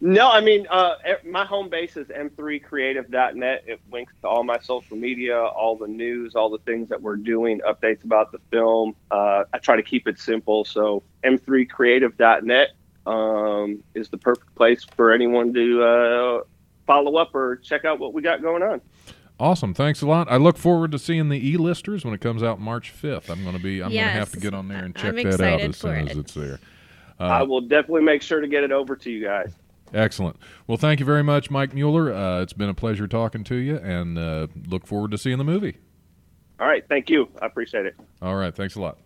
No, 0.01 0.31
I 0.31 0.39
mean, 0.39 0.65
uh, 0.69 0.95
my 1.25 1.43
home 1.43 1.67
base 1.67 1.97
is 1.97 2.07
m3creative.net. 2.07 3.63
It 3.67 3.81
links 3.91 4.13
to 4.21 4.29
all 4.29 4.43
my 4.43 4.57
social 4.59 4.95
media, 4.95 5.37
all 5.37 5.75
the 5.75 5.87
news, 5.87 6.35
all 6.35 6.49
the 6.49 6.59
things 6.59 6.87
that 6.87 7.01
we're 7.01 7.17
doing, 7.17 7.59
updates 7.67 8.05
about 8.05 8.31
the 8.31 8.39
film. 8.49 8.95
Uh, 9.11 9.43
I 9.53 9.57
try 9.57 9.75
to 9.75 9.83
keep 9.83 10.07
it 10.07 10.17
simple. 10.17 10.63
So 10.63 11.03
m3creative.net 11.25 12.69
um, 13.05 13.83
is 13.93 14.07
the 14.07 14.17
perfect 14.17 14.55
place 14.55 14.85
for 14.95 15.11
anyone 15.11 15.53
to 15.53 15.83
uh, 15.83 16.43
follow 16.87 17.17
up 17.17 17.35
or 17.35 17.57
check 17.57 17.83
out 17.83 17.99
what 17.99 18.13
we 18.13 18.21
got 18.21 18.41
going 18.41 18.63
on. 18.63 18.79
Awesome. 19.37 19.73
Thanks 19.73 20.01
a 20.01 20.07
lot. 20.07 20.31
I 20.31 20.37
look 20.37 20.57
forward 20.57 20.91
to 20.93 20.99
seeing 20.99 21.27
the 21.27 21.49
e-listers 21.49 22.05
when 22.05 22.13
it 22.13 22.21
comes 22.21 22.41
out 22.41 22.59
March 22.59 22.93
5th. 22.93 23.29
I'm 23.29 23.43
going 23.43 23.55
to 23.55 23.61
be 23.61 23.81
I'm 23.83 23.91
going 23.91 24.03
to 24.03 24.11
have 24.11 24.31
to 24.31 24.39
get 24.39 24.53
on 24.53 24.69
there 24.69 24.83
and 24.83 24.95
check 24.95 25.15
I'm 25.15 25.15
that 25.23 25.41
out 25.41 25.59
as 25.59 25.77
soon 25.77 26.05
for 26.05 26.11
as 26.11 26.17
it's 26.17 26.33
there. 26.33 26.59
I 27.19 27.43
will 27.43 27.61
definitely 27.61 28.03
make 28.03 28.21
sure 28.21 28.39
to 28.39 28.47
get 28.47 28.63
it 28.63 28.71
over 28.71 28.95
to 28.95 29.11
you 29.11 29.25
guys. 29.25 29.53
Excellent. 29.93 30.37
Well, 30.67 30.77
thank 30.77 30.99
you 30.99 31.05
very 31.05 31.23
much, 31.23 31.49
Mike 31.49 31.73
Mueller. 31.73 32.13
Uh, 32.13 32.41
it's 32.41 32.53
been 32.53 32.69
a 32.69 32.73
pleasure 32.73 33.07
talking 33.07 33.43
to 33.45 33.55
you, 33.55 33.77
and 33.77 34.17
uh, 34.17 34.47
look 34.67 34.85
forward 34.85 35.11
to 35.11 35.17
seeing 35.17 35.37
the 35.39 35.43
movie. 35.43 35.77
All 36.59 36.67
right. 36.67 36.83
Thank 36.87 37.09
you. 37.09 37.27
I 37.41 37.45
appreciate 37.47 37.85
it. 37.85 37.95
All 38.21 38.35
right. 38.35 38.53
Thanks 38.53 38.75
a 38.75 38.81
lot. 38.81 38.97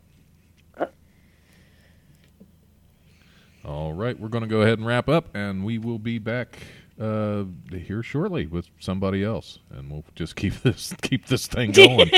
All 3.66 3.94
right. 3.94 4.20
We're 4.20 4.28
going 4.28 4.44
to 4.44 4.50
go 4.50 4.62
ahead 4.62 4.78
and 4.78 4.86
wrap 4.86 5.08
up, 5.08 5.34
and 5.36 5.64
we 5.64 5.78
will 5.78 6.00
be 6.00 6.20
back 6.20 6.58
uh, 7.00 7.46
here 7.72 8.04
shortly 8.04 8.46
with 8.46 8.68
somebody 8.80 9.24
else, 9.24 9.60
and 9.72 9.90
we'll 9.90 10.04
just 10.16 10.36
keep 10.36 10.54
this 10.64 10.94
keep 11.02 11.28
this 11.28 11.48
thing 11.48 11.72
going. 11.74 12.10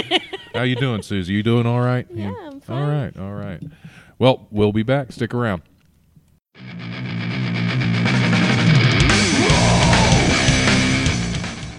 How 0.53 0.63
you 0.63 0.75
doing, 0.75 1.01
Susie? 1.03 1.33
You 1.33 1.43
doing 1.43 1.67
all 1.67 1.81
right? 1.81 2.07
Yeah, 2.09 2.29
You- 2.29 2.37
I'm 2.39 2.53
All 2.53 2.59
fine. 2.61 2.87
right. 2.89 3.17
All 3.19 3.33
right. 3.33 3.61
Well, 4.17 4.47
we'll 4.49 4.71
be 4.73 4.83
back. 4.83 5.11
Stick 5.11 5.33
around. 5.35 5.61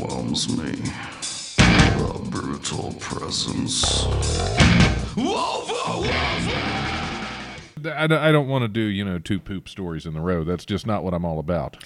overwhelms 0.00 0.56
me. 0.56 0.72
The 1.56 2.20
brutal 2.30 2.94
presence 3.00 4.06
I, 7.84 8.04
I 8.04 8.32
don't 8.32 8.48
want 8.48 8.62
to 8.62 8.68
do 8.68 8.80
you 8.80 9.04
know 9.04 9.18
two 9.18 9.40
poop 9.40 9.68
stories 9.68 10.06
in 10.06 10.16
a 10.16 10.20
row. 10.20 10.44
That's 10.44 10.64
just 10.64 10.86
not 10.86 11.04
what 11.04 11.14
I'm 11.14 11.24
all 11.24 11.38
about. 11.38 11.78